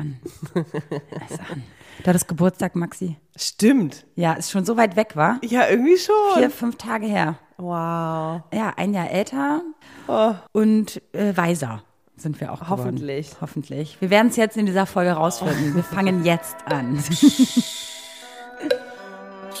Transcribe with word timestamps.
an. 0.00 0.18
Ist 0.54 1.40
an. 1.50 1.62
Du 2.02 2.06
hattest 2.08 2.28
Geburtstag, 2.28 2.74
Maxi. 2.76 3.16
Stimmt. 3.36 4.06
Ja, 4.16 4.32
ist 4.32 4.50
schon 4.50 4.64
so 4.64 4.76
weit 4.76 4.96
weg, 4.96 5.16
war? 5.16 5.38
Ja, 5.44 5.68
irgendwie 5.68 5.96
schon. 5.98 6.14
Vier, 6.34 6.50
fünf 6.50 6.76
Tage 6.76 7.06
her. 7.06 7.36
Wow. 7.58 8.40
Ja, 8.54 8.72
ein 8.76 8.94
Jahr 8.94 9.10
älter 9.10 9.60
Oh. 10.08 10.34
und 10.52 11.02
äh, 11.12 11.36
weiser 11.36 11.82
sind 12.16 12.40
wir 12.40 12.52
auch 12.52 12.60
geworden. 12.60 12.80
Hoffentlich. 12.80 13.30
Hoffentlich. 13.40 13.96
Wir 14.00 14.10
werden 14.10 14.28
es 14.28 14.36
jetzt 14.36 14.56
in 14.56 14.66
dieser 14.66 14.86
Folge 14.86 15.12
rausfinden. 15.12 15.74
Wir 15.76 15.82
fangen 15.84 16.24
jetzt 16.24 16.56
an. 16.66 16.96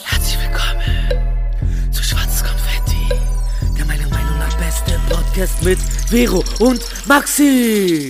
Herzlich 0.04 0.38
willkommen 0.42 1.92
zu 1.92 2.02
Schwarzes 2.02 2.42
Konfetti, 2.44 3.08
der 3.78 3.84
meiner 3.86 4.08
Meinung 4.08 4.38
nach 4.38 4.56
beste 4.58 4.98
Podcast 5.08 5.62
mit 5.62 5.78
Vero 5.78 6.42
und 6.60 6.80
Maxi. 7.06 8.08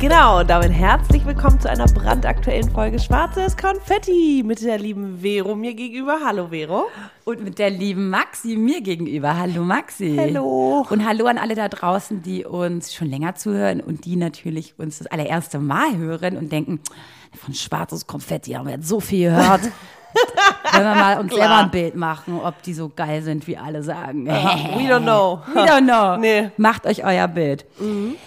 Genau, 0.00 0.40
und 0.40 0.48
damit 0.48 0.72
herzlich 0.72 1.26
willkommen 1.26 1.60
zu 1.60 1.68
einer 1.68 1.84
brandaktuellen 1.84 2.70
Folge 2.70 2.98
Schwarzes 2.98 3.54
Konfetti 3.54 4.42
mit 4.42 4.62
der 4.62 4.78
lieben 4.78 5.18
Vero 5.20 5.54
mir 5.54 5.74
gegenüber. 5.74 6.20
Hallo 6.24 6.48
Vero. 6.48 6.86
Und 7.26 7.44
mit 7.44 7.58
der 7.58 7.68
lieben 7.68 8.08
Maxi 8.08 8.56
mir 8.56 8.80
gegenüber. 8.80 9.36
Hallo 9.36 9.62
Maxi. 9.62 10.16
Hallo. 10.18 10.86
Und 10.88 11.06
hallo 11.06 11.26
an 11.26 11.36
alle 11.36 11.54
da 11.54 11.68
draußen, 11.68 12.22
die 12.22 12.46
uns 12.46 12.94
schon 12.94 13.10
länger 13.10 13.34
zuhören 13.34 13.82
und 13.82 14.06
die 14.06 14.16
natürlich 14.16 14.72
uns 14.78 15.00
das 15.00 15.06
allererste 15.08 15.58
Mal 15.58 15.98
hören 15.98 16.38
und 16.38 16.50
denken, 16.50 16.80
von 17.34 17.52
schwarzes 17.52 18.06
Konfetti 18.06 18.52
haben 18.52 18.68
wir 18.68 18.76
jetzt 18.76 18.88
so 18.88 19.00
viel 19.00 19.28
gehört. 19.28 19.60
Wenn 20.72 20.82
wir 20.84 20.94
mal 20.94 21.18
uns 21.20 21.34
selber 21.34 21.56
ein 21.58 21.70
Bild 21.70 21.94
machen, 21.96 22.40
ob 22.42 22.62
die 22.62 22.74
so 22.74 22.90
geil 22.94 23.22
sind, 23.22 23.46
wie 23.46 23.56
alle 23.56 23.82
sagen. 23.82 24.26
We 24.26 24.30
don't 24.92 25.02
know. 25.02 25.40
We 25.54 25.60
don't 25.60 25.84
know. 25.84 26.16
Nee. 26.20 26.42
Mhm. 26.42 26.50
Macht 26.56 26.86
euch 26.86 27.04
euer 27.04 27.26
Bild. 27.28 27.64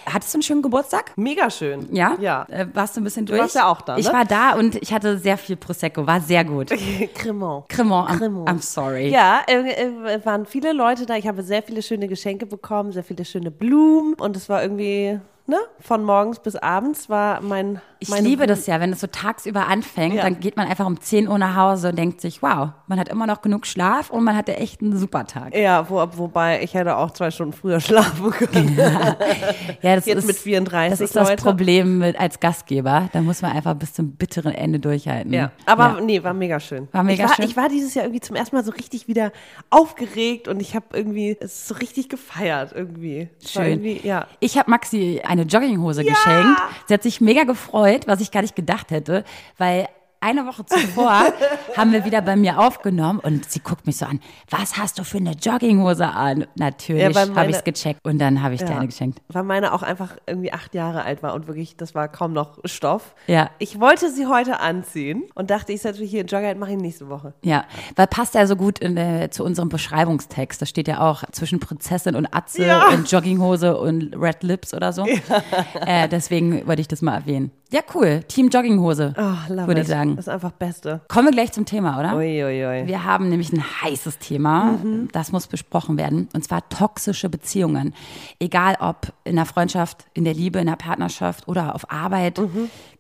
Hattest 0.06 0.34
du 0.34 0.38
einen 0.38 0.44
schönen 0.44 0.62
Geburtstag? 0.62 1.12
Mega 1.16 1.50
schön. 1.50 1.88
Ja? 1.92 2.16
Ja. 2.20 2.46
Äh, 2.50 2.68
warst 2.74 2.96
du 2.96 3.02
ein 3.02 3.04
bisschen 3.04 3.26
durch? 3.26 3.40
warst 3.40 3.56
ja 3.56 3.68
auch 3.68 3.82
da, 3.82 3.98
Ich 3.98 4.08
ne? 4.08 4.14
war 4.14 4.26
da 4.26 4.54
und 4.56 4.76
ich 4.76 4.94
hatte 4.94 5.18
sehr 5.18 5.38
viel 5.38 5.56
Prosecco. 5.56 6.06
War 6.06 6.22
sehr 6.22 6.44
gut. 6.44 6.70
Cremant. 7.16 7.70
Cremant, 7.70 8.10
I'm, 8.10 8.18
Cremant. 8.18 8.50
I'm 8.50 8.62
sorry. 8.62 9.10
Ja, 9.10 9.42
äh, 9.48 9.56
äh, 9.56 10.26
waren 10.26 10.46
viele 10.46 10.74
Leute 10.74 11.06
da. 11.06 11.16
Ich 11.16 11.28
habe 11.28 11.44
sehr 11.44 11.64
viele 11.64 11.82
schöne 11.82 12.08
Geschenke 12.08 12.46
bekommen, 12.46 12.92
sehr 12.92 13.04
viele 13.04 13.26
schöne 13.26 13.52
Blumen. 13.52 14.16
Und 14.16 14.36
es 14.36 14.50
war 14.50 14.62
irgendwie, 14.62 15.20
ne, 15.48 15.58
von 15.80 16.04
morgens 16.04 16.40
bis 16.40 16.56
abends 16.56 17.10
war 17.10 17.42
mein. 17.42 17.82
Ich 18.00 18.10
liebe 18.20 18.48
das 18.48 18.68
ja, 18.68 18.82
wenn 18.82 18.92
es 18.92 19.00
so 19.00 19.08
tagsüber 19.08 19.68
anfängt, 19.68 20.16
Ja. 20.16 20.24
dann 20.24 20.40
geht 20.42 20.58
man 20.58 20.68
einfach 20.68 20.86
um 20.86 21.00
10 21.00 21.30
Uhr 21.30 21.38
nach 21.38 21.56
Hause 21.56 21.90
und 21.90 21.98
denkt 21.98 22.03
sich, 22.12 22.42
wow, 22.44 22.70
man 22.88 23.00
hat 23.00 23.10
immer 23.10 23.26
noch 23.28 23.42
genug 23.42 23.66
Schlaf 23.66 24.10
und 24.10 24.24
man 24.24 24.36
hatte 24.36 24.56
echt 24.58 24.82
einen 24.82 24.96
super 24.98 25.26
Tag. 25.26 25.56
Ja, 25.56 25.90
wo, 25.90 26.06
wobei 26.18 26.62
ich 26.62 26.74
hätte 26.74 26.96
auch 26.98 27.12
zwei 27.12 27.32
Stunden 27.32 27.54
früher 27.54 27.80
schlafen 27.82 28.32
können. 28.32 28.78
Ja, 29.82 29.96
das 29.96 30.06
Jetzt 30.06 30.20
ist, 30.20 30.28
mit 30.28 30.36
34 30.38 30.92
Das 30.92 31.02
ist 31.02 31.16
das 31.16 31.30
Leute. 31.30 31.44
Problem 31.44 31.98
mit, 32.00 32.20
als 32.20 32.40
Gastgeber. 32.40 33.10
Da 33.14 33.22
muss 33.22 33.42
man 33.42 33.52
einfach 33.54 33.74
bis 33.76 33.94
zum 33.94 34.12
bitteren 34.12 34.54
Ende 34.54 34.80
durchhalten. 34.80 35.34
Ja, 35.34 35.52
aber 35.66 35.96
Ja. 35.98 36.02
nee, 36.02 36.24
war 36.24 36.34
mega 36.34 36.60
schön. 36.60 36.88
War 36.92 37.04
mega 37.04 37.24
ich 37.24 37.30
war, 37.30 37.36
schön? 37.36 37.46
Ich 37.46 37.58
war 37.58 37.70
dieses 37.70 37.94
Jahr 37.94 38.06
irgendwie 38.06 38.22
zum 38.22 38.36
ersten 38.36 38.56
Mal 38.56 38.64
so 38.64 38.72
richtig 38.72 39.08
wieder 39.08 39.32
aufgeregt 39.70 40.48
und 40.48 40.60
ich 40.62 40.76
habe 40.76 40.86
irgendwie 40.94 41.36
es 41.40 41.68
so 41.68 41.76
richtig 41.76 42.10
gefeiert 42.10 42.72
irgendwie. 42.76 43.30
Schön. 43.46 43.64
Irgendwie, 43.84 44.02
ja. 44.08 44.28
Ich 44.40 44.58
habe 44.58 44.70
Maxi 44.70 45.22
eine 45.26 45.44
Jogginghose 45.44 46.04
geschenkt. 46.04 46.60
Sie 46.88 46.94
hat 46.94 47.04
sich 47.04 47.22
mega 47.22 47.44
gefreut, 47.44 48.08
was 48.08 48.22
ich 48.22 48.32
gar 48.32 48.42
nicht 48.42 48.56
gedacht 48.56 48.92
hätte, 48.92 49.24
weil 49.58 49.88
eine 50.24 50.46
Woche 50.46 50.66
zuvor 50.66 51.24
haben 51.78 51.92
wir 51.92 52.06
wieder 52.06 52.22
bei 52.22 52.36
mir 52.36 52.60
aufgenommen 52.60 53.20
und 53.20 53.50
sie 53.52 53.60
guckt 53.60 53.86
mich 53.86 53.98
so 53.98 54.06
an, 54.06 54.20
was 54.50 54.78
hast 54.78 54.98
du 55.00 55.04
für 55.04 55.18
eine 55.18 55.32
Jogginghose 55.32 56.06
an? 56.08 56.46
Natürlich 56.56 57.16
Ja, 57.16 57.36
habe 57.36 57.50
ich 57.50 57.58
es 57.58 57.64
gecheckt 57.64 58.00
und 58.04 58.20
dann 58.20 58.42
habe 58.42 58.56
ich 58.56 58.62
dir 58.62 58.70
Ja. 58.72 58.78
eine 58.78 58.88
geschenkt. 58.88 59.22
Weil 59.28 59.44
meine 59.44 59.74
auch 59.74 59.84
einfach 59.84 60.16
irgendwie 60.26 60.54
acht 60.54 60.74
Jahre 60.76 61.04
alt 61.04 61.22
war 61.24 61.34
und 61.34 61.48
wirklich, 61.48 61.76
das 61.78 61.94
war 61.94 62.08
kaum 62.08 62.34
noch 62.34 62.60
Stoff. 62.66 63.16
Ja. 63.28 63.50
Ich 63.60 63.80
wollte 63.80 64.10
sie 64.10 64.28
heute 64.28 64.60
anziehen 64.60 65.24
und 65.36 65.50
dachte, 65.50 65.74
ich 65.74 65.82
setze 65.82 66.00
mich 66.02 66.10
hier 66.12 66.22
in 66.22 66.28
Jogger, 66.28 66.54
mache 66.56 66.72
ich 66.72 66.78
nächste 66.78 67.10
Woche. 67.10 67.34
Ja, 67.44 67.66
weil 67.96 68.08
passt 68.08 68.34
ja 68.36 68.48
so 68.48 68.56
gut 68.56 68.80
in, 68.80 68.96
äh, 68.98 69.30
zu 69.30 69.44
unserem 69.44 69.70
Beschreibungstext. 69.70 70.62
Da 70.62 70.66
steht 70.66 70.88
ja 70.88 71.00
auch 71.02 71.24
zwischen 71.32 71.60
Prinzessin 71.60 72.16
und 72.16 72.28
Atze 72.34 72.66
Ja. 72.66 72.88
und 72.90 73.12
Jogginghose 73.12 73.78
und 73.78 74.16
Red 74.16 74.44
Lips 74.44 74.74
oder 74.74 74.94
so. 74.94 75.06
Äh, 75.86 76.08
deswegen 76.08 76.66
wollte 76.68 76.82
ich 76.82 76.88
das 76.88 77.02
mal 77.02 77.16
erwähnen. 77.16 77.52
Ja, 77.74 77.82
cool. 77.96 78.22
Team 78.28 78.50
Jogginghose, 78.50 79.16
Oh, 79.18 79.50
würde 79.50 79.72
it. 79.72 79.78
ich 79.80 79.88
sagen. 79.88 80.16
Das 80.16 80.28
ist 80.28 80.30
einfach 80.34 80.52
Beste. 80.52 81.02
Kommen 81.08 81.30
wir 81.30 81.32
gleich 81.32 81.52
zum 81.54 81.66
Thema, 81.66 82.00
oder? 82.00 82.16
Uiuiui. 82.16 82.86
Wir 82.86 83.04
haben 83.04 83.30
nämlich 83.30 83.52
ein 83.52 83.64
heißes 83.82 84.20
Thema, 84.20 84.78
das 85.12 85.32
muss 85.32 85.48
besprochen 85.48 85.98
werden, 85.98 86.30
und 86.36 86.44
zwar 86.44 86.70
toxische 86.70 87.30
Beziehungen. 87.30 87.96
Egal 88.40 88.78
ob 88.80 89.12
in 89.24 89.38
der 89.38 89.46
Freundschaft, 89.46 90.06
in 90.14 90.24
der 90.24 90.36
Liebe, 90.36 90.60
in 90.60 90.68
der 90.68 90.76
Partnerschaft 90.76 91.48
oder 91.48 91.74
auf 91.74 91.92
Arbeit, 91.92 92.40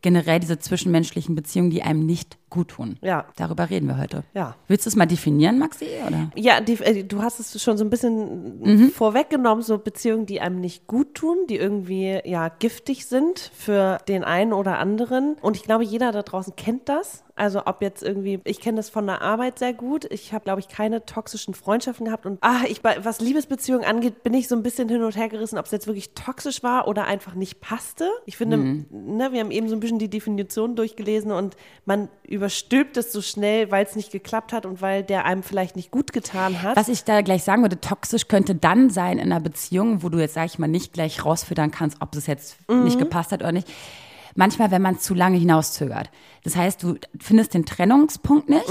generell 0.03 0.40
diese 0.40 0.59
zwischenmenschlichen 0.59 1.34
Beziehungen, 1.34 1.72
die 1.72 1.81
einem 1.81 2.06
nicht 2.06 2.38
gut 2.52 2.68
tun. 2.68 2.97
Ja. 3.02 3.25
Darüber 3.36 3.72
reden 3.72 3.88
wir 3.88 3.97
heute. 3.97 4.24
Ja. 4.36 4.56
Willst 4.68 4.86
du 4.86 4.90
es 4.90 4.96
mal 4.96 5.08
definieren, 5.08 5.58
Maxi? 5.58 5.88
Oder? 6.06 6.30
Ja, 6.36 6.62
die, 6.62 6.74
äh, 6.74 7.03
du 7.03 7.24
hast 7.24 7.40
es 7.40 7.59
schon 7.64 7.78
so 7.80 7.84
ein 7.84 7.90
bisschen 7.90 8.59
Mhm. 8.62 8.92
vorweggenommen, 8.92 9.63
so 9.63 9.80
Beziehungen, 9.80 10.28
die 10.28 10.40
einem 10.40 10.59
nicht 10.59 10.86
gut 10.86 11.16
tun, 11.16 11.38
die 11.50 11.56
irgendwie 11.56 12.19
ja 12.25 12.50
giftig 12.50 13.08
sind 13.08 13.50
für 13.56 13.97
den 14.08 14.24
einen 14.24 14.53
oder 14.53 14.78
anderen. 14.78 15.36
Und 15.42 15.56
ich 15.58 15.63
glaube, 15.63 15.84
jeder 15.84 16.12
da 16.12 16.22
draußen 16.22 16.56
kennt 16.56 16.90
das. 16.90 17.24
Also 17.35 17.66
ob 17.66 17.81
jetzt 17.81 18.03
irgendwie, 18.03 18.39
ich 18.44 18.59
kenne 18.59 18.77
das 18.77 18.89
von 18.89 19.07
der 19.07 19.23
Arbeit 19.23 19.57
sehr 19.57 19.73
gut. 19.73 20.05
Ich 20.11 20.33
habe, 20.33 20.44
glaube 20.44 20.59
ich, 20.59 20.67
keine 20.67 21.03
toxischen 21.03 21.55
Freundschaften 21.55 22.05
gehabt. 22.05 22.27
Und 22.27 22.38
ah, 22.41 22.61
ich, 22.67 22.83
was 22.83 23.21
Liebesbeziehungen 23.21 23.85
angeht, 23.85 24.21
bin 24.21 24.35
ich 24.35 24.47
so 24.47 24.55
ein 24.55 24.61
bisschen 24.61 24.88
hin 24.88 25.03
und 25.03 25.16
her 25.16 25.29
gerissen, 25.29 25.57
ob 25.57 25.66
es 25.66 25.71
jetzt 25.71 25.88
wirklich 25.88 26.13
toxisch 26.13 26.61
war 26.61 26.88
oder 26.88 27.05
einfach 27.05 27.33
nicht 27.33 27.59
passte. 27.59 28.07
Ich 28.27 28.38
finde, 28.38 28.85
ne, 28.91 29.31
wir 29.31 29.39
haben 29.39 29.49
eben 29.49 29.67
so 29.67 29.75
ein 29.75 29.79
bisschen 29.79 29.97
die 29.97 30.09
Definition 30.09 30.75
durchgelesen 30.75 31.31
und 31.31 31.57
man 31.85 32.07
überstülpt 32.21 32.97
es 32.97 33.11
so 33.11 33.21
schnell, 33.21 33.71
weil 33.71 33.83
es 33.83 33.95
nicht 33.95 34.11
geklappt 34.11 34.53
hat 34.53 34.67
und 34.67 34.83
weil 34.83 35.01
der 35.01 35.25
einem 35.25 35.41
vielleicht 35.41 35.75
nicht 35.75 35.89
gut 35.89 36.13
getan 36.13 36.61
hat. 36.61 36.77
Was 36.77 36.88
ich 36.88 37.03
da 37.03 37.21
gleich 37.21 37.44
sagen 37.44 37.63
würde, 37.63 37.81
toxisch 37.81 38.27
könnte 38.27 38.53
dann 38.53 38.91
sein 38.91 39.17
in 39.17 39.31
einer 39.31 39.41
Beziehung, 39.41 40.03
wo 40.03 40.09
du 40.09 40.19
jetzt, 40.19 40.35
sag 40.35 40.45
ich 40.45 40.59
mal, 40.59 40.67
nicht 40.67 40.94
gleich 40.94 41.25
rausfüttern 41.25 41.71
kannst, 41.71 42.00
ob 42.00 42.15
es 42.15 42.27
jetzt 42.27 42.57
nicht 42.69 43.00
gepasst 43.00 43.31
hat 43.31 43.41
oder 43.41 43.51
nicht. 43.51 43.67
Manchmal, 44.35 44.71
wenn 44.71 44.81
man 44.81 44.99
zu 44.99 45.13
lange 45.13 45.38
hinauszögert. 45.38 46.09
Das 46.44 46.55
heißt, 46.55 46.81
du 46.83 46.95
findest 47.19 47.53
den 47.53 47.66
Trennungspunkt 47.66 48.49
nicht 48.49 48.66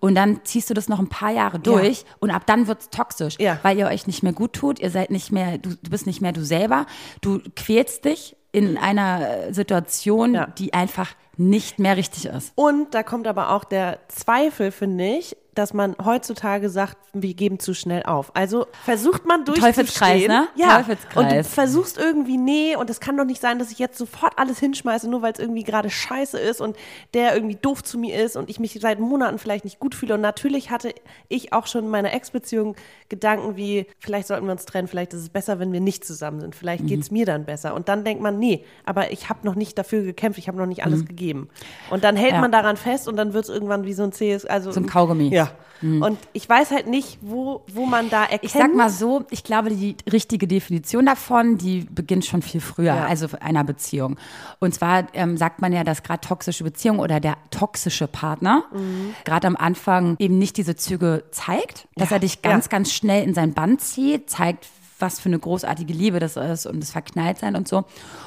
und 0.00 0.14
dann 0.14 0.40
ziehst 0.44 0.70
du 0.70 0.74
das 0.74 0.88
noch 0.88 0.98
ein 0.98 1.08
paar 1.08 1.30
Jahre 1.32 1.58
durch 1.58 2.04
und 2.20 2.30
ab 2.30 2.42
dann 2.46 2.66
wird's 2.66 2.90
toxisch, 2.90 3.36
Ja. 3.38 3.58
weil 3.62 3.76
ihr 3.78 3.86
euch 3.86 4.06
nicht 4.06 4.22
mehr 4.22 4.32
gut 4.32 4.52
tut, 4.52 4.78
ihr 4.78 4.90
seid 4.90 5.10
nicht 5.10 5.32
mehr, 5.32 5.58
du, 5.58 5.70
du 5.70 5.90
bist 5.90 6.06
nicht 6.06 6.20
mehr 6.20 6.32
du 6.32 6.44
selber, 6.44 6.86
du 7.20 7.40
quälst 7.56 8.04
dich 8.04 8.36
in 8.52 8.76
einer 8.78 9.52
Situation, 9.52 10.34
Ja. 10.34 10.46
die 10.46 10.72
einfach 10.74 11.10
nicht 11.36 11.78
mehr 11.78 11.96
richtig 11.96 12.26
ist. 12.26 12.52
Und 12.54 12.94
da 12.94 13.02
kommt 13.02 13.26
aber 13.26 13.50
auch 13.50 13.64
der 13.64 13.98
Zweifel, 14.08 14.70
finde 14.72 15.04
ich, 15.18 15.36
dass 15.60 15.74
man 15.74 15.94
heutzutage 16.02 16.70
sagt, 16.70 16.96
wir 17.12 17.34
geben 17.34 17.58
zu 17.58 17.74
schnell 17.74 18.02
auf. 18.04 18.34
Also 18.34 18.66
versucht 18.84 19.26
man 19.26 19.44
durchzustehen. 19.44 19.74
Teufelskreis, 19.74 20.26
ne? 20.26 20.48
Ja. 20.56 20.78
Teufelskreis. 20.78 21.16
Und 21.16 21.30
du 21.32 21.44
versuchst 21.44 21.98
irgendwie, 21.98 22.38
nee, 22.38 22.76
und 22.76 22.88
es 22.88 22.98
kann 22.98 23.16
doch 23.16 23.24
nicht 23.26 23.40
sein, 23.40 23.58
dass 23.58 23.70
ich 23.70 23.78
jetzt 23.78 23.98
sofort 23.98 24.32
alles 24.38 24.58
hinschmeiße, 24.58 25.08
nur 25.08 25.20
weil 25.22 25.32
es 25.34 25.38
irgendwie 25.38 25.62
gerade 25.64 25.90
scheiße 25.90 26.38
ist 26.38 26.60
und 26.60 26.76
der 27.14 27.34
irgendwie 27.34 27.56
doof 27.56 27.82
zu 27.84 27.98
mir 27.98 28.18
ist 28.24 28.36
und 28.36 28.48
ich 28.48 28.58
mich 28.58 28.78
seit 28.80 28.98
Monaten 29.00 29.38
vielleicht 29.38 29.64
nicht 29.64 29.78
gut 29.78 29.94
fühle. 29.94 30.14
Und 30.14 30.22
natürlich 30.22 30.70
hatte 30.70 30.94
ich 31.28 31.52
auch 31.52 31.66
schon 31.66 31.84
in 31.84 31.90
meiner 31.90 32.12
Ex-Beziehung 32.14 32.74
Gedanken 33.10 33.56
wie, 33.56 33.86
vielleicht 33.98 34.28
sollten 34.28 34.46
wir 34.46 34.52
uns 34.52 34.64
trennen, 34.64 34.88
vielleicht 34.88 35.12
ist 35.12 35.20
es 35.20 35.28
besser, 35.28 35.58
wenn 35.58 35.72
wir 35.72 35.80
nicht 35.80 36.04
zusammen 36.04 36.40
sind, 36.40 36.54
vielleicht 36.54 36.86
geht 36.86 36.96
Mhm. 36.98 37.02
es 37.02 37.10
mir 37.10 37.26
dann 37.26 37.44
besser. 37.44 37.74
Und 37.74 37.88
dann 37.88 38.04
denkt 38.04 38.22
man, 38.22 38.38
nee, 38.38 38.64
aber 38.86 39.10
ich 39.12 39.28
habe 39.28 39.40
noch 39.44 39.56
nicht 39.56 39.76
dafür 39.76 40.02
gekämpft, 40.02 40.38
ich 40.38 40.48
habe 40.48 40.56
noch 40.56 40.66
nicht 40.66 40.84
alles 40.84 41.04
gegeben. 41.04 41.48
Und 41.90 42.02
dann 42.04 42.16
hält 42.16 42.30
Mhm. 42.30 42.34
Ja. 42.36 42.40
man 42.40 42.52
daran 42.52 42.76
fest 42.78 43.08
und 43.08 43.16
dann 43.16 43.32
wird 43.34 43.44
es 43.44 43.50
irgendwann 43.50 43.84
wie 43.84 43.92
so 43.92 44.04
ein 44.04 44.12
zähes, 44.12 44.46
also 44.46 44.70
So 44.72 44.80
ein 44.80 44.86
Kaugummi. 44.86 45.28
Ja. 45.34 45.49
Und 45.82 46.18
ich 46.34 46.46
weiß 46.46 46.72
halt 46.72 46.88
nicht, 46.88 47.16
wo, 47.22 47.62
wo 47.72 47.86
man 47.86 48.10
da 48.10 48.24
erkennt. 48.24 48.44
Ich 48.44 48.52
sag 48.52 48.74
mal 48.74 48.90
so, 48.90 49.24
ich 49.30 49.42
glaube, 49.44 49.70
die 49.70 49.96
richtige 50.12 50.46
Definition 50.46 51.06
davon, 51.06 51.56
die 51.56 51.86
beginnt 51.90 52.26
schon 52.26 52.42
viel 52.42 52.60
früher, 52.60 52.94
Ja. 52.94 53.06
also 53.06 53.28
einer 53.40 53.64
Beziehung. 53.64 54.18
Und 54.58 54.74
zwar 54.74 55.06
ähm, 55.14 55.38
sagt 55.38 55.62
man 55.62 55.72
ja, 55.72 55.82
dass 55.82 56.02
gerade 56.02 56.20
toxische 56.20 56.64
Beziehung 56.64 56.98
oder 56.98 57.18
der 57.18 57.38
toxische 57.50 58.08
Partner 58.08 58.64
Mhm. 58.74 59.14
gerade 59.24 59.46
am 59.46 59.56
Anfang 59.56 60.16
eben 60.18 60.36
nicht 60.36 60.58
diese 60.58 60.76
Züge 60.76 61.24
zeigt, 61.30 61.88
dass 61.96 62.10
Ja. 62.10 62.16
er 62.16 62.20
dich 62.20 62.42
ganz, 62.42 62.66
Ja. 62.66 62.70
ganz 62.72 62.92
schnell 62.92 63.24
in 63.24 63.32
sein 63.32 63.54
Band 63.54 63.80
zieht, 63.80 64.28
zeigt, 64.28 64.66
was 65.00 65.20
für 65.20 65.28
eine 65.28 65.38
großartige 65.38 65.92
Liebe 65.92 66.18
das 66.20 66.36
ist 66.36 66.66
und 66.66 66.80
das 66.80 66.90
Verknalltsein 66.90 67.56
und 67.56 67.68
so. 67.68 67.84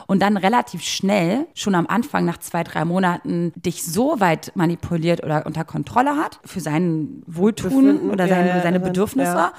Und 0.07 0.21
dann 0.21 0.37
relativ 0.37 0.83
schnell, 0.83 1.47
schon 1.53 1.75
am 1.75 1.87
Anfang 1.87 2.25
nach 2.25 2.37
zwei, 2.37 2.63
drei 2.63 2.85
Monaten, 2.85 3.53
dich 3.55 3.85
so 3.85 4.19
weit 4.19 4.51
manipuliert 4.55 5.23
oder 5.23 5.45
unter 5.45 5.63
Kontrolle 5.63 6.17
hat 6.17 6.39
für 6.45 6.59
sein 6.59 7.23
Wohltun 7.27 7.69
Befinden, 7.69 8.09
oder 8.11 8.25
ja, 8.25 8.35
seine, 8.35 8.49
ja, 8.49 8.61
seine 8.61 8.79
Bedürfnisse, 8.79 9.31
ja. 9.31 9.53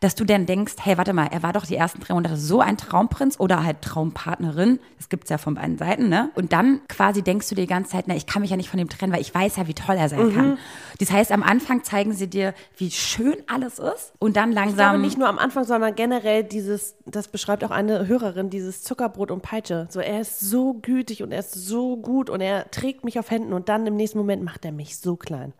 Dass 0.00 0.14
du 0.14 0.24
dann 0.24 0.46
denkst, 0.46 0.74
hey, 0.82 0.98
warte 0.98 1.12
mal, 1.12 1.26
er 1.30 1.42
war 1.42 1.52
doch 1.52 1.66
die 1.66 1.76
ersten 1.76 2.00
drei 2.00 2.14
Monate 2.14 2.36
so 2.36 2.60
ein 2.60 2.76
Traumprinz 2.76 3.38
oder 3.38 3.64
halt 3.64 3.82
Traumpartnerin. 3.82 4.78
Das 4.98 5.08
gibt's 5.08 5.30
ja 5.30 5.38
von 5.38 5.54
beiden 5.54 5.78
Seiten, 5.78 6.08
ne? 6.08 6.30
Und 6.34 6.52
dann 6.52 6.80
quasi 6.88 7.22
denkst 7.22 7.48
du 7.48 7.54
dir 7.54 7.62
die 7.62 7.66
ganze 7.66 7.92
Zeit, 7.92 8.04
na, 8.08 8.14
ich 8.16 8.26
kann 8.26 8.42
mich 8.42 8.50
ja 8.50 8.56
nicht 8.56 8.68
von 8.70 8.78
dem 8.78 8.88
trennen, 8.88 9.12
weil 9.12 9.20
ich 9.20 9.34
weiß 9.34 9.56
ja, 9.56 9.66
wie 9.66 9.74
toll 9.74 9.96
er 9.96 10.08
sein 10.08 10.34
kann. 10.34 10.58
Das 10.98 11.10
heißt, 11.10 11.32
am 11.32 11.42
Anfang 11.42 11.84
zeigen 11.84 12.12
sie 12.12 12.28
dir, 12.28 12.54
wie 12.76 12.90
schön 12.90 13.36
alles 13.46 13.78
ist 13.78 14.12
und 14.18 14.36
dann 14.36 14.50
Ich 14.50 14.56
glaube 14.56 14.76
langsam. 14.76 15.00
nicht 15.02 15.18
nur 15.18 15.28
am 15.28 15.38
Anfang, 15.38 15.64
sondern 15.64 15.94
generell 15.94 16.44
dieses, 16.44 16.96
das 17.06 17.28
beschreibt 17.28 17.64
auch 17.64 17.70
eine 17.70 18.06
Hörerin, 18.06 18.50
dieses 18.50 18.82
Zuckerbrot 18.82 19.30
und 19.30 19.42
Peitsche. 19.42 19.86
So, 19.90 20.00
er 20.00 20.20
ist 20.20 20.40
so 20.40 20.74
gütig 20.74 21.22
und 21.22 21.32
er 21.32 21.40
ist 21.40 21.52
so 21.54 21.96
gut 21.96 22.30
und 22.30 22.40
er 22.40 22.70
trägt 22.70 23.04
mich 23.04 23.18
auf 23.18 23.30
Händen 23.30 23.52
und 23.52 23.68
dann 23.68 23.86
im 23.86 23.96
nächsten 23.96 24.18
Moment 24.18 24.42
macht 24.42 24.64
er 24.64 24.72
mich 24.72 24.98
so 24.98 25.16
klein. 25.16 25.52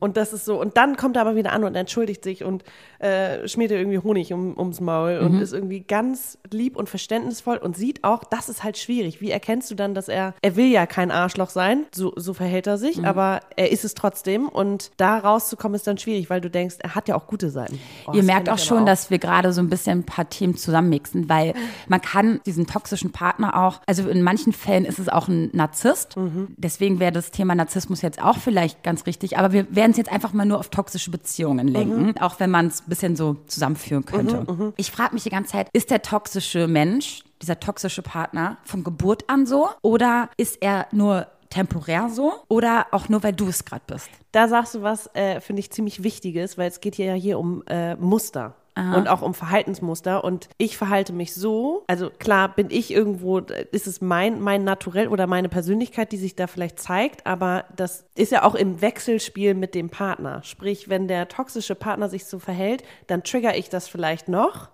Und 0.00 0.16
das 0.16 0.32
ist 0.32 0.44
so, 0.44 0.60
und 0.60 0.76
dann 0.76 0.96
kommt 0.96 1.16
er 1.16 1.22
aber 1.22 1.36
wieder 1.36 1.52
an 1.52 1.64
und 1.64 1.74
entschuldigt 1.74 2.24
sich 2.24 2.44
und 2.44 2.64
äh, 2.98 3.46
schmiert 3.48 3.70
ihr 3.70 3.78
irgendwie 3.78 3.98
Honig 3.98 4.32
um, 4.32 4.58
ums 4.58 4.80
Maul 4.80 5.18
und 5.18 5.40
ist 5.40 5.52
irgendwie 5.52 5.80
ganz 5.80 6.38
lieb 6.50 6.76
und 6.76 6.88
verständnisvoll 6.88 7.58
und 7.58 7.76
sieht 7.76 8.04
auch, 8.04 8.24
das 8.24 8.48
ist 8.48 8.64
halt 8.64 8.78
schwierig. 8.78 9.20
Wie 9.20 9.30
erkennst 9.30 9.70
du 9.70 9.74
dann, 9.74 9.94
dass 9.94 10.08
er, 10.08 10.34
er 10.42 10.56
will 10.56 10.66
ja 10.66 10.86
kein 10.86 11.10
Arschloch 11.10 11.50
sein, 11.50 11.86
so, 11.94 12.12
so 12.16 12.34
verhält 12.34 12.66
er 12.66 12.78
sich, 12.78 13.04
aber 13.04 13.40
er 13.56 13.70
ist 13.70 13.84
es 13.84 13.94
trotzdem 13.94 14.48
und 14.48 14.90
da 14.96 15.18
rauszukommen 15.18 15.74
ist 15.76 15.86
dann 15.86 15.98
schwierig, 15.98 16.30
weil 16.30 16.40
du 16.40 16.50
denkst, 16.50 16.76
er 16.80 16.94
hat 16.94 17.08
ja 17.08 17.14
auch 17.14 17.26
gute 17.26 17.50
Seiten. 17.50 17.78
Oh, 18.06 18.12
Ihr 18.12 18.22
merkt 18.22 18.48
auch 18.48 18.58
schon, 18.58 18.78
aber 18.78 18.86
dass 18.86 19.10
wir 19.10 19.18
gerade 19.18 19.52
so 19.52 19.60
ein 19.60 19.68
bisschen 19.68 20.00
ein 20.00 20.04
paar 20.04 20.28
Themen 20.28 20.56
zusammenmixen, 20.56 21.28
weil 21.28 21.54
man 21.88 22.00
kann 22.00 22.40
diesen 22.46 22.66
toxischen 22.66 23.12
Partner 23.12 23.62
auch, 23.62 23.80
also 23.86 24.08
in 24.08 24.22
manchen 24.22 24.52
Fällen 24.52 24.84
ist 24.84 24.98
es 24.98 25.08
auch 25.08 25.28
ein 25.28 25.50
Narzisst. 25.52 26.16
Mhm. 26.16 26.48
Deswegen 26.56 27.00
wäre 27.00 27.12
das 27.12 27.30
Thema 27.30 27.54
Narzissmus 27.54 28.02
jetzt 28.02 28.22
auch 28.22 28.38
vielleicht 28.38 28.82
ganz 28.82 29.06
richtig. 29.06 29.38
Aber 29.38 29.52
wir 29.52 29.57
werden 29.70 29.90
es 29.92 29.96
jetzt 29.96 30.10
einfach 30.12 30.32
mal 30.32 30.44
nur 30.44 30.58
auf 30.58 30.68
toxische 30.68 31.10
Beziehungen 31.10 31.68
lenken, 31.68 32.06
Mhm. 32.06 32.16
auch 32.18 32.40
wenn 32.40 32.50
man 32.50 32.66
es 32.68 32.80
ein 32.82 32.88
bisschen 32.88 33.16
so 33.16 33.36
zusammenführen 33.46 34.04
könnte. 34.04 34.72
Ich 34.76 34.90
frage 34.90 35.14
mich 35.14 35.22
die 35.24 35.30
ganze 35.30 35.52
Zeit, 35.52 35.68
ist 35.72 35.90
der 35.90 36.02
toxische 36.02 36.66
Mensch, 36.68 37.22
dieser 37.42 37.60
toxische 37.60 38.02
Partner 38.02 38.56
von 38.64 38.84
Geburt 38.84 39.24
an 39.28 39.46
so? 39.46 39.68
Oder 39.82 40.28
ist 40.36 40.58
er 40.60 40.86
nur 40.92 41.26
temporär 41.50 42.10
so? 42.10 42.32
Oder 42.48 42.86
auch 42.90 43.08
nur, 43.08 43.22
weil 43.22 43.32
du 43.32 43.48
es 43.48 43.64
gerade 43.64 43.82
bist? 43.86 44.10
Da 44.32 44.48
sagst 44.48 44.74
du 44.74 44.82
was, 44.82 45.08
äh, 45.14 45.40
finde 45.40 45.60
ich 45.60 45.70
ziemlich 45.70 46.02
Wichtiges, 46.02 46.58
weil 46.58 46.68
es 46.68 46.80
geht 46.80 46.96
hier 46.96 47.06
ja 47.06 47.14
hier 47.14 47.38
um 47.38 47.62
äh, 47.66 47.94
Muster. 47.96 48.54
Und 48.94 49.08
auch 49.08 49.22
um 49.22 49.34
Verhaltensmuster. 49.34 50.24
Und 50.24 50.48
ich 50.56 50.76
verhalte 50.76 51.12
mich 51.12 51.34
so, 51.34 51.84
also 51.86 52.10
klar 52.10 52.54
bin 52.54 52.68
ich 52.70 52.92
irgendwo, 52.92 53.38
ist 53.38 53.86
es 53.86 54.00
mein, 54.00 54.40
mein 54.40 54.64
Naturell 54.64 55.08
oder 55.08 55.26
meine 55.26 55.48
Persönlichkeit, 55.48 56.12
die 56.12 56.16
sich 56.16 56.36
da 56.36 56.46
vielleicht 56.46 56.78
zeigt, 56.78 57.26
aber 57.26 57.64
das 57.74 58.06
ist 58.14 58.32
ja 58.32 58.44
auch 58.44 58.54
im 58.54 58.80
Wechselspiel 58.80 59.54
mit 59.54 59.74
dem 59.74 59.90
Partner. 59.90 60.42
Sprich, 60.44 60.88
wenn 60.88 61.08
der 61.08 61.28
toxische 61.28 61.74
Partner 61.74 62.08
sich 62.08 62.26
so 62.26 62.38
verhält, 62.38 62.82
dann 63.06 63.22
trigger 63.24 63.56
ich 63.56 63.68
das 63.68 63.88
vielleicht 63.88 64.28
noch 64.28 64.68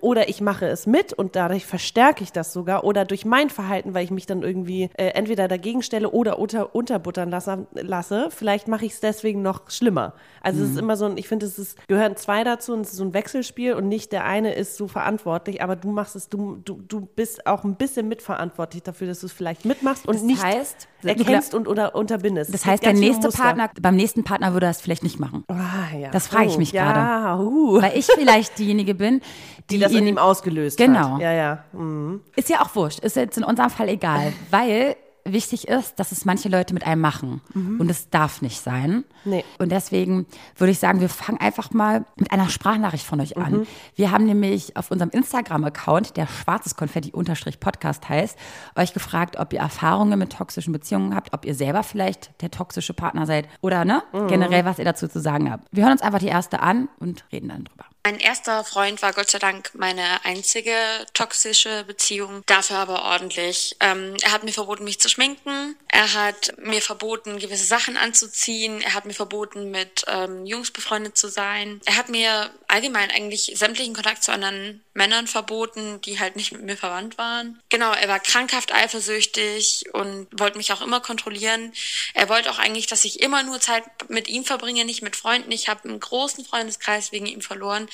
oder 0.00 0.28
ich 0.28 0.40
mache 0.40 0.66
es 0.66 0.86
mit 0.86 1.12
und 1.12 1.36
dadurch 1.36 1.66
verstärke 1.66 2.22
ich 2.24 2.32
das 2.32 2.52
sogar 2.52 2.84
oder 2.84 3.04
durch 3.04 3.24
mein 3.24 3.50
Verhalten, 3.50 3.94
weil 3.94 4.04
ich 4.04 4.10
mich 4.10 4.26
dann 4.26 4.42
irgendwie 4.42 4.90
äh, 4.94 5.08
entweder 5.08 5.48
dagegen 5.48 5.82
stelle 5.82 6.10
oder 6.10 6.38
unter, 6.38 6.74
unterbuttern 6.74 7.30
lasse, 7.30 7.66
lasse 7.72 8.28
vielleicht 8.30 8.68
mache 8.68 8.84
ich 8.86 8.92
es 8.92 9.00
deswegen 9.00 9.42
noch 9.42 9.70
schlimmer. 9.70 10.14
Also 10.40 10.62
es 10.62 10.70
ist 10.70 10.78
immer 10.78 10.96
so 10.96 11.06
ein, 11.06 11.16
ich 11.16 11.28
finde, 11.28 11.46
es 11.46 11.58
ist, 11.58 11.86
gehören 11.88 12.16
zwei 12.16 12.44
dazu 12.44 12.72
und 12.72 12.80
es 12.80 12.90
ist 12.90 12.96
so 12.96 13.04
ein 13.04 13.14
Wechselspiel 13.14 13.43
und 13.76 13.88
nicht 13.88 14.12
der 14.12 14.24
eine 14.24 14.54
ist 14.54 14.76
so 14.76 14.88
verantwortlich, 14.88 15.62
aber 15.62 15.76
du 15.76 15.90
machst 15.90 16.16
es, 16.16 16.28
du, 16.28 16.56
du, 16.64 16.80
du 16.86 17.02
bist 17.02 17.46
auch 17.46 17.64
ein 17.64 17.76
bisschen 17.76 18.08
mitverantwortlich 18.08 18.82
dafür, 18.82 19.06
dass 19.06 19.20
du 19.20 19.26
es 19.26 19.32
vielleicht 19.32 19.64
mitmachst 19.64 20.06
und 20.08 20.14
Das 20.16 20.22
nicht 20.22 20.42
heißt, 20.42 20.88
erkennst 21.02 21.54
und 21.54 21.68
oder 21.68 21.94
unterbindest. 21.94 22.52
Das 22.54 22.64
heißt, 22.64 22.82
der 22.82 22.90
ganz 22.92 23.00
viele 23.00 23.10
nächste 23.12 23.28
Muster. 23.28 23.42
Partner, 23.42 23.70
beim 23.80 23.96
nächsten 23.96 24.24
Partner 24.24 24.52
würde 24.52 24.66
er 24.66 24.70
es 24.70 24.80
vielleicht 24.80 25.02
nicht 25.02 25.20
machen. 25.20 25.44
Ah, 25.48 25.96
ja. 25.96 26.10
Das 26.10 26.28
frage 26.28 26.46
ich 26.46 26.54
Oh, 26.56 26.58
mich 26.58 26.72
ja, 26.72 26.92
gerade. 26.92 27.42
Uh, 27.44 27.82
Weil 27.82 27.96
ich 27.98 28.06
vielleicht 28.06 28.58
diejenige 28.58 28.94
bin, 28.94 29.20
die, 29.70 29.74
die 29.74 29.78
das 29.80 29.92
in 29.92 30.06
ihm 30.06 30.18
ausgelöst 30.18 30.78
Genau. 30.78 31.14
hat. 31.14 31.20
Ja, 31.20 31.32
ja. 31.32 31.64
Mhm. 31.72 32.20
Ist 32.36 32.48
ja 32.48 32.62
auch 32.62 32.74
wurscht. 32.74 33.00
Ist 33.00 33.16
jetzt 33.16 33.36
in 33.38 33.44
unserem 33.44 33.70
Fall 33.70 33.88
egal. 33.88 34.32
Weil 34.50 34.96
wichtig 35.24 35.68
ist, 35.68 35.98
dass 35.98 36.12
es 36.12 36.24
manche 36.24 36.48
Leute 36.48 36.74
mit 36.74 36.86
einem 36.86 37.00
machen. 37.00 37.40
Und 37.78 37.90
es 37.90 38.10
darf 38.10 38.42
nicht 38.42 38.60
sein. 38.60 39.04
Nee. 39.24 39.44
Und 39.58 39.72
deswegen 39.72 40.26
würde 40.56 40.70
ich 40.70 40.78
sagen, 40.78 41.00
wir 41.00 41.08
fangen 41.08 41.40
einfach 41.40 41.70
mal 41.70 42.04
mit 42.16 42.30
einer 42.30 42.48
Sprachnachricht 42.48 43.06
von 43.06 43.20
euch 43.20 43.36
an. 43.36 43.66
Wir 43.96 44.10
haben 44.10 44.26
nämlich 44.26 44.76
auf 44.76 44.90
unserem 44.90 45.10
Instagram-Account, 45.10 46.16
der 46.16 46.26
schwarzes 46.26 46.76
Konfetti-Podcast 46.76 48.08
heißt, 48.08 48.38
euch 48.76 48.92
gefragt, 48.92 49.38
ob 49.38 49.52
ihr 49.52 49.60
Erfahrungen 49.60 50.18
mit 50.18 50.32
toxischen 50.32 50.72
Beziehungen 50.72 51.14
habt, 51.14 51.32
ob 51.32 51.44
ihr 51.44 51.54
selber 51.54 51.82
vielleicht 51.82 52.40
der 52.42 52.50
toxische 52.50 52.92
Partner 52.94 53.26
seid 53.26 53.48
oder 53.60 53.84
ne, 53.84 54.02
generell, 54.28 54.64
was 54.64 54.78
ihr 54.78 54.84
dazu 54.84 55.08
zu 55.08 55.20
sagen 55.20 55.50
habt. 55.50 55.66
Wir 55.72 55.84
hören 55.84 55.92
uns 55.92 56.02
einfach 56.02 56.18
die 56.18 56.26
erste 56.26 56.60
an 56.60 56.88
und 56.98 57.24
reden 57.32 57.48
dann 57.48 57.64
drüber. 57.64 57.84
Mein 58.06 58.20
erster 58.20 58.64
Freund 58.64 59.00
war 59.00 59.14
Gott 59.14 59.30
sei 59.30 59.38
Dank 59.38 59.70
meine 59.72 60.22
einzige 60.26 60.76
toxische 61.14 61.84
Beziehung, 61.84 62.42
dafür 62.44 62.76
aber 62.76 63.02
ordentlich. 63.02 63.76
Ähm, 63.80 64.14
er 64.20 64.32
hat 64.32 64.44
mir 64.44 64.52
verboten, 64.52 64.84
mich 64.84 65.00
zu 65.00 65.08
schminken. 65.08 65.74
Er 65.88 66.12
hat 66.12 66.52
mir 66.58 66.82
verboten, 66.82 67.38
gewisse 67.38 67.64
Sachen 67.64 67.96
anzuziehen. 67.96 68.82
Er 68.82 68.92
hat 68.92 69.06
mir 69.06 69.14
verboten, 69.14 69.70
mit 69.70 70.04
ähm, 70.06 70.44
Jungs 70.44 70.70
befreundet 70.70 71.16
zu 71.16 71.28
sein. 71.28 71.80
Er 71.86 71.96
hat 71.96 72.10
mir 72.10 72.50
allgemein 72.74 73.12
eigentlich 73.12 73.52
sämtlichen 73.54 73.94
Kontakt 73.94 74.24
zu 74.24 74.32
anderen 74.32 74.82
Männern 74.94 75.28
verboten, 75.28 76.00
die 76.00 76.18
halt 76.18 76.34
nicht 76.34 76.50
mit 76.50 76.62
mir 76.62 76.76
verwandt 76.76 77.18
waren. 77.18 77.60
Genau, 77.68 77.92
er 77.92 78.08
war 78.08 78.18
krankhaft 78.18 78.72
eifersüchtig 78.74 79.84
und 79.92 80.26
wollte 80.32 80.58
mich 80.58 80.72
auch 80.72 80.80
immer 80.80 81.00
kontrollieren. 81.00 81.72
Er 82.14 82.28
wollte 82.28 82.50
auch 82.50 82.58
eigentlich, 82.58 82.88
dass 82.88 83.04
ich 83.04 83.20
immer 83.20 83.44
nur 83.44 83.60
Zeit 83.60 83.84
mit 84.08 84.26
ihm 84.26 84.44
verbringe, 84.44 84.84
nicht 84.84 85.02
mit 85.02 85.14
Freunden. 85.14 85.52
Ich 85.52 85.68
habe 85.68 85.88
einen 85.88 86.00
großen 86.00 86.44
Freundeskreis 86.44 87.12
wegen 87.12 87.26
ihm 87.26 87.42
verloren. 87.42 87.88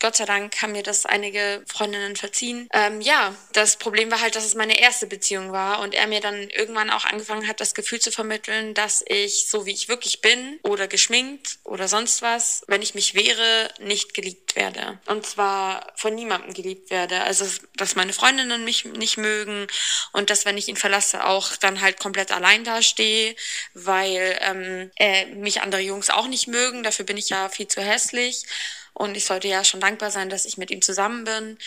Gott 0.00 0.16
sei 0.16 0.24
Dank 0.24 0.60
haben 0.60 0.72
mir 0.72 0.82
das 0.82 1.06
einige 1.06 1.62
Freundinnen 1.68 2.16
verziehen. 2.16 2.68
Ähm, 2.72 3.00
ja, 3.00 3.36
das 3.52 3.76
Problem 3.76 4.10
war 4.10 4.20
halt, 4.20 4.34
dass 4.34 4.44
es 4.44 4.56
meine 4.56 4.80
erste 4.80 5.06
Beziehung 5.06 5.52
war 5.52 5.78
und 5.78 5.94
er 5.94 6.08
mir 6.08 6.20
dann 6.20 6.50
irgendwann 6.50 6.90
auch 6.90 7.04
angefangen 7.04 7.46
hat, 7.46 7.60
das 7.60 7.74
Gefühl 7.74 8.00
zu 8.00 8.10
vermitteln, 8.10 8.74
dass 8.74 9.04
ich, 9.06 9.46
so 9.48 9.64
wie 9.64 9.72
ich 9.72 9.88
wirklich 9.88 10.20
bin 10.20 10.58
oder 10.64 10.88
geschminkt 10.88 11.58
oder 11.62 11.86
sonst 11.86 12.20
was, 12.20 12.64
wenn 12.66 12.82
ich 12.82 12.96
mich 12.96 13.14
wehre, 13.14 13.70
nicht 13.78 14.14
geliebt 14.24 14.56
werde. 14.56 14.98
Und 15.06 15.26
zwar 15.26 15.92
von 15.96 16.14
niemandem 16.14 16.54
geliebt 16.54 16.90
werde. 16.90 17.22
Also, 17.22 17.44
dass 17.76 17.94
meine 17.94 18.12
Freundinnen 18.12 18.64
mich 18.64 18.84
nicht 18.84 19.18
mögen 19.18 19.66
und 20.12 20.30
dass, 20.30 20.44
wenn 20.44 20.56
ich 20.56 20.68
ihn 20.68 20.76
verlasse, 20.76 21.26
auch 21.26 21.56
dann 21.56 21.80
halt 21.80 22.00
komplett 22.00 22.32
allein 22.32 22.64
dastehe, 22.64 23.36
weil 23.74 24.38
ähm, 24.40 24.90
äh, 24.96 25.26
mich 25.26 25.60
andere 25.60 25.82
Jungs 25.82 26.10
auch 26.10 26.26
nicht 26.26 26.48
mögen. 26.48 26.82
Dafür 26.82 27.04
bin 27.04 27.16
ich 27.16 27.28
ja 27.28 27.48
viel 27.48 27.68
zu 27.68 27.82
hässlich. 27.82 28.44
Und 28.94 29.16
ich 29.16 29.24
sollte 29.26 29.48
ja 29.48 29.64
schon 29.64 29.80
dankbar 29.80 30.10
sein, 30.10 30.30
dass 30.30 30.44
ich 30.44 30.56
mit 30.56 30.70
ihm 30.70 30.80
zusammen 30.80 31.24
bin. 31.24 31.58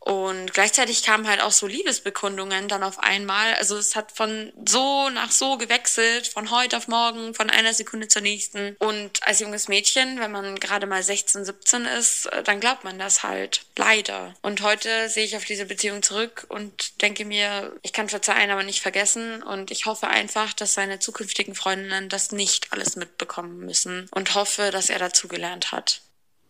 Und 0.00 0.54
gleichzeitig 0.54 1.02
kamen 1.02 1.28
halt 1.28 1.40
auch 1.40 1.52
so 1.52 1.66
Liebesbekundungen 1.66 2.68
dann 2.68 2.82
auf 2.82 2.98
einmal. 2.98 3.54
Also 3.54 3.76
es 3.76 3.96
hat 3.96 4.12
von 4.12 4.52
so 4.66 5.10
nach 5.10 5.30
so 5.30 5.58
gewechselt, 5.58 6.28
von 6.28 6.50
heute 6.50 6.76
auf 6.76 6.88
morgen, 6.88 7.34
von 7.34 7.50
einer 7.50 7.74
Sekunde 7.74 8.08
zur 8.08 8.22
nächsten. 8.22 8.76
Und 8.78 9.22
als 9.26 9.40
junges 9.40 9.68
Mädchen, 9.68 10.20
wenn 10.20 10.30
man 10.30 10.58
gerade 10.60 10.86
mal 10.86 11.02
16, 11.02 11.44
17 11.44 11.84
ist, 11.84 12.26
äh, 12.26 12.42
dann 12.42 12.60
glaubt 12.60 12.84
man 12.84 12.98
das 12.98 13.22
halt. 13.22 13.62
Leider. 13.76 14.34
Und 14.42 14.62
heute 14.62 15.08
sehe 15.08 15.24
ich 15.24 15.36
auf 15.36 15.44
diese 15.44 15.66
Beziehung 15.66 16.02
zurück 16.02 16.46
und 16.48 17.02
denke 17.02 17.24
mir, 17.24 17.76
ich 17.82 17.92
kann 17.92 18.08
verzeihen, 18.08 18.50
aber 18.50 18.62
nicht 18.62 18.80
vergessen. 18.80 19.42
Und 19.42 19.70
ich 19.70 19.86
hoffe 19.86 20.08
einfach, 20.08 20.52
dass 20.52 20.74
seine 20.74 21.00
zukünftigen 21.00 21.54
Freundinnen 21.54 22.08
das 22.08 22.32
nicht 22.32 22.72
alles 22.72 22.96
mitbekommen 22.96 23.58
müssen. 23.58 24.08
Und 24.12 24.34
hoffe, 24.34 24.70
dass 24.70 24.90
er 24.90 24.98
dazugelernt 24.98 25.72
hat. 25.72 26.00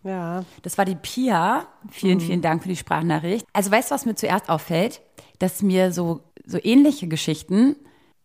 Ja. 0.04 0.44
Das 0.62 0.78
war 0.78 0.84
die 0.84 0.94
Pia. 0.94 1.66
Vielen, 1.90 2.20
vielen 2.20 2.42
Dank 2.42 2.62
für 2.62 2.68
die 2.68 2.76
Sprachnachricht. 2.76 3.46
Also 3.52 3.70
weißt 3.70 3.90
du, 3.90 3.94
was 3.94 4.06
mir 4.06 4.14
zuerst 4.14 4.48
auffällt? 4.48 5.00
Dass 5.38 5.62
mir 5.62 5.92
so, 5.92 6.20
so 6.46 6.58
ähnliche 6.62 7.08
Geschichten 7.08 7.76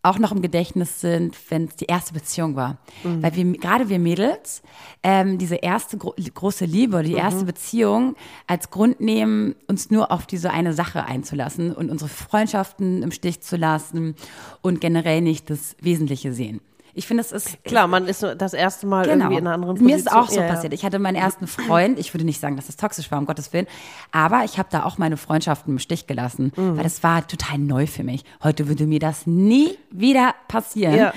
auch 0.05 0.19
noch 0.19 0.33
im 0.33 0.41
Gedächtnis 0.41 0.99
sind, 0.99 1.35
wenn 1.49 1.65
es 1.65 1.77
die 1.77 1.85
erste 1.85 2.13
Beziehung 2.13 2.57
war. 2.57 2.77
Weil 3.03 3.35
wir, 3.35 3.45
gerade 3.53 3.87
wir 3.87 3.99
Mädels, 3.99 4.61
ähm, 5.01 5.37
diese 5.37 5.55
erste 5.55 5.97
gro 5.97 6.13
große 6.33 6.65
Liebe, 6.65 7.03
die 7.03 7.13
erste 7.13 7.45
Beziehung 7.45 8.15
als 8.45 8.69
Grund 8.69 8.99
nehmen, 8.99 9.55
uns 9.67 9.91
nur 9.91 10.11
auf 10.11 10.25
diese 10.25 10.51
eine 10.51 10.73
Sache 10.73 11.05
einzulassen 11.05 11.73
und 11.73 11.89
unsere 11.89 12.09
Freundschaften 12.09 13.01
im 13.01 13.11
Stich 13.11 13.39
zu 13.41 13.55
lassen 13.55 14.15
und 14.61 14.81
generell 14.81 15.21
nicht 15.21 15.49
das 15.49 15.77
Wesentliche 15.79 16.33
sehen. 16.33 16.59
Ich 16.95 17.07
finde, 17.07 17.21
es 17.21 17.31
ist 17.31 17.63
Klar, 17.63 17.87
man 17.87 18.07
ist 18.07 18.21
das 18.37 18.53
erste 18.53 18.85
Mal 18.85 19.05
Genau. 19.05 19.15
irgendwie 19.25 19.37
in 19.39 19.47
einer 19.47 19.55
anderen 19.55 19.75
Position. 19.75 19.87
Mir 19.91 19.97
ist 19.97 20.11
auch 20.11 20.29
so 20.29 20.39
Ja, 20.39 20.47
passiert. 20.47 20.73
Ich 20.73 20.85
hatte 20.85 20.99
meinen 20.99 21.15
ersten 21.15 21.47
Freund, 21.47 21.97
ich 21.97 22.13
würde 22.13 22.23
nicht 22.25 22.39
sagen, 22.39 22.55
dass 22.55 22.67
das 22.67 22.77
toxisch 22.77 23.09
war, 23.11 23.17
um 23.19 23.25
Gottes 23.25 23.51
Willen, 23.53 23.65
aber 24.11 24.43
ich 24.45 24.57
habe 24.59 24.69
da 24.71 24.83
auch 24.83 24.97
meine 24.99 25.17
Freundschaften 25.17 25.73
im 25.73 25.79
Stich 25.79 26.05
gelassen, 26.07 26.51
Mhm. 26.55 26.77
weil 26.77 26.83
das 26.83 27.01
war 27.03 27.25
total 27.27 27.57
neu 27.57 27.87
für 27.87 28.03
mich. 28.03 28.23
Heute 28.43 28.67
würde 28.67 28.85
mir 28.85 28.99
das 28.99 29.25
nie 29.25 29.77
wieder 29.89 30.35
passieren. 30.47 30.95
Ja. 30.95 31.13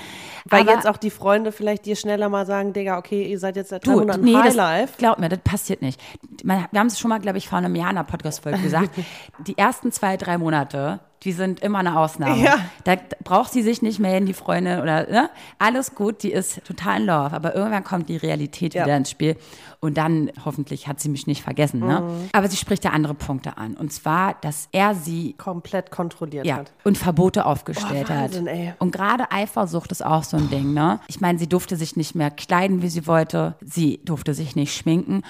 Weil 0.48 0.62
Aber- 0.62 0.72
jetzt 0.74 0.86
auch 0.86 0.96
die 0.96 1.10
Freunde 1.10 1.50
vielleicht 1.52 1.86
dir 1.86 1.96
schneller 1.96 2.28
mal 2.28 2.46
sagen, 2.46 2.72
Digga, 2.72 2.98
okay, 2.98 3.26
ihr 3.26 3.38
seid 3.38 3.56
jetzt 3.56 3.70
seit 3.70 3.84
Du, 3.86 3.90
Monaten 3.92 4.22
nee, 4.22 4.32
das, 4.32 4.56
Highlife. 4.56 4.94
glaub 4.96 5.18
mir, 5.18 5.28
das 5.28 5.40
passiert 5.40 5.82
nicht. 5.82 6.00
Man, 6.44 6.66
wir 6.70 6.80
haben 6.80 6.86
es 6.86 6.98
schon 7.00 7.08
mal, 7.08 7.18
glaube 7.18 7.38
ich, 7.38 7.48
vor 7.48 7.58
einem 7.58 7.74
Jahr 7.74 7.90
in 7.90 7.96
einer 7.98 8.04
Podcast-Folge 8.04 8.58
gesagt. 8.60 8.90
Die 9.46 9.58
ersten 9.58 9.90
zwei, 9.92 10.16
drei 10.16 10.38
Monate, 10.38 11.00
die 11.26 11.32
sind 11.32 11.60
immer 11.60 11.80
eine 11.80 11.98
Ausnahme. 11.98 12.42
Ja. 12.42 12.54
Da 12.84 12.96
braucht 13.24 13.52
sie 13.52 13.62
sich 13.62 13.82
nicht 13.82 13.98
melden, 13.98 14.26
die 14.26 14.32
Freundin 14.32 14.80
oder 14.80 15.06
ne? 15.10 15.28
alles 15.58 15.94
gut, 15.94 16.22
die 16.22 16.32
ist 16.32 16.64
total 16.64 17.00
in 17.00 17.06
Love. 17.06 17.32
Aber 17.34 17.54
irgendwann 17.54 17.84
kommt 17.84 18.08
die 18.08 18.16
Realität 18.16 18.74
Ja. 18.74 18.84
wieder 18.84 18.96
ins 18.96 19.10
Spiel 19.10 19.36
und 19.80 19.98
dann 19.98 20.30
hoffentlich 20.44 20.86
hat 20.88 21.00
sie 21.00 21.08
mich 21.08 21.26
nicht 21.26 21.42
vergessen. 21.42 21.80
Ne? 21.80 22.00
Mhm. 22.00 22.28
Aber 22.32 22.48
sie 22.48 22.56
spricht 22.56 22.84
ja 22.84 22.92
andere 22.92 23.14
Punkte 23.14 23.58
an 23.58 23.74
und 23.74 23.92
zwar, 23.92 24.34
dass 24.40 24.68
er 24.72 24.94
sie 24.94 25.34
Komplett 25.36 25.90
kontrolliert 25.90 26.46
ja, 26.46 26.56
hat. 26.56 26.72
und 26.84 26.96
Verbote 26.96 27.44
aufgestellt 27.44 28.06
Oh, 28.08 28.14
Wahnsinn, 28.14 28.48
hat. 28.48 28.54
ey. 28.54 28.72
Und 28.78 28.92
gerade 28.92 29.32
Eifersucht 29.32 29.90
ist 29.90 30.04
auch 30.04 30.22
so 30.22 30.36
ein 30.36 30.48
Ding, 30.48 30.72
ne? 30.72 31.00
Ich 31.08 31.20
meine, 31.20 31.38
sie 31.40 31.48
durfte 31.48 31.76
sich 31.76 31.96
nicht 31.96 32.14
mehr 32.14 32.30
kleiden, 32.30 32.82
wie 32.82 32.88
sie 32.88 33.06
wollte. 33.08 33.56
Sie 33.60 34.00
durfte 34.04 34.32
sich 34.32 34.54
nicht 34.54 34.74
schminken. 34.76 35.22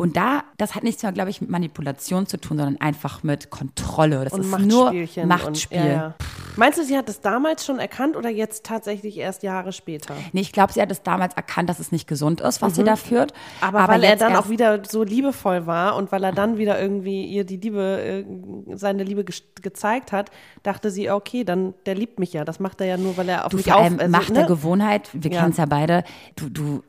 Und 0.00 0.16
da, 0.16 0.44
das 0.56 0.74
hat 0.74 0.82
nichts 0.82 1.02
mehr, 1.02 1.12
glaube 1.12 1.28
ich, 1.28 1.40
mit 1.42 1.50
Manipulation 1.50 2.26
zu 2.26 2.38
tun, 2.38 2.56
sondern 2.56 2.80
einfach 2.80 3.22
mit 3.22 3.50
Kontrolle. 3.50 4.24
Das 4.24 4.32
Und 4.32 4.40
ist 4.40 4.58
nur 4.58 4.84
Machtspielchen. 4.84 5.28
Machtspiel. 5.28 5.78
Und, 5.78 5.86
ja, 5.86 5.92
ja. 5.92 6.14
Meinst 6.56 6.78
du, 6.78 6.84
sie 6.84 6.96
hat 6.96 7.08
es 7.08 7.20
damals 7.20 7.64
schon 7.64 7.78
erkannt 7.78 8.16
oder 8.16 8.28
jetzt 8.30 8.64
tatsächlich 8.64 9.18
erst 9.18 9.42
Jahre 9.42 9.72
später? 9.72 10.14
Nee, 10.32 10.40
ich 10.40 10.52
glaube, 10.52 10.72
sie 10.72 10.80
hat 10.80 10.90
es 10.90 11.02
damals 11.02 11.34
erkannt, 11.34 11.68
dass 11.68 11.78
es 11.78 11.92
nicht 11.92 12.08
gesund 12.08 12.40
ist, 12.40 12.62
was 12.62 12.74
sie 12.74 12.82
da 12.84 12.96
führt. 12.96 13.32
Mhm. 13.32 13.66
Aber, 13.68 13.88
weil 13.88 14.02
er 14.02 14.16
dann 14.16 14.34
auch 14.36 14.48
wieder 14.48 14.82
so 14.88 15.02
liebevoll 15.02 15.66
war 15.66 15.96
und 15.96 16.10
weil 16.12 16.24
er 16.24 16.32
dann 16.32 16.58
wieder 16.58 16.80
irgendwie 16.80 17.26
ihr 17.26 17.44
die 17.44 17.58
Liebe, 17.58 18.00
äh, 18.00 18.76
seine 18.76 19.04
Liebe 19.04 19.24
ge 19.24 19.34
gezeigt 19.60 20.12
hat, 20.12 20.30
dachte 20.62 20.90
sie, 20.90 21.10
okay, 21.10 21.44
dann, 21.44 21.74
der 21.84 21.94
liebt 21.94 22.18
mich 22.18 22.32
ja. 22.32 22.44
Das 22.46 22.58
macht 22.58 22.80
er 22.80 22.86
ja 22.86 22.96
nur, 22.96 23.18
weil 23.18 23.28
er 23.28 23.44
auf 23.44 23.50
Du 23.50 23.58
mich 23.58 23.66
vor 23.66 23.76
auf... 23.76 23.82
also, 23.82 24.08
Macht 24.08 24.30
ne? 24.30 24.34
der 24.36 24.46
Gewohnheit, 24.46 25.10
wir 25.12 25.30
Ja. 25.30 25.40
kennen 25.40 25.52
es 25.52 25.58
ja 25.58 25.66
beide, 25.66 26.04
du, 26.36 26.48
du 26.48 26.82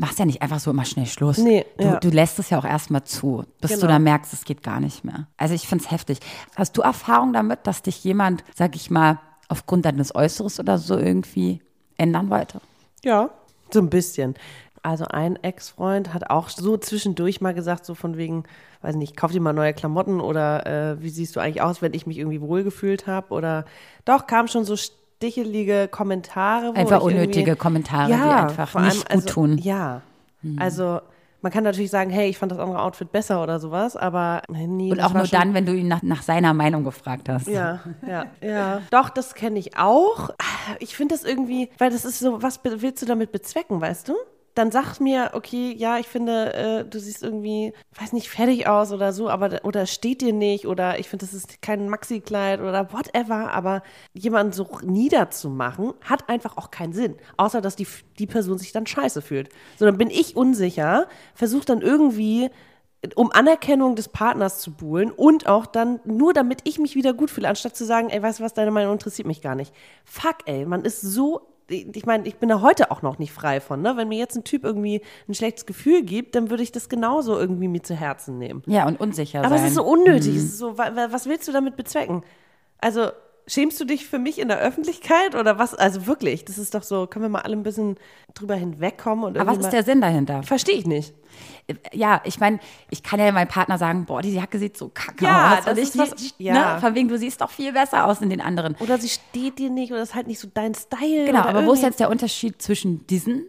machst 0.00 0.18
ja 0.18 0.24
nicht 0.24 0.40
einfach 0.40 0.58
so 0.60 0.70
immer 0.70 0.86
schnell 0.86 1.06
Schluss. 1.06 1.38
Nee, 1.38 1.66
du, 1.76 1.84
ja. 1.84 2.00
du 2.00 2.08
lässt 2.08 2.38
es 2.38 2.48
ja 2.50 2.58
auch 2.58 2.64
erstmal 2.64 3.04
zu, 3.04 3.44
bis 3.60 3.72
du 3.72 3.76
Genau. 3.80 3.88
dann 3.92 4.02
merkst, 4.02 4.32
es 4.32 4.44
geht 4.44 4.62
gar 4.62 4.80
nicht 4.80 5.04
mehr. 5.04 5.26
Also 5.36 5.54
ich 5.54 5.68
finde 5.68 5.84
es 5.84 5.90
heftig. 5.90 6.18
Hast 6.56 6.76
du 6.76 6.80
Erfahrung 6.80 7.32
damit, 7.34 7.66
dass 7.66 7.82
dich 7.82 8.02
jemand, 8.02 8.42
sag 8.54 8.74
ich 8.76 8.90
mal, 8.90 9.18
aufgrund 9.48 9.84
deines 9.84 10.14
Äußeres 10.14 10.58
oder 10.58 10.78
so 10.78 10.96
irgendwie 10.96 11.60
ändern 11.98 12.30
wollte? 12.30 12.60
Ja, 13.04 13.28
so 13.70 13.80
ein 13.80 13.90
bisschen. 13.90 14.34
Also 14.82 15.04
ein 15.04 15.36
Ex-Freund 15.36 16.14
hat 16.14 16.30
auch 16.30 16.48
so 16.48 16.78
zwischendurch 16.78 17.42
mal 17.42 17.52
gesagt, 17.52 17.84
so 17.84 17.94
von 17.94 18.16
wegen, 18.16 18.44
weiß 18.80 18.96
nicht, 18.96 19.14
kauf 19.14 19.30
dir 19.32 19.40
mal 19.42 19.52
neue 19.52 19.74
Klamotten 19.74 20.20
oder 20.20 20.66
äh, 20.66 21.02
wie 21.02 21.10
siehst 21.10 21.36
du 21.36 21.40
eigentlich 21.40 21.60
aus, 21.60 21.82
wenn 21.82 21.92
ich 21.92 22.06
mich 22.06 22.16
irgendwie 22.16 22.40
wohlgefühlt 22.40 23.06
habe 23.06 23.34
oder 23.34 23.66
doch, 24.06 24.26
kam 24.26 24.48
schon 24.48 24.64
so 24.64 24.76
stichelige 25.20 25.86
Kommentare. 25.88 26.68
Wo 26.68 26.72
Einfach 26.72 27.02
unnötige 27.02 27.54
Kommentare, 27.54 28.06
die 28.06 28.12
ja, 28.12 28.46
einfach 28.46 28.68
vor 28.70 28.80
nicht 28.80 29.06
allem, 29.10 29.20
gut 29.20 29.28
also, 29.28 29.28
tun. 29.28 29.58
Ja, 29.58 30.00
also 30.56 31.00
man 31.42 31.52
kann 31.52 31.64
natürlich 31.64 31.90
sagen, 31.90 32.10
hey, 32.10 32.30
ich 32.30 32.38
fand 32.38 32.52
das 32.52 32.58
andere 32.58 32.80
Outfit 32.80 33.12
besser 33.12 33.42
oder 33.42 33.60
sowas, 33.60 33.96
aber 33.96 34.42
nee, 34.48 34.90
Und 34.90 35.00
auch 35.00 35.12
nur 35.12 35.26
dann, 35.26 35.52
wenn 35.52 35.66
du 35.66 35.74
ihn 35.74 35.88
nach, 35.88 36.02
nach 36.02 36.22
seiner 36.22 36.54
Meinung 36.54 36.84
gefragt 36.84 37.28
hast. 37.28 37.48
ja, 37.48 37.80
ja, 38.06 38.26
ja. 38.40 38.80
Doch, 38.90 39.10
das 39.10 39.34
kenne 39.34 39.58
ich 39.58 39.76
auch. 39.76 40.30
Ich 40.78 40.96
finde 40.96 41.14
das 41.14 41.24
irgendwie, 41.24 41.68
weil 41.76 41.90
das 41.90 42.06
ist 42.06 42.20
so, 42.20 42.42
was 42.42 42.60
willst 42.64 43.02
du 43.02 43.06
damit 43.06 43.30
bezwecken, 43.30 43.78
weißt 43.80 44.08
du? 44.08 44.14
Dann 44.54 44.70
sag 44.70 44.98
mir, 44.98 45.30
okay, 45.34 45.74
ja, 45.76 45.98
ich 45.98 46.08
finde, 46.08 46.54
äh, 46.54 46.84
du 46.84 46.98
siehst 46.98 47.22
irgendwie, 47.22 47.72
weiß 47.98 48.12
nicht, 48.12 48.28
fertig 48.28 48.66
aus 48.66 48.92
oder 48.92 49.12
so, 49.12 49.28
aber 49.28 49.60
oder 49.64 49.86
steht 49.86 50.20
dir 50.20 50.32
nicht 50.32 50.66
oder 50.66 50.98
ich 50.98 51.08
finde, 51.08 51.24
das 51.26 51.34
ist 51.34 51.62
kein 51.62 51.88
Maxi-Kleid 51.88 52.60
oder 52.60 52.92
whatever, 52.92 53.52
aber 53.52 53.82
jemanden 54.12 54.52
so 54.52 54.66
niederzumachen, 54.82 55.94
hat 56.02 56.28
einfach 56.28 56.56
auch 56.56 56.70
keinen 56.70 56.92
Sinn. 56.92 57.16
Außer, 57.36 57.60
dass 57.60 57.76
die, 57.76 57.86
die 58.18 58.26
Person 58.26 58.58
sich 58.58 58.72
dann 58.72 58.86
scheiße 58.86 59.22
fühlt. 59.22 59.50
So, 59.78 59.84
dann 59.84 59.98
bin 59.98 60.10
ich 60.10 60.36
unsicher, 60.36 61.06
versuche 61.34 61.64
dann 61.66 61.80
irgendwie 61.80 62.50
um 63.14 63.32
Anerkennung 63.32 63.96
des 63.96 64.08
Partners 64.08 64.60
zu 64.60 64.72
buhlen 64.72 65.10
und 65.10 65.46
auch 65.46 65.66
dann 65.66 66.00
nur 66.04 66.34
damit 66.34 66.60
ich 66.64 66.78
mich 66.78 66.94
wieder 66.94 67.14
gut 67.14 67.30
fühle, 67.30 67.48
anstatt 67.48 67.74
zu 67.74 67.84
sagen, 67.84 68.10
ey, 68.10 68.22
weißt 68.22 68.40
du 68.40 68.44
was, 68.44 68.52
deine 68.52 68.70
Meinung 68.70 68.92
interessiert 68.92 69.26
mich 69.26 69.40
gar 69.40 69.54
nicht. 69.54 69.72
Fuck, 70.04 70.36
ey, 70.44 70.66
man 70.66 70.84
ist 70.84 71.00
so, 71.00 71.40
ich 71.70 72.04
meine, 72.06 72.26
ich 72.26 72.36
bin 72.36 72.48
da 72.48 72.60
heute 72.60 72.90
auch 72.90 73.02
noch 73.02 73.18
nicht 73.18 73.32
frei 73.32 73.60
von, 73.60 73.80
ne? 73.80 73.96
Wenn 73.96 74.08
mir 74.08 74.18
jetzt 74.18 74.36
ein 74.36 74.44
Typ 74.44 74.64
irgendwie 74.64 75.00
ein 75.28 75.34
schlechtes 75.34 75.66
Gefühl 75.66 76.02
gibt, 76.02 76.34
dann 76.34 76.50
würde 76.50 76.62
ich 76.62 76.72
das 76.72 76.88
genauso 76.88 77.38
irgendwie 77.38 77.68
mir 77.68 77.82
zu 77.82 77.94
Herzen 77.94 78.38
nehmen. 78.38 78.62
Ja, 78.66 78.86
und 78.86 78.98
unsicher 79.00 79.40
Aber 79.44 79.50
sein. 79.56 79.58
es 79.64 79.68
ist 79.70 79.74
so 79.76 79.84
unnötig, 79.84 80.36
es 80.36 80.44
ist 80.44 80.58
so, 80.58 80.76
wa- 80.76 80.94
wa- 80.96 81.08
was 81.10 81.26
willst 81.26 81.46
du 81.48 81.52
damit 81.52 81.76
bezwecken? 81.76 82.22
Also, 82.78 83.10
schämst 83.52 83.80
du 83.80 83.84
dich 83.84 84.06
für 84.06 84.18
mich 84.18 84.38
in 84.38 84.48
der 84.48 84.58
Öffentlichkeit 84.58 85.34
oder 85.34 85.58
was? 85.58 85.74
Also 85.74 86.06
wirklich, 86.06 86.44
das 86.44 86.56
ist 86.58 86.74
doch 86.74 86.82
so, 86.82 87.06
können 87.06 87.24
wir 87.24 87.28
mal 87.30 87.40
alle 87.42 87.56
ein 87.56 87.62
bisschen 87.62 87.96
drüber 88.34 88.54
hinwegkommen 88.54 89.24
und 89.24 89.38
Aber 89.38 89.50
was 89.52 89.58
ist 89.58 89.70
der 89.70 89.82
Sinn 89.82 90.00
dahinter? 90.00 90.42
Verstehe 90.42 90.76
ich 90.76 90.86
nicht. 90.86 91.14
Ja, 91.92 92.20
ich 92.24 92.40
meine, 92.40 92.58
ich 92.90 93.02
kann 93.02 93.20
ja 93.20 93.30
meinem 93.32 93.48
Partner 93.48 93.78
sagen, 93.78 94.04
boah, 94.04 94.20
die 94.22 94.34
Jacke 94.34 94.58
sieht 94.58 94.76
so 94.76 94.88
kacke 94.92 95.24
Ja, 95.24 95.58
aus. 95.58 95.64
das 95.64 95.78
ich, 95.78 95.84
ist 95.84 95.98
was- 95.98 96.34
ja. 96.38 96.74
ne, 96.74 96.80
von 96.80 96.94
wegen, 96.94 97.08
du 97.08 97.16
siehst 97.18 97.40
doch 97.40 97.50
viel 97.50 97.72
besser 97.72 98.06
aus 98.06 98.20
in 98.20 98.30
den 98.30 98.40
anderen. 98.40 98.74
Oder 98.80 98.98
sie 98.98 99.08
steht 99.08 99.58
dir 99.58 99.70
nicht 99.70 99.92
oder 99.92 100.02
ist 100.02 100.14
halt 100.14 100.26
nicht 100.26 100.40
so 100.40 100.48
dein 100.52 100.74
Style. 100.74 101.24
Genau, 101.26 101.40
aber 101.42 101.66
wo 101.66 101.72
ist 101.72 101.82
jetzt 101.82 102.00
der 102.00 102.10
Unterschied 102.10 102.60
zwischen 102.60 103.06
diesen, 103.06 103.46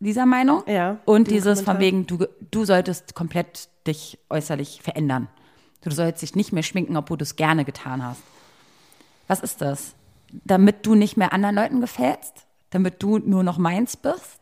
dieser 0.00 0.26
Meinung 0.26 0.62
Ja, 0.66 0.98
und 1.06 1.30
dieses 1.30 1.60
von 1.60 1.76
Kommentar. 1.78 1.80
wegen, 1.80 2.06
du, 2.06 2.26
du 2.50 2.64
solltest 2.66 3.14
komplett 3.14 3.68
dich 3.86 4.18
äußerlich 4.28 4.80
verändern. 4.82 5.28
Du 5.82 5.90
sollst 5.90 6.22
dich 6.22 6.34
nicht 6.34 6.52
mehr 6.52 6.62
schminken, 6.62 6.96
obwohl 6.96 7.16
du 7.18 7.22
es 7.24 7.36
gerne 7.36 7.64
getan 7.64 8.02
hast. 8.06 8.20
Was 9.28 9.40
ist 9.40 9.60
das? 9.60 9.94
Damit 10.44 10.84
du 10.86 10.94
nicht 10.94 11.16
mehr 11.16 11.32
anderen 11.32 11.54
Leuten 11.56 11.80
gefällst? 11.80 12.46
Damit 12.70 13.02
du 13.02 13.18
nur 13.18 13.42
noch 13.42 13.58
meins 13.58 13.96
bist? 13.96 14.40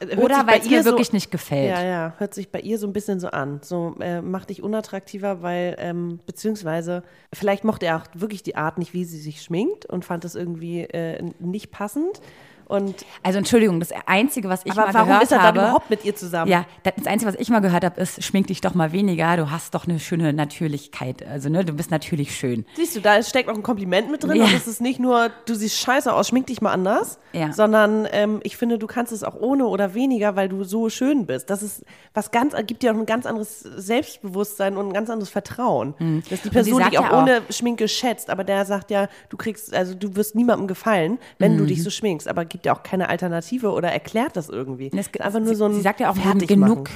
Hört 0.00 0.16
Oder 0.18 0.46
weil 0.46 0.60
es 0.60 0.66
ihr 0.66 0.82
so- 0.82 0.90
wirklich 0.92 1.12
nicht 1.12 1.30
gefällt? 1.30 1.68
Ja, 1.68 1.82
ja, 1.84 2.14
hört 2.16 2.32
sich 2.32 2.50
bei 2.50 2.60
ihr 2.60 2.78
so 2.78 2.86
ein 2.86 2.94
bisschen 2.94 3.20
so 3.20 3.28
an. 3.28 3.60
So 3.62 3.96
äh, 4.00 4.22
macht 4.22 4.48
dich 4.48 4.62
unattraktiver, 4.62 5.42
weil, 5.42 5.76
ähm, 5.78 6.20
beziehungsweise, 6.24 7.02
vielleicht 7.34 7.64
mochte 7.64 7.84
er 7.84 7.98
auch 7.98 8.06
wirklich 8.14 8.42
die 8.42 8.56
Art 8.56 8.78
nicht, 8.78 8.94
wie 8.94 9.04
sie 9.04 9.18
sich 9.18 9.42
schminkt 9.42 9.84
und 9.84 10.06
fand 10.06 10.24
es 10.24 10.34
irgendwie 10.34 10.80
äh, 10.84 11.22
nicht 11.38 11.70
passend. 11.70 12.22
Und 12.70 13.04
Also 13.22 13.38
Entschuldigung, 13.38 13.80
das 13.80 13.90
Einzige, 14.06 14.48
was 14.48 14.60
ich 14.64 14.72
aber 14.72 14.86
mal 14.86 14.94
warum 14.94 15.08
gehört 15.08 15.22
ist 15.24 15.32
er 15.32 15.42
habe, 15.42 15.58
dann 15.58 15.66
überhaupt 15.66 15.90
mit 15.90 16.04
ihr 16.04 16.14
zusammen? 16.14 16.50
Ja, 16.50 16.64
das 16.84 17.06
Einzige, 17.06 17.32
was 17.32 17.38
ich 17.40 17.48
mal 17.50 17.60
gehört 17.60 17.84
habe, 17.84 18.00
ist, 18.00 18.22
schmink 18.22 18.46
dich 18.46 18.60
doch 18.60 18.74
mal 18.74 18.92
weniger, 18.92 19.36
du 19.36 19.50
hast 19.50 19.74
doch 19.74 19.86
eine 19.88 19.98
schöne 19.98 20.32
Natürlichkeit. 20.32 21.26
Also, 21.26 21.48
ne, 21.48 21.64
du 21.64 21.72
bist 21.72 21.90
natürlich 21.90 22.34
schön. 22.34 22.64
Siehst 22.76 22.94
du, 22.96 23.00
da 23.00 23.22
steckt 23.22 23.48
auch 23.48 23.54
ein 23.54 23.62
Kompliment 23.62 24.10
mit 24.10 24.22
drin 24.22 24.36
Ja. 24.36 24.44
und 24.44 24.54
es 24.54 24.66
ist 24.68 24.80
nicht 24.80 25.00
nur, 25.00 25.30
du 25.46 25.54
siehst 25.54 25.76
scheiße 25.78 26.12
aus, 26.12 26.28
schmink 26.28 26.46
dich 26.46 26.60
mal 26.62 26.72
anders, 26.72 27.18
Ja. 27.32 27.52
sondern 27.52 28.06
ähm, 28.12 28.40
ich 28.44 28.56
finde, 28.56 28.78
du 28.78 28.86
kannst 28.86 29.12
es 29.12 29.24
auch 29.24 29.34
ohne 29.34 29.66
oder 29.66 29.94
weniger, 29.94 30.36
weil 30.36 30.48
du 30.48 30.62
so 30.64 30.88
schön 30.90 31.26
bist. 31.26 31.50
Das 31.50 31.62
ist 31.62 31.84
was 32.14 32.30
ganz, 32.30 32.54
gibt 32.66 32.82
dir 32.82 32.92
auch 32.92 32.96
ein 32.98 33.06
ganz 33.06 33.26
anderes 33.26 33.60
Selbstbewusstsein 33.60 34.76
und 34.76 34.88
ein 34.88 34.92
ganz 34.92 35.10
anderes 35.10 35.30
Vertrauen. 35.30 35.94
Dass 36.30 36.42
die 36.42 36.48
Person 36.50 36.82
dich 36.84 36.98
auch 36.98 37.10
auch- 37.10 37.22
ohne 37.22 37.42
Schminke 37.50 37.88
schätzt, 37.88 38.30
aber 38.30 38.44
der 38.44 38.64
sagt 38.64 38.90
ja, 38.90 39.08
du 39.28 39.36
kriegst, 39.36 39.74
also 39.74 39.94
du 39.94 40.16
wirst 40.16 40.34
niemandem 40.34 40.68
gefallen, 40.68 41.18
wenn 41.38 41.56
du 41.58 41.64
dich 41.66 41.82
so 41.82 41.90
schminkst, 41.90 42.28
aber 42.28 42.44
gibt 42.44 42.59
ja 42.66 42.74
auch 42.74 42.82
keine 42.82 43.08
Alternative 43.08 43.72
oder 43.72 43.90
erklärt 43.90 44.36
das 44.36 44.48
irgendwie. 44.48 44.90
Es, 44.92 45.06
ist 45.06 45.20
einfach 45.20 45.40
nur 45.40 45.50
sie, 45.50 45.54
so 45.54 45.64
ein 45.66 45.74
sie 45.74 45.80
sagt 45.80 46.00
ja 46.00 46.10
auch, 46.10 46.16
genug, 46.46 46.90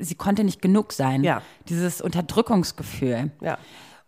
sie 0.00 0.14
konnte 0.14 0.44
nicht 0.44 0.62
genug 0.62 0.92
sein. 0.92 1.24
Ja. 1.24 1.42
Dieses 1.68 2.00
Unterdrückungsgefühl. 2.00 3.30
Ja. 3.40 3.58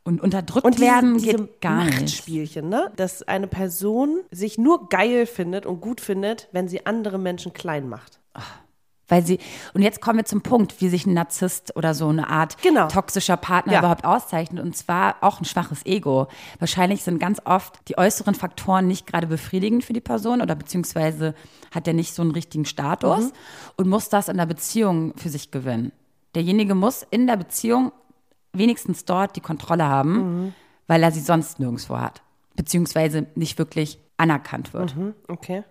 Und 0.04 0.20
unterdrückt 0.20 0.64
Und 0.64 0.74
diese, 0.78 0.86
werden 0.86 1.18
diese 1.18 1.36
geht 1.36 1.60
gar 1.60 1.84
nicht. 1.84 2.00
Machtspielchen, 2.00 2.68
ne? 2.68 2.90
Dass 2.96 3.22
eine 3.22 3.46
Person 3.46 4.20
sich 4.30 4.58
nur 4.58 4.88
geil 4.88 5.26
findet 5.26 5.64
und 5.64 5.80
gut 5.80 6.00
findet, 6.00 6.48
wenn 6.50 6.66
sie 6.66 6.86
andere 6.86 7.18
Menschen 7.18 7.52
klein 7.52 7.88
macht. 7.88 8.18
Weil 9.12 9.26
sie, 9.26 9.38
und 9.74 9.82
jetzt 9.82 10.00
kommen 10.00 10.16
wir 10.20 10.24
zum 10.24 10.40
Punkt, 10.40 10.80
wie 10.80 10.88
sich 10.88 11.04
ein 11.04 11.12
Narzisst 11.12 11.76
oder 11.76 11.92
so 11.92 12.08
eine 12.08 12.30
Art 12.30 12.56
Genau. 12.62 12.88
toxischer 12.88 13.36
Partner 13.36 13.74
Ja. 13.74 13.78
überhaupt 13.80 14.06
auszeichnet. 14.06 14.64
Und 14.64 14.74
zwar 14.74 15.16
auch 15.20 15.38
ein 15.38 15.44
schwaches 15.44 15.84
Ego. 15.84 16.28
Wahrscheinlich 16.60 17.02
sind 17.02 17.18
ganz 17.18 17.38
oft 17.44 17.78
die 17.88 17.98
äußeren 17.98 18.34
Faktoren 18.34 18.86
nicht 18.86 19.06
gerade 19.06 19.26
befriedigend 19.26 19.84
für 19.84 19.92
die 19.92 20.00
Person 20.00 20.40
oder 20.40 20.54
beziehungsweise 20.54 21.34
hat 21.74 21.86
er 21.86 21.92
nicht 21.92 22.14
so 22.14 22.22
einen 22.22 22.30
richtigen 22.30 22.64
Status 22.64 23.24
Mhm. 23.26 23.32
und 23.76 23.88
muss 23.90 24.08
das 24.08 24.28
in 24.30 24.38
der 24.38 24.46
Beziehung 24.46 25.12
für 25.18 25.28
sich 25.28 25.50
gewinnen. 25.50 25.92
Derjenige 26.34 26.74
muss 26.74 27.06
in 27.10 27.26
der 27.26 27.36
Beziehung 27.36 27.92
wenigstens 28.54 29.04
dort 29.04 29.36
die 29.36 29.40
Kontrolle 29.42 29.84
haben, 29.84 30.44
Mhm. 30.44 30.54
weil 30.86 31.02
er 31.02 31.12
sie 31.12 31.20
sonst 31.20 31.60
nirgendwo 31.60 31.98
hat. 31.98 32.22
Beziehungsweise 32.56 33.26
nicht 33.34 33.58
wirklich 33.58 33.98
anerkannt 34.16 34.72
wird. 34.72 34.96
Okay. 35.28 35.64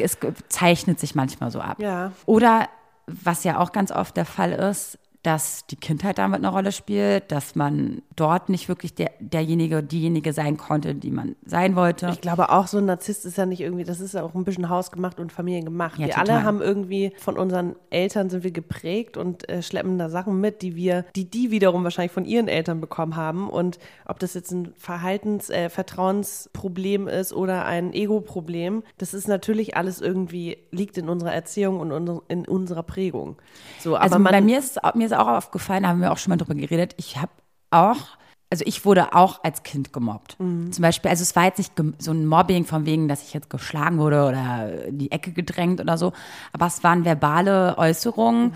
Es 0.00 0.18
zeichnet 0.48 1.00
sich 1.00 1.14
manchmal 1.14 1.50
so 1.50 1.60
ab. 1.60 1.80
Ja. 1.80 2.12
Oder 2.26 2.68
was 3.06 3.44
ja 3.44 3.58
auch 3.58 3.72
ganz 3.72 3.90
oft 3.90 4.16
der 4.16 4.24
Fall 4.24 4.52
ist, 4.52 4.98
dass 5.22 5.66
die 5.66 5.76
Kindheit 5.76 6.16
damit 6.18 6.38
eine 6.38 6.48
Rolle 6.48 6.72
spielt, 6.72 7.30
dass 7.30 7.54
man 7.54 8.00
dort 8.16 8.48
nicht 8.48 8.68
wirklich 8.68 8.94
der, 8.94 9.10
derjenige, 9.20 9.82
diejenige 9.82 10.32
sein 10.32 10.56
konnte, 10.56 10.94
die 10.94 11.10
man 11.10 11.36
sein 11.44 11.76
wollte. 11.76 12.08
Ich 12.10 12.22
glaube 12.22 12.48
auch, 12.50 12.66
so 12.66 12.78
ein 12.78 12.86
Narzisst 12.86 13.26
ist 13.26 13.36
ja 13.36 13.44
nicht 13.44 13.60
irgendwie, 13.60 13.84
das 13.84 14.00
ist 14.00 14.14
ja 14.14 14.22
auch 14.22 14.34
ein 14.34 14.44
bisschen 14.44 14.70
hausgemacht 14.70 15.20
und 15.20 15.30
familiengemacht. 15.30 15.98
Ja, 15.98 16.06
wir 16.06 16.14
total. 16.14 16.30
alle 16.30 16.44
haben 16.44 16.62
irgendwie, 16.62 17.12
von 17.18 17.36
unseren 17.36 17.76
Eltern 17.90 18.30
sind 18.30 18.44
wir 18.44 18.50
geprägt 18.50 19.18
und 19.18 19.46
äh, 19.50 19.62
schleppen 19.62 19.98
da 19.98 20.08
Sachen 20.08 20.40
mit, 20.40 20.62
die 20.62 20.74
wir, 20.74 21.04
die 21.14 21.30
die 21.30 21.50
wiederum 21.50 21.84
wahrscheinlich 21.84 22.12
von 22.12 22.24
ihren 22.24 22.48
Eltern 22.48 22.80
bekommen 22.80 23.14
haben. 23.16 23.50
Und 23.50 23.78
ob 24.06 24.18
das 24.20 24.32
jetzt 24.34 24.52
ein 24.52 24.72
Verhaltens-, 24.78 25.50
äh, 25.50 25.68
Vertrauensproblem 25.68 27.08
ist 27.08 27.32
oder 27.32 27.64
ein 27.64 27.92
Ego-Problem, 27.92 28.82
das 28.98 29.14
ist 29.14 29.28
natürlich 29.28 29.76
alles 29.76 30.00
irgendwie, 30.00 30.58
liegt 30.70 30.98
in 30.98 31.08
unserer 31.08 31.32
Erziehung 31.32 31.80
und 31.80 32.22
in 32.28 32.46
unserer 32.46 32.82
Prägung. 32.82 33.36
So, 33.80 33.96
aber 33.96 34.02
also 34.04 34.18
man, 34.18 34.32
bei 34.32 34.40
mir 34.40 34.58
ist, 34.58 34.76
es- 34.82 34.94
mir 34.94 35.06
ist 35.06 35.09
auch 35.12 35.28
aufgefallen, 35.28 35.82
da 35.84 35.90
haben 35.90 36.00
wir 36.00 36.12
auch 36.12 36.18
schon 36.18 36.30
mal 36.30 36.36
drüber 36.36 36.54
geredet, 36.54 36.94
ich 36.98 37.16
habe 37.16 37.32
auch 37.70 38.18
also 38.52 38.64
ich 38.66 38.84
wurde 38.84 39.14
auch 39.14 39.44
als 39.44 39.62
Kind 39.62 39.92
gemobbt. 39.92 40.36
Zum 40.72 40.82
Beispiel, 40.82 41.08
also 41.08 41.22
es 41.22 41.36
war 41.36 41.44
jetzt 41.44 41.58
nicht 41.58 41.72
so 41.98 42.10
ein 42.10 42.26
Mobbing 42.26 42.64
von 42.64 42.84
wegen, 42.84 43.06
dass 43.06 43.22
ich 43.22 43.32
jetzt 43.32 43.48
geschlagen 43.48 43.98
wurde 43.98 44.26
oder 44.26 44.86
in 44.86 44.98
die 44.98 45.12
Ecke 45.12 45.30
gedrängt 45.30 45.80
oder 45.80 45.96
so, 45.96 46.12
aber 46.52 46.66
es 46.66 46.82
waren 46.82 47.04
verbale 47.04 47.78
Äußerungen 47.78 48.52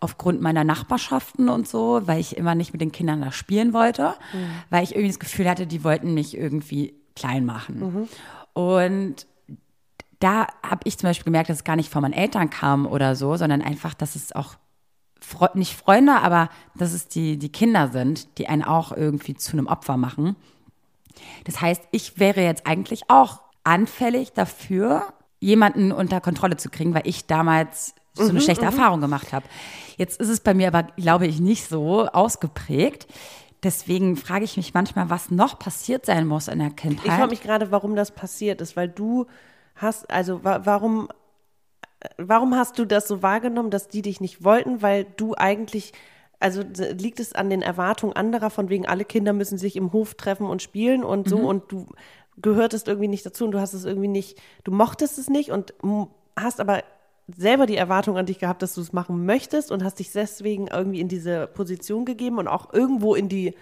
aufgrund 0.00 0.40
meiner 0.40 0.64
Nachbarschaften 0.64 1.50
und 1.50 1.68
so, 1.68 2.00
weil 2.06 2.20
ich 2.20 2.38
immer 2.38 2.54
nicht 2.54 2.72
mit 2.72 2.80
den 2.80 2.90
Kindern 2.90 3.20
da 3.20 3.32
spielen 3.32 3.74
wollte, 3.74 4.14
weil 4.70 4.82
ich 4.82 4.92
irgendwie 4.92 5.08
das 5.08 5.20
Gefühl 5.20 5.48
hatte, 5.48 5.66
die 5.66 5.84
wollten 5.84 6.14
mich 6.14 6.34
irgendwie 6.36 6.94
klein 7.14 7.44
machen. 7.44 8.08
Und 8.54 9.26
da 10.20 10.46
habe 10.62 10.80
ich 10.84 10.96
zum 10.96 11.08
Beispiel 11.10 11.24
gemerkt, 11.24 11.50
dass 11.50 11.58
es 11.58 11.64
gar 11.64 11.76
nicht 11.76 11.92
von 11.92 12.00
meinen 12.00 12.14
Eltern 12.14 12.48
kam 12.48 12.86
oder 12.86 13.14
so, 13.14 13.36
sondern 13.36 13.60
einfach, 13.60 13.92
dass 13.92 14.16
es 14.16 14.32
auch 14.32 14.54
nicht 15.54 15.74
Freunde, 15.76 16.14
aber 16.14 16.48
dass 16.74 16.92
es 16.92 17.08
die, 17.08 17.36
die 17.38 17.50
Kinder 17.50 17.88
sind, 17.88 18.38
die 18.38 18.48
einen 18.48 18.62
auch 18.62 18.92
irgendwie 18.92 19.34
zu 19.34 19.52
einem 19.52 19.66
Opfer 19.66 19.96
machen. 19.96 20.36
Das 21.44 21.60
heißt, 21.60 21.82
ich 21.92 22.18
wäre 22.18 22.42
jetzt 22.42 22.66
eigentlich 22.66 23.08
auch 23.08 23.40
anfällig 23.62 24.32
dafür, 24.32 25.12
jemanden 25.40 25.92
unter 25.92 26.20
Kontrolle 26.20 26.56
zu 26.56 26.70
kriegen, 26.70 26.94
weil 26.94 27.06
ich 27.06 27.26
damals 27.26 27.94
so 28.14 28.28
eine 28.28 28.40
schlechte 28.40 28.64
Erfahrung 28.64 29.00
gemacht 29.00 29.32
habe. 29.32 29.44
Jetzt 29.96 30.20
ist 30.20 30.28
es 30.28 30.40
bei 30.40 30.54
mir 30.54 30.68
aber, 30.68 30.84
glaube 30.96 31.26
ich, 31.26 31.40
nicht 31.40 31.68
so 31.68 32.06
ausgeprägt. 32.06 33.06
Deswegen 33.62 34.16
frage 34.16 34.44
ich 34.44 34.56
mich 34.56 34.74
manchmal, 34.74 35.10
was 35.10 35.30
noch 35.30 35.58
passiert 35.58 36.06
sein 36.06 36.26
muss 36.26 36.48
in 36.48 36.58
der 36.58 36.70
Kindheit. 36.70 37.06
Ich 37.06 37.12
frage 37.12 37.30
mich 37.30 37.42
gerade, 37.42 37.70
warum 37.70 37.96
das 37.96 38.10
passiert 38.10 38.60
ist, 38.60 38.76
weil 38.76 38.88
du 38.88 39.26
hast, 39.74 40.10
also 40.10 40.44
wa 40.44 40.60
warum, 40.64 41.08
warum 42.18 42.54
hast 42.54 42.78
du 42.78 42.84
das 42.84 43.08
so 43.08 43.22
wahrgenommen, 43.22 43.70
dass 43.70 43.88
die 43.88 44.02
dich 44.02 44.20
nicht 44.20 44.44
wollten, 44.44 44.82
weil 44.82 45.04
du 45.16 45.34
eigentlich, 45.36 45.92
also 46.40 46.62
liegt 46.98 47.20
es 47.20 47.34
an 47.34 47.50
den 47.50 47.62
Erwartungen 47.62 48.14
anderer, 48.14 48.50
von 48.50 48.68
wegen 48.68 48.86
alle 48.86 49.04
Kinder 49.04 49.32
müssen 49.32 49.58
sich 49.58 49.76
im 49.76 49.92
Hof 49.92 50.14
treffen 50.14 50.46
und 50.46 50.62
spielen 50.62 51.04
und 51.04 51.28
so 51.28 51.38
und 51.38 51.70
du 51.70 51.86
gehörtest 52.40 52.88
irgendwie 52.88 53.08
nicht 53.08 53.24
dazu 53.24 53.44
und 53.44 53.52
du 53.52 53.60
hast 53.60 53.74
es 53.74 53.84
irgendwie 53.84 54.08
nicht, 54.08 54.40
du 54.64 54.72
mochtest 54.72 55.18
es 55.18 55.28
nicht 55.28 55.50
und 55.50 55.74
hast 56.36 56.60
aber 56.60 56.82
selber 57.28 57.66
die 57.66 57.76
Erwartung 57.76 58.18
an 58.18 58.26
dich 58.26 58.38
gehabt, 58.38 58.62
dass 58.62 58.74
du 58.74 58.80
es 58.80 58.92
machen 58.92 59.24
möchtest 59.24 59.72
und 59.72 59.82
hast 59.82 59.98
dich 59.98 60.12
deswegen 60.12 60.66
irgendwie 60.66 61.00
in 61.00 61.08
diese 61.08 61.46
Position 61.46 62.04
gegeben 62.04 62.38
und 62.38 62.48
auch 62.48 62.72
irgendwo 62.72 63.14
in 63.14 63.28
die 63.28 63.54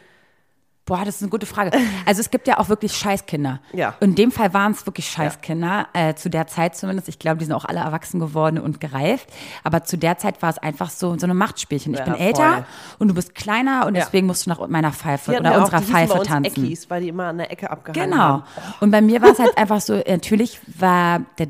Boah, 0.85 1.05
das 1.05 1.17
ist 1.17 1.23
eine 1.23 1.31
gute 1.31 1.47
Frage. 1.47 1.71
Also 2.07 2.21
es 2.21 2.31
gibt 2.33 2.49
ja 2.49 2.59
auch 2.59 2.69
wirklich 2.69 2.93
Scheißkinder. 2.97 3.61
Ja. 3.73 3.95
In 4.01 4.17
dem 4.17 4.33
Fall 4.33 4.53
waren 4.53 4.73
es 4.73 4.85
wirklich 4.85 5.09
Scheißkinder, 5.09 5.87
äh, 5.93 6.15
zu 6.15 6.29
der 6.29 6.49
Zeit 6.49 6.75
zumindest. 6.77 7.09
Ich 7.09 7.21
glaube, 7.21 7.37
die 7.39 7.45
sind 7.45 7.55
auch 7.55 7.65
alle 7.65 7.79
erwachsen 7.79 8.19
geworden 8.19 8.59
und 8.59 8.81
gereift. 8.81 9.29
Aber 9.63 9.85
zu 9.85 9.97
der 9.97 10.19
Zeit 10.19 10.43
war 10.43 10.51
es 10.51 10.59
einfach 10.59 10.91
so, 10.91 11.17
so 11.17 11.27
ein 11.29 11.37
Machtspielchen. 11.37 11.93
Ich 11.95 12.01
Ja, 12.01 12.05
bin 12.05 12.15
voll. 12.15 12.23
älter 12.27 12.67
und 12.99 13.07
du 13.07 13.15
bist 13.15 13.37
kleiner 13.37 13.87
und 13.87 13.95
Ja. 13.95 14.03
deswegen 14.05 14.27
musst 14.27 14.47
du 14.47 14.51
nach 14.51 14.67
meiner 14.69 14.93
Pfeife 14.93 15.31
Die 15.33 15.39
oder 15.39 15.51
ja 15.53 15.57
auch- 15.59 15.61
unserer 15.63 15.79
die 15.79 15.85
hießen 15.85 15.95
bei 15.95 16.07
Pfeife 16.09 16.19
uns 16.19 16.29
tanzen. 16.29 16.65
Eckis, 16.65 16.91
weil 16.91 17.01
die 17.03 17.09
immer 17.09 17.27
an 17.29 17.39
der 17.39 17.53
Ecke 17.53 17.71
abgehangen 17.71 18.11
Genau. 18.11 18.23
haben. 18.23 18.43
Und 18.81 18.91
bei 18.91 19.01
mir 19.01 19.23
war 19.23 19.31
es 19.31 19.39
halt 19.39 19.53
einfach 19.57 19.81
so, 19.81 20.03
natürlich 20.09 20.59
war 20.67 21.21
der, 21.39 21.47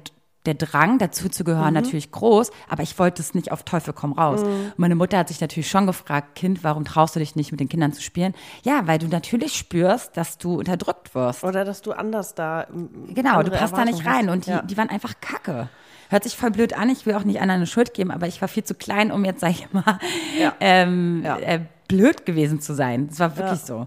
der 0.46 0.54
Drang, 0.54 0.98
dazu 0.98 1.28
zu 1.28 1.44
gehören, 1.44 1.68
Mhm. 1.68 1.74
natürlich 1.80 2.10
groß, 2.10 2.50
aber 2.68 2.82
ich 2.82 2.98
wollte 2.98 3.22
es 3.22 3.32
nicht 3.34 3.52
auf 3.52 3.62
Teufel 3.62 3.92
komm 3.94 4.12
raus. 4.12 4.42
Und 4.42 4.72
meine 4.76 4.94
Mutter 4.96 5.18
hat 5.18 5.28
sich 5.28 5.40
natürlich 5.40 5.68
schon 5.70 5.86
gefragt, 5.86 6.34
Kind, 6.34 6.64
warum 6.64 6.84
traust 6.84 7.14
du 7.14 7.20
dich 7.20 7.36
nicht 7.36 7.52
mit 7.52 7.60
den 7.60 7.68
Kindern 7.68 7.92
zu 7.92 8.02
spielen? 8.02 8.34
Ja, 8.64 8.86
weil 8.86 8.98
du 8.98 9.06
natürlich 9.06 9.56
spürst, 9.56 10.16
dass 10.16 10.38
du 10.38 10.54
unterdrückt 10.58 11.14
wirst. 11.14 11.44
Oder 11.44 11.64
dass 11.64 11.80
du 11.82 11.92
anders 11.92 12.34
da. 12.34 12.64
m, 12.64 12.90
Genau, 13.14 13.42
du 13.42 13.50
passt 13.52 13.76
da 13.76 13.84
nicht 13.84 14.04
rein 14.04 14.28
und 14.28 14.46
die, 14.46 14.50
ja. 14.50 14.62
die 14.62 14.76
waren 14.76 14.90
einfach 14.90 15.14
kacke. 15.20 15.68
Hört 16.08 16.24
sich 16.24 16.36
voll 16.36 16.50
blöd 16.50 16.74
an, 16.76 16.90
ich 16.90 17.06
will 17.06 17.14
auch 17.14 17.24
nicht 17.24 17.40
anderen 17.40 17.60
eine 17.60 17.66
Schuld 17.66 17.94
geben, 17.94 18.10
aber 18.10 18.26
ich 18.26 18.40
war 18.42 18.48
viel 18.48 18.64
zu 18.64 18.74
klein, 18.74 19.10
um 19.12 19.24
jetzt, 19.24 19.40
sag 19.40 19.50
ich 19.50 19.72
mal, 19.72 19.98
Ja. 20.38 20.54
ähm, 20.60 21.22
Ja. 21.24 21.38
äh, 21.38 21.60
blöd 21.88 22.26
gewesen 22.26 22.60
zu 22.60 22.74
sein. 22.74 23.08
Das 23.08 23.18
war 23.20 23.36
wirklich 23.36 23.60
so. 23.60 23.86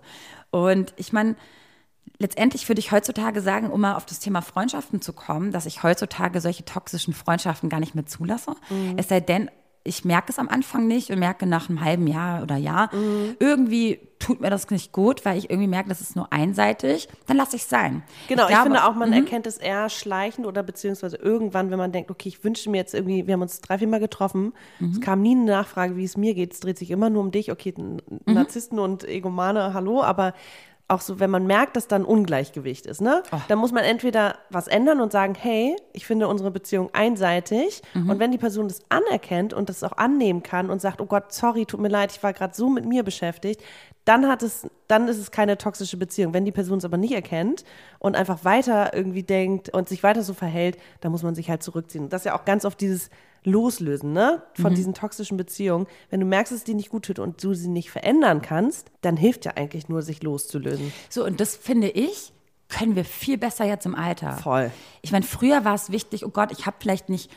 Und 0.52 0.94
ich 0.96 1.12
meine, 1.12 1.36
letztendlich 2.19 2.67
würde 2.69 2.79
ich 2.79 2.91
heutzutage 2.91 3.41
sagen, 3.41 3.69
um 3.69 3.81
mal 3.81 3.95
auf 3.95 4.05
das 4.05 4.19
Thema 4.19 4.41
Freundschaften 4.41 5.01
zu 5.01 5.13
kommen, 5.13 5.51
dass 5.51 5.65
ich 5.65 5.84
heutzutage 5.84 6.41
solche 6.41 6.65
toxischen 6.65 7.13
Freundschaften 7.13 7.69
gar 7.69 7.79
nicht 7.79 7.95
mehr 7.95 8.05
zulasse. 8.05 8.51
Mhm. 8.69 8.93
Es 8.98 9.07
sei 9.10 9.19
denn, 9.19 9.50
ich 9.88 10.03
merke 10.03 10.31
es 10.31 10.39
am 10.39 10.50
Anfang 10.50 10.88
nicht 10.88 11.12
und 11.12 11.19
merke 11.19 11.45
nach 11.45 11.69
einem 11.69 11.81
halben 11.81 12.07
Jahr 12.07 12.41
oder 12.41 12.55
Jahr, 12.57 12.89
Mhm. 12.95 13.36
irgendwie 13.39 14.00
tut 14.17 14.41
mir 14.41 14.50
das 14.50 14.67
nicht 14.72 14.91
gut, 14.91 15.24
weil 15.25 15.38
ich 15.38 15.51
irgendwie 15.51 15.67
merke, 15.67 15.89
das 15.89 16.01
ist 16.01 16.15
nur 16.15 16.34
einseitig, 16.34 17.07
dann 17.27 17.38
lasse 17.38 17.55
ich 17.55 17.62
es 17.62 17.69
sein. 17.69 18.01
Genau, 18.27 18.43
ich, 18.43 18.48
glaube- 18.50 18.63
finde 18.63 18.84
auch, 18.86 18.95
man 18.95 19.10
Mhm. 19.10 19.15
erkennt 19.17 19.45
es 19.45 19.57
eher 19.57 19.88
schleichend 19.89 20.48
oder 20.48 20.63
beziehungsweise 20.63 21.17
irgendwann, 21.17 21.69
wenn 21.69 21.77
man 21.77 21.91
denkt, 21.91 22.10
okay, 22.10 22.29
ich 22.29 22.43
wünsche 22.43 22.67
mir 22.72 22.77
jetzt 22.77 22.95
irgendwie, 22.95 23.27
wir 23.27 23.36
haben 23.36 23.43
uns 23.43 23.62
drei, 23.62 23.77
vier 23.77 23.88
Mal 23.88 24.00
getroffen, 24.00 24.53
Mhm. 24.79 24.89
es 24.93 25.01
kam 25.01 25.22
nie 25.22 25.36
eine 25.36 25.45
Nachfrage, 25.45 25.95
wie 25.98 26.03
es 26.05 26.17
mir 26.17 26.34
geht, 26.34 26.53
es 26.53 26.62
dreht 26.62 26.79
sich 26.79 26.89
immer 26.89 27.12
nur 27.12 27.22
um 27.22 27.29
dich, 27.29 27.51
okay, 27.51 27.75
Mhm. 27.77 28.00
Narzissten 28.25 28.79
und 28.79 29.03
Egomane, 29.07 29.75
hallo, 29.75 30.01
aber 30.01 30.34
auch 30.88 31.01
so, 31.01 31.20
wenn 31.20 31.32
man 31.32 31.48
merkt, 31.48 31.75
dass 31.75 31.88
da 31.88 31.96
ein 31.96 32.06
Ungleichgewicht 32.06 32.86
ist, 32.86 33.01
ne? 33.01 33.24
Oh. 33.32 33.38
Dann 33.48 33.58
muss 33.58 33.72
man 33.72 33.84
entweder 33.84 34.36
was 34.51 34.68
ändern 34.68 35.01
und 35.01 35.12
sagen, 35.12 35.34
hey, 35.34 35.75
ich 35.94 36.06
finde 36.06 36.27
unsere 36.27 36.51
Beziehung 36.51 36.89
einseitig. 36.94 37.82
Mhm. 37.96 38.10
Und 38.12 38.20
wenn 38.20 38.32
die 38.32 38.38
Person 38.38 38.68
das 38.68 38.82
anerkennt 38.89 39.54
und 39.54 39.69
das 39.69 39.84
auch 39.84 39.98
annehmen 39.98 40.43
kann 40.43 40.69
und 40.69 40.82
sagt, 40.82 41.02
oh 41.02 41.08
Gott, 41.08 41.34
sorry, 41.34 41.65
tut 41.65 41.80
mir 41.80 41.88
leid, 41.88 42.12
ich 42.12 42.21
war 42.21 42.34
gerade 42.34 42.54
so 42.56 42.69
mit 42.69 42.86
mir 42.86 43.04
beschäftigt, 43.04 43.62
dann 44.06 44.28
hat 44.28 44.44
es, 44.44 44.68
dann 44.88 45.08
ist 45.08 45.18
es 45.18 45.32
keine 45.32 45.58
toxische 45.58 45.98
Beziehung. 45.98 46.34
Wenn 46.34 46.46
die 46.46 46.52
Person 46.52 46.78
es 46.78 46.86
aber 46.86 46.98
nicht 46.98 47.13
erkennt 47.13 47.63
und 48.00 48.15
einfach 48.15 48.46
weiter 48.46 48.94
irgendwie 48.94 49.24
denkt 49.24 49.70
und 49.70 49.89
sich 49.89 50.04
weiter 50.04 50.22
so 50.24 50.34
verhält, 50.34 50.78
dann 51.02 51.12
muss 51.12 51.24
man 51.24 51.36
sich 51.36 51.50
halt 51.50 51.63
zurückziehen. 51.63 52.06
Und 52.06 52.13
das 52.13 52.22
ist 52.22 52.26
ja 52.26 52.38
auch 52.39 52.46
ganz 52.46 52.65
oft 52.65 52.80
dieses 52.80 53.10
Loslösen, 53.44 54.13
ne? 54.13 54.41
Von 54.56 54.72
Mhm. 54.72 54.76
diesen 54.76 54.94
toxischen 54.94 55.38
Beziehungen. 55.38 55.86
Wenn 56.10 56.20
du 56.20 56.26
merkst, 56.26 56.52
dass 56.52 56.60
es 56.60 56.63
dir 56.63 56.76
nicht 56.76 56.89
gut 56.89 57.06
tut 57.06 57.20
und 57.20 57.44
du 57.44 57.54
sie 57.54 57.68
nicht 57.68 57.91
verändern 57.91 58.41
kannst, 58.41 58.91
dann 59.02 59.18
hilft 59.18 59.46
ja 59.46 59.52
eigentlich 59.56 59.88
nur, 59.89 60.02
sich 60.02 60.24
loszulösen. 60.24 60.91
So, 61.10 61.24
und 61.26 61.39
das 61.39 61.56
finde 61.56 61.89
ich, 61.89 62.32
können 62.70 62.96
wir 62.96 63.06
viel 63.06 63.38
besser 63.38 63.65
jetzt 63.65 63.86
im 63.86 63.94
Alter. 63.96 64.34
Voll. 64.38 64.72
Ich 65.04 65.12
meine, 65.12 65.26
früher 65.26 65.63
war 65.63 65.76
es 65.76 65.91
wichtig, 65.91 66.26
oh 66.26 66.30
Gott, 66.30 66.52
ich 66.52 66.65
habe 66.65 66.78
vielleicht 66.80 67.10
nicht 67.10 67.30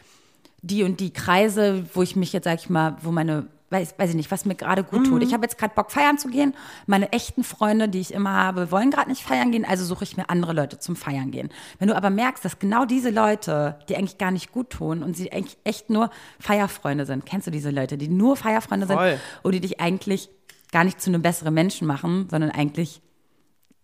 die 0.62 0.82
und 0.82 0.98
die 1.00 1.12
Kreise, 1.12 1.84
wo 1.94 2.02
ich 2.02 2.16
mich 2.16 2.32
jetzt, 2.32 2.44
sag 2.44 2.58
ich 2.58 2.70
mal, 2.70 2.96
wo 3.02 3.10
meine, 3.10 3.46
weiß, 3.70 3.94
weiß 3.98 4.10
ich 4.10 4.16
nicht, 4.16 4.30
was 4.30 4.44
mir 4.44 4.54
gerade 4.54 4.82
gut 4.82 5.06
tut. 5.06 5.22
Ich 5.22 5.32
habe 5.34 5.44
jetzt 5.44 5.58
gerade 5.58 5.74
Bock, 5.74 5.90
feiern 5.90 6.18
zu 6.18 6.28
gehen. 6.28 6.54
Meine 6.86 7.12
echten 7.12 7.44
Freunde, 7.44 7.88
die 7.88 8.00
ich 8.00 8.14
immer 8.14 8.32
habe, 8.32 8.70
wollen 8.70 8.90
gerade 8.90 9.10
nicht 9.10 9.22
feiern 9.22 9.52
gehen, 9.52 9.64
also 9.64 9.84
suche 9.84 10.04
ich 10.04 10.16
mir 10.16 10.30
andere 10.30 10.52
Leute 10.52 10.78
zum 10.78 10.96
Feiern 10.96 11.30
gehen. 11.30 11.50
Wenn 11.78 11.88
du 11.88 11.96
aber 11.96 12.10
merkst, 12.10 12.44
dass 12.44 12.58
genau 12.58 12.84
diese 12.84 13.10
Leute, 13.10 13.78
die 13.88 13.96
eigentlich 13.96 14.18
gar 14.18 14.30
nicht 14.30 14.52
gut 14.52 14.70
tun 14.70 15.02
und 15.02 15.16
sie 15.16 15.32
eigentlich 15.32 15.58
echt 15.64 15.90
nur 15.90 16.10
Feierfreunde 16.40 17.04
sind, 17.04 17.26
kennst 17.26 17.46
du 17.46 17.50
diese 17.50 17.70
Leute, 17.70 17.98
die 17.98 18.08
nur 18.08 18.36
Feierfreunde 18.36 18.86
Voll. 18.86 19.10
sind 19.10 19.20
und 19.42 19.52
die 19.52 19.60
dich 19.60 19.80
eigentlich 19.80 20.30
gar 20.72 20.84
nicht 20.84 21.00
zu 21.00 21.10
einem 21.10 21.22
besseren 21.22 21.54
Menschen 21.54 21.86
machen, 21.86 22.28
sondern 22.30 22.50
eigentlich 22.50 23.02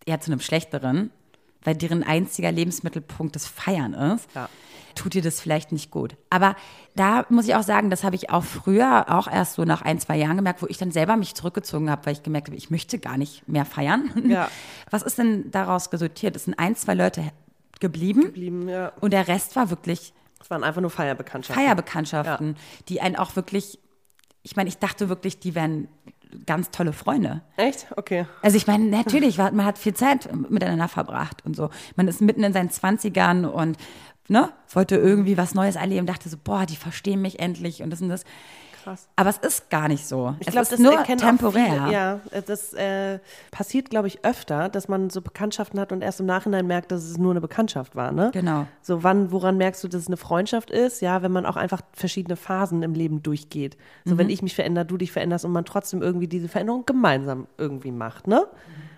eher 0.06 0.20
zu 0.20 0.30
einem 0.30 0.40
schlechteren, 0.40 1.10
weil 1.62 1.74
deren 1.74 2.02
einziger 2.02 2.52
Lebensmittelpunkt 2.52 3.34
das 3.34 3.46
Feiern 3.46 3.94
ist, 3.94 4.28
Ja. 4.34 4.48
Tut 4.94 5.14
dir 5.14 5.22
das 5.22 5.40
vielleicht 5.40 5.72
nicht 5.72 5.90
gut. 5.90 6.16
Aber 6.30 6.56
da 6.94 7.26
muss 7.28 7.46
ich 7.46 7.54
auch 7.54 7.62
sagen, 7.62 7.90
das 7.90 8.04
habe 8.04 8.16
ich 8.16 8.30
auch 8.30 8.44
früher, 8.44 9.06
auch 9.08 9.26
erst 9.30 9.54
so 9.54 9.64
nach 9.64 9.82
ein, 9.82 9.98
zwei 9.98 10.16
Jahren 10.16 10.36
gemerkt, 10.36 10.62
wo 10.62 10.66
ich 10.66 10.78
dann 10.78 10.90
selber 10.90 11.16
mich 11.16 11.34
zurückgezogen 11.34 11.90
habe, 11.90 12.06
weil 12.06 12.12
ich 12.14 12.22
gemerkt 12.22 12.48
habe, 12.48 12.56
ich 12.56 12.70
möchte 12.70 12.98
gar 12.98 13.16
nicht 13.16 13.48
mehr 13.48 13.64
feiern. 13.64 14.10
Ja. 14.28 14.48
Was 14.90 15.02
ist 15.02 15.18
denn 15.18 15.50
daraus 15.50 15.92
resultiert? 15.92 16.36
Es 16.36 16.44
sind 16.44 16.58
ein, 16.58 16.76
zwei 16.76 16.94
Leute 16.94 17.32
geblieben, 17.80 18.22
Geblieben, 18.22 18.68
ja. 18.68 18.92
und 19.00 19.12
der 19.12 19.28
Rest 19.28 19.56
war 19.56 19.68
wirklich 19.68 20.14
Es 20.40 20.50
waren 20.50 20.64
einfach 20.64 20.80
nur 20.80 20.90
Feierbekanntschaften. 20.90 21.62
Feierbekanntschaften, 21.62 22.56
die 22.88 23.00
einen 23.00 23.16
auch 23.16 23.36
wirklich, 23.36 23.78
ich 24.42 24.56
meine, 24.56 24.68
ich 24.68 24.78
dachte 24.78 25.08
wirklich, 25.08 25.40
die 25.40 25.54
wären 25.54 25.88
ganz 26.46 26.70
tolle 26.70 26.92
Freunde. 26.92 27.42
Echt? 27.56 27.86
Okay. 27.96 28.26
Also 28.42 28.56
ich 28.56 28.66
meine, 28.66 28.84
natürlich, 28.84 29.38
man 29.38 29.64
hat 29.64 29.78
viel 29.78 29.94
Zeit 29.94 30.28
miteinander 30.50 30.88
verbracht 30.88 31.44
und 31.44 31.56
so. 31.56 31.70
Man 31.96 32.08
ist 32.08 32.20
mitten 32.20 32.42
in 32.42 32.52
seinen 32.52 32.70
Zwanzigern 32.70 33.44
und 33.44 33.76
ne, 34.28 34.50
wollte 34.70 34.96
irgendwie 34.96 35.36
was 35.36 35.54
Neues 35.54 35.76
erleben, 35.76 36.06
dachte 36.06 36.28
so, 36.28 36.36
boah, 36.42 36.66
die 36.66 36.76
verstehen 36.76 37.20
mich 37.22 37.40
endlich 37.40 37.82
und 37.82 37.90
das 37.90 38.00
und 38.00 38.08
das. 38.08 38.24
Krass. 38.82 39.08
Aber 39.16 39.30
es 39.30 39.38
ist 39.38 39.70
gar 39.70 39.88
nicht 39.88 40.06
so. 40.06 40.34
Ich 40.40 40.46
es 40.48 40.52
glaube, 40.52 40.64
ist 40.64 40.72
das 40.72 40.78
nur 40.78 41.02
temporär. 41.04 41.88
Ja, 41.90 42.20
das 42.46 42.74
äh, 42.74 43.18
passiert, 43.50 43.88
glaube 43.88 44.08
ich, 44.08 44.26
öfter, 44.26 44.68
dass 44.68 44.88
man 44.88 45.08
so 45.08 45.22
Bekanntschaften 45.22 45.80
hat 45.80 45.90
und 45.90 46.02
erst 46.02 46.20
im 46.20 46.26
Nachhinein 46.26 46.66
merkt, 46.66 46.92
dass 46.92 47.02
es 47.02 47.16
nur 47.16 47.30
eine 47.30 47.40
Bekanntschaft 47.40 47.96
war. 47.96 48.12
Ne? 48.12 48.28
Genau. 48.34 48.66
So, 48.82 49.02
wann, 49.02 49.32
woran 49.32 49.56
merkst 49.56 49.82
du, 49.84 49.88
dass 49.88 50.02
es 50.02 50.08
eine 50.08 50.18
Freundschaft 50.18 50.70
ist? 50.70 51.00
Ja, 51.00 51.22
wenn 51.22 51.32
man 51.32 51.46
auch 51.46 51.56
einfach 51.56 51.80
verschiedene 51.94 52.36
Phasen 52.36 52.82
im 52.82 52.92
Leben 52.92 53.22
durchgeht. 53.22 53.78
So, 54.04 54.14
Mhm. 54.14 54.18
wenn 54.18 54.28
ich 54.28 54.42
mich 54.42 54.54
verändere, 54.54 54.84
du 54.84 54.98
dich 54.98 55.12
veränderst 55.12 55.46
und 55.46 55.52
man 55.52 55.64
trotzdem 55.64 56.02
irgendwie 56.02 56.28
diese 56.28 56.48
Veränderung 56.48 56.84
gemeinsam 56.84 57.46
irgendwie 57.56 57.90
macht. 57.92 58.26
Ne? 58.26 58.46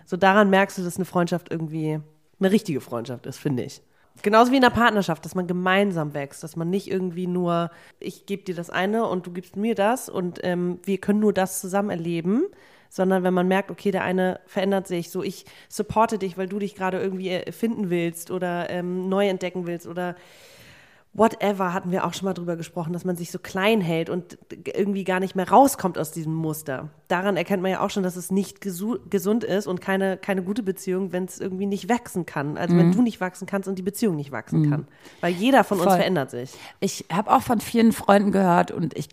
So, 0.04 0.16
daran 0.16 0.50
merkst 0.50 0.78
du, 0.78 0.82
dass 0.82 0.96
eine 0.96 1.04
Freundschaft 1.04 1.48
irgendwie 1.48 2.00
eine 2.40 2.50
richtige 2.50 2.80
Freundschaft 2.80 3.24
ist, 3.26 3.38
finde 3.38 3.62
ich. 3.62 3.82
Genauso 4.22 4.50
wie 4.50 4.56
in 4.56 4.64
einer 4.64 4.74
Partnerschaft, 4.74 5.24
dass 5.24 5.34
man 5.34 5.46
gemeinsam 5.46 6.14
wächst, 6.14 6.42
dass 6.42 6.56
man 6.56 6.70
nicht 6.70 6.90
irgendwie 6.90 7.26
nur, 7.26 7.70
ich 8.00 8.26
gebe 8.26 8.42
dir 8.42 8.54
das 8.54 8.70
eine 8.70 9.06
und 9.06 9.26
du 9.26 9.32
gibst 9.32 9.56
mir 9.56 9.74
das 9.74 10.08
und 10.08 10.40
ähm, 10.42 10.80
wir 10.84 10.98
können 10.98 11.20
nur 11.20 11.32
das 11.32 11.60
zusammen 11.60 11.90
erleben, 11.90 12.44
sondern 12.88 13.22
wenn 13.24 13.34
man 13.34 13.46
merkt, 13.46 13.70
okay, 13.70 13.90
der 13.90 14.04
eine 14.04 14.40
verändert 14.46 14.86
sich, 14.86 15.10
so 15.10 15.22
ich 15.22 15.44
supporte 15.68 16.18
dich, 16.18 16.38
weil 16.38 16.48
du 16.48 16.58
dich 16.58 16.74
gerade 16.74 16.98
irgendwie 16.98 17.28
äh, 17.28 17.52
finden 17.52 17.90
willst 17.90 18.30
oder 18.30 18.70
ähm, 18.70 19.08
neu 19.08 19.28
entdecken 19.28 19.66
willst 19.66 19.86
oder 19.86 20.16
whatever, 21.16 21.72
hatten 21.72 21.90
wir 21.90 22.04
auch 22.04 22.12
schon 22.12 22.26
mal 22.26 22.34
drüber 22.34 22.56
gesprochen, 22.56 22.92
dass 22.92 23.04
man 23.04 23.16
sich 23.16 23.30
so 23.30 23.38
klein 23.38 23.80
hält 23.80 24.10
und 24.10 24.38
irgendwie 24.66 25.04
gar 25.04 25.20
nicht 25.20 25.34
mehr 25.34 25.48
rauskommt 25.48 25.98
aus 25.98 26.10
diesem 26.12 26.34
Muster. 26.34 26.90
Daran 27.08 27.36
erkennt 27.36 27.62
man 27.62 27.70
ja 27.72 27.80
auch 27.80 27.90
schon, 27.90 28.02
dass 28.02 28.16
es 28.16 28.30
nicht 28.30 28.62
gesu- 28.62 28.98
gesund 29.08 29.44
ist 29.44 29.66
und 29.66 29.80
keine, 29.80 30.16
keine 30.16 30.42
gute 30.42 30.62
Beziehung, 30.62 31.12
wenn 31.12 31.24
es 31.24 31.40
irgendwie 31.40 31.66
nicht 31.66 31.88
wachsen 31.88 32.26
kann. 32.26 32.58
Also 32.58 32.76
wenn 32.76 32.92
du 32.92 33.02
nicht 33.02 33.20
wachsen 33.20 33.46
kannst 33.46 33.68
und 33.68 33.76
die 33.76 33.82
Beziehung 33.82 34.16
nicht 34.16 34.32
wachsen 34.32 34.68
kann. 34.70 34.88
Weil 35.20 35.32
jeder 35.32 35.64
von 35.64 35.78
uns 35.78 35.86
Voll. 35.88 35.96
verändert 35.96 36.30
sich. 36.30 36.52
Ich 36.80 37.06
habe 37.10 37.30
auch 37.32 37.42
von 37.42 37.60
vielen 37.60 37.92
Freunden 37.92 38.32
gehört 38.32 38.70
und 38.70 38.96
ich, 38.96 39.08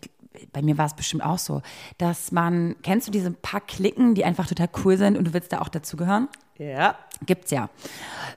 bei 0.52 0.62
mir 0.62 0.76
war 0.76 0.86
es 0.86 0.94
bestimmt 0.94 1.24
auch 1.24 1.38
so, 1.38 1.62
dass 1.98 2.32
man, 2.32 2.76
kennst 2.82 3.06
du 3.06 3.12
diese 3.12 3.30
paar 3.30 3.60
Klicken, 3.60 4.14
die 4.14 4.24
einfach 4.24 4.46
total 4.46 4.68
cool 4.84 4.96
sind 4.96 5.16
und 5.16 5.28
du 5.28 5.32
willst 5.32 5.52
da 5.52 5.60
auch 5.60 5.68
dazugehören? 5.68 6.28
Ja. 6.58 6.96
Gibt's 7.26 7.50
ja. 7.50 7.68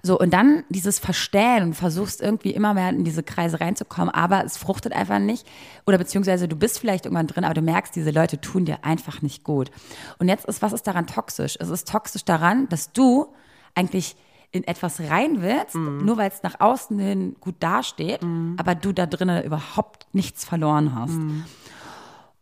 So, 0.01 0.17
und 0.19 0.31
dann 0.31 0.63
dieses 0.69 0.99
Verstellen 0.99 1.63
und 1.63 1.73
versuchst 1.73 2.21
irgendwie 2.21 2.51
immer 2.51 2.73
mehr 2.73 2.89
in 2.89 3.03
diese 3.03 3.23
Kreise 3.23 3.59
reinzukommen, 3.59 4.09
aber 4.09 4.43
es 4.43 4.57
fruchtet 4.57 4.93
einfach 4.93 5.19
nicht. 5.19 5.47
Oder 5.85 5.97
beziehungsweise 5.97 6.47
du 6.47 6.55
bist 6.55 6.79
vielleicht 6.79 7.05
irgendwann 7.05 7.27
drin, 7.27 7.43
aber 7.43 7.53
du 7.53 7.61
merkst, 7.61 7.95
diese 7.95 8.11
Leute 8.11 8.39
tun 8.39 8.65
dir 8.65 8.83
einfach 8.83 9.21
nicht 9.21 9.43
gut. 9.43 9.69
Und 10.17 10.29
jetzt 10.29 10.45
ist, 10.45 10.61
was 10.61 10.73
ist 10.73 10.87
daran 10.87 11.07
toxisch? 11.07 11.57
Es 11.59 11.69
ist 11.69 11.87
toxisch 11.87 12.25
daran, 12.25 12.69
dass 12.69 12.91
du 12.91 13.27
eigentlich 13.75 14.15
in 14.51 14.63
etwas 14.63 15.01
rein 15.01 15.41
willst, 15.41 15.75
nur 15.75 16.17
weil 16.17 16.29
es 16.29 16.41
nach 16.41 16.59
außen 16.59 16.97
hin 16.97 17.35
gut 17.39 17.55
dasteht, 17.59 18.21
aber 18.57 18.75
du 18.75 18.93
da 18.93 19.05
drinnen 19.05 19.43
überhaupt 19.43 20.07
nichts 20.13 20.45
verloren 20.45 20.95
hast. 20.95 21.19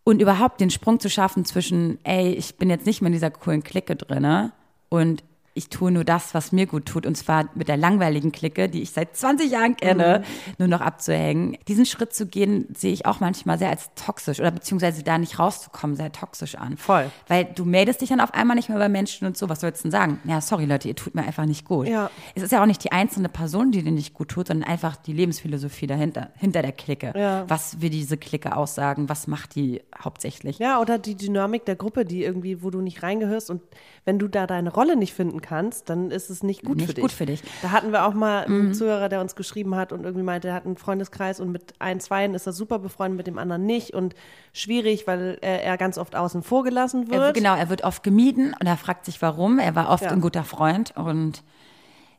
Und 0.04 0.22
überhaupt 0.22 0.62
den 0.62 0.70
Sprung 0.70 1.00
zu 1.00 1.10
schaffen 1.10 1.46
zwischen, 1.46 1.98
ey, 2.04 2.32
ich 2.34 2.58
bin 2.58 2.70
jetzt 2.70 2.86
nicht 2.86 3.02
mehr 3.02 3.08
in 3.08 3.14
dieser 3.14 3.32
coolen 3.32 3.64
Clique 3.64 3.96
drinne 3.96 4.54
und 4.90 5.24
ich 5.56 5.70
tue 5.70 5.90
nur 5.90 6.04
das, 6.04 6.34
was 6.34 6.52
mir 6.52 6.66
gut 6.66 6.86
tut, 6.86 7.06
und 7.06 7.16
zwar 7.16 7.50
mit 7.56 7.70
der 7.70 7.78
langweiligen 7.78 8.34
Clique, 8.34 8.68
die 8.68 8.82
ich 8.82 8.92
seit 8.92 9.16
20 9.16 9.50
Jahren 9.50 9.78
kenne, 9.78 10.24
nur 10.58 10.68
noch 10.68 10.82
abzuhängen. 10.82 11.58
Diesen 11.70 11.86
Schritt 11.86 12.14
zu 12.14 12.28
gehen, 12.28 12.68
sehe 12.76 12.92
ich 12.92 13.06
auch 13.06 13.22
manchmal 13.22 13.58
sehr 13.58 13.70
als 13.70 13.90
toxisch 13.96 14.42
oder 14.42 14.52
beziehungsweise 14.52 15.02
da 15.02 15.18
nicht 15.18 15.40
rauszukommen, 15.40 15.96
sehr 15.96 16.12
toxisch 16.12 16.56
an. 16.56 16.76
Voll. 16.76 17.10
Weil 17.30 17.46
du 17.46 17.64
meldest 17.64 18.02
dich 18.02 18.10
dann 18.10 18.20
auf 18.20 18.34
einmal 18.34 18.58
nicht 18.58 18.68
mehr 18.68 18.78
bei 18.78 18.90
Menschen 18.90 19.26
und 19.26 19.38
so. 19.38 19.48
Was 19.48 19.62
sollst 19.62 19.82
du 19.82 19.84
denn 19.84 19.92
sagen? 19.92 20.20
Ja, 20.26 20.42
sorry 20.42 20.66
Leute, 20.66 20.90
ihr 20.90 20.96
tut 20.96 21.16
mir 21.16 21.24
einfach 21.24 21.46
nicht 21.46 21.66
gut. 21.66 21.88
Ja. 21.88 22.12
Es 22.36 22.44
ist 22.44 22.52
ja 22.52 22.62
auch 22.62 22.66
nicht 22.66 22.84
die 22.84 22.92
einzelne 22.92 23.30
Person, 23.30 23.72
die 23.72 23.82
dir 23.82 23.94
nicht 23.94 24.14
gut 24.14 24.28
tut, 24.30 24.48
sondern 24.48 24.70
einfach 24.70 24.98
die 24.98 25.14
Lebensphilosophie 25.14 25.88
dahinter, 25.88 26.32
hinter 26.36 26.64
der 26.64 26.74
Clique. 26.74 27.14
Ja. 27.16 27.46
Was 27.48 27.80
will 27.80 27.90
diese 27.90 28.18
Clique 28.18 28.58
aussagen? 28.58 29.08
Was 29.08 29.28
macht 29.28 29.56
die 29.56 29.82
hauptsächlich? 29.98 30.60
Ja, 30.60 30.82
oder 30.82 30.98
die 30.98 31.16
Dynamik 31.16 31.64
der 31.64 31.78
Gruppe, 31.78 32.04
die 32.04 32.26
irgendwie, 32.26 32.62
wo 32.62 32.72
du 32.72 32.82
nicht 32.82 33.04
reingehörst 33.04 33.50
und 33.50 33.62
wenn 34.06 34.20
du 34.20 34.28
da 34.28 34.46
deine 34.48 34.72
Rolle 34.72 34.96
nicht 34.96 35.14
finden 35.14 35.42
kannst, 35.42 35.90
dann 35.90 36.12
ist 36.12 36.30
es 36.30 36.44
nicht 36.44 36.64
gut 36.64 36.78
Nicht 36.78 36.88
für 36.88 36.94
dich. 36.94 37.02
gut 37.02 37.12
für 37.12 37.26
dich. 37.26 37.42
Da 37.64 37.72
hatten 37.72 37.92
wir 37.92 38.06
auch 38.06 38.14
mal 38.14 38.46
einen 38.46 38.74
Zuhörer, 38.76 39.10
der 39.10 39.20
uns 39.20 39.36
geschrieben 39.36 39.76
hat 39.76 39.92
und 39.92 40.04
irgendwie 40.04 40.24
meinte, 40.24 40.48
er 40.50 40.54
hat 40.54 40.66
einen 40.66 40.78
Freundeskreis 40.78 41.40
und 41.40 41.52
mit 41.52 41.74
ein, 41.80 42.00
zweien 42.00 42.36
ist 42.36 42.46
er 42.46 42.54
super 42.54 42.78
befreundet, 42.80 43.18
mit 43.18 43.28
dem 43.28 43.38
anderen 43.40 43.66
nicht 43.66 43.94
und 43.96 44.14
schwierig, 44.54 45.08
weil 45.08 45.38
er, 45.42 45.64
er 45.64 45.78
ganz 45.78 45.98
oft 45.98 46.16
außen 46.16 46.44
vor 46.44 46.64
gelassen 46.64 47.08
Er, 47.12 47.20
wird. 47.20 47.34
genau, 47.36 47.56
er 47.56 47.70
wird 47.70 47.84
oft 47.84 48.04
gemieden 48.04 48.56
und 48.60 48.68
er 48.68 48.78
fragt 48.78 49.06
sich, 49.06 49.22
warum. 49.22 49.58
Er 49.60 49.76
war 49.76 49.90
oft 49.90 50.04
Ja. 50.04 50.12
ein 50.12 50.22
guter 50.22 50.44
Freund 50.44 50.94
und 50.96 51.44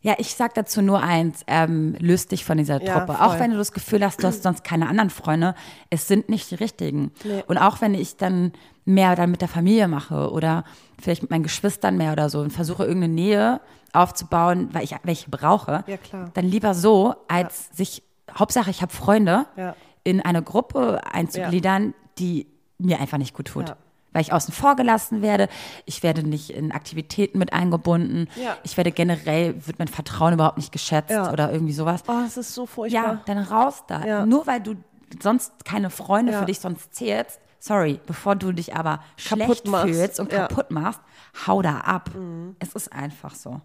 ja, 0.06 0.14
ich 0.18 0.34
sag 0.36 0.54
dazu 0.54 0.82
nur 0.82 1.02
eins, 1.02 1.42
ähm, 1.48 1.96
löst 1.98 2.30
dich 2.30 2.44
von 2.44 2.58
dieser 2.58 2.80
Ja, 2.80 3.00
Truppe. 3.00 3.14
voll. 3.18 3.26
Auch 3.26 3.40
wenn 3.40 3.50
du 3.50 3.56
das 3.56 3.72
Gefühl 3.72 4.04
hast, 4.04 4.22
du 4.22 4.26
hast 4.28 4.44
sonst 4.44 4.62
keine 4.62 4.88
anderen 4.88 5.10
Freunde, 5.10 5.56
es 5.90 6.06
sind 6.06 6.28
nicht 6.28 6.48
die 6.50 6.54
richtigen. 6.54 7.10
Nee. 7.24 7.42
Und 7.48 7.58
auch 7.58 7.80
wenn 7.80 7.92
ich 7.94 8.16
dann 8.16 8.52
mehr 8.84 9.16
dann 9.16 9.32
mit 9.32 9.40
der 9.40 9.48
Familie 9.48 9.88
mache 9.88 10.30
oder 10.30 10.62
vielleicht 11.00 11.22
mit 11.22 11.32
meinen 11.32 11.42
Geschwistern 11.42 11.96
mehr 11.96 12.12
oder 12.12 12.30
so 12.30 12.38
und 12.40 12.52
versuche 12.52 12.84
irgendeine 12.84 13.14
Nähe 13.14 13.60
aufzubauen, 13.92 14.68
weil 14.72 14.84
ich 14.84 14.94
welche 15.02 15.28
brauche, 15.28 15.82
Ja, 15.88 15.96
dann 16.34 16.44
lieber 16.44 16.72
so, 16.74 17.16
als 17.26 17.68
sich, 17.76 18.04
Hauptsache 18.38 18.70
ich 18.70 18.82
habe 18.82 18.92
Freunde, 18.92 19.46
Ja. 19.56 19.74
in 20.04 20.20
eine 20.20 20.40
Gruppe 20.42 21.00
einzugliedern, 21.12 21.94
die 22.18 22.46
mir 22.78 23.00
einfach 23.00 23.18
nicht 23.18 23.34
gut 23.34 23.48
tut. 23.48 23.74
Ja. 24.16 24.18
Weil 24.18 24.22
ich 24.22 24.32
außen 24.32 24.52
vor 24.54 24.76
gelassen 24.76 25.20
werde, 25.22 25.48
ich 25.84 26.02
werde 26.02 26.22
nicht 26.26 26.50
in 26.50 26.72
Aktivitäten 26.72 27.38
mit 27.38 27.52
eingebunden, 27.52 28.28
Ja. 28.36 28.56
ich 28.64 28.76
werde 28.76 28.90
generell, 28.92 29.54
wird 29.66 29.78
mein 29.78 29.88
Vertrauen 29.88 30.32
überhaupt 30.34 30.56
nicht 30.56 30.72
geschätzt 30.72 31.10
Ja. 31.10 31.30
oder 31.32 31.52
irgendwie 31.52 31.72
sowas. 31.74 32.02
Oh, 32.08 32.22
es 32.26 32.36
ist 32.36 32.54
so 32.54 32.62
Ja, 32.62 32.66
furchtbar. 32.66 33.20
dann 33.26 33.38
raus 33.38 33.84
da. 33.86 34.04
Ja. 34.04 34.26
Nur 34.26 34.46
weil 34.46 34.60
du 34.60 34.74
sonst 35.22 35.64
keine 35.64 35.90
Freunde 35.90 36.32
Ja. 36.32 36.40
für 36.40 36.46
dich 36.46 36.60
sonst 36.60 36.94
zählst, 36.94 37.40
sorry, 37.60 38.00
bevor 38.06 38.36
du 38.36 38.52
dich 38.52 38.74
aber 38.74 39.00
Kaputt 39.28 39.44
schlecht 39.44 39.66
machst. 39.68 39.86
fühlst 39.86 40.20
und 40.20 40.32
Ja. 40.32 40.44
Mhm. 40.44 40.48
kaputt 40.48 40.70
machst, 40.70 41.00
hau 41.46 41.60
da 41.62 41.78
ab. 41.80 42.10
Es 42.58 42.72
ist 42.74 42.92
einfach 42.92 43.34
so. 43.34 43.60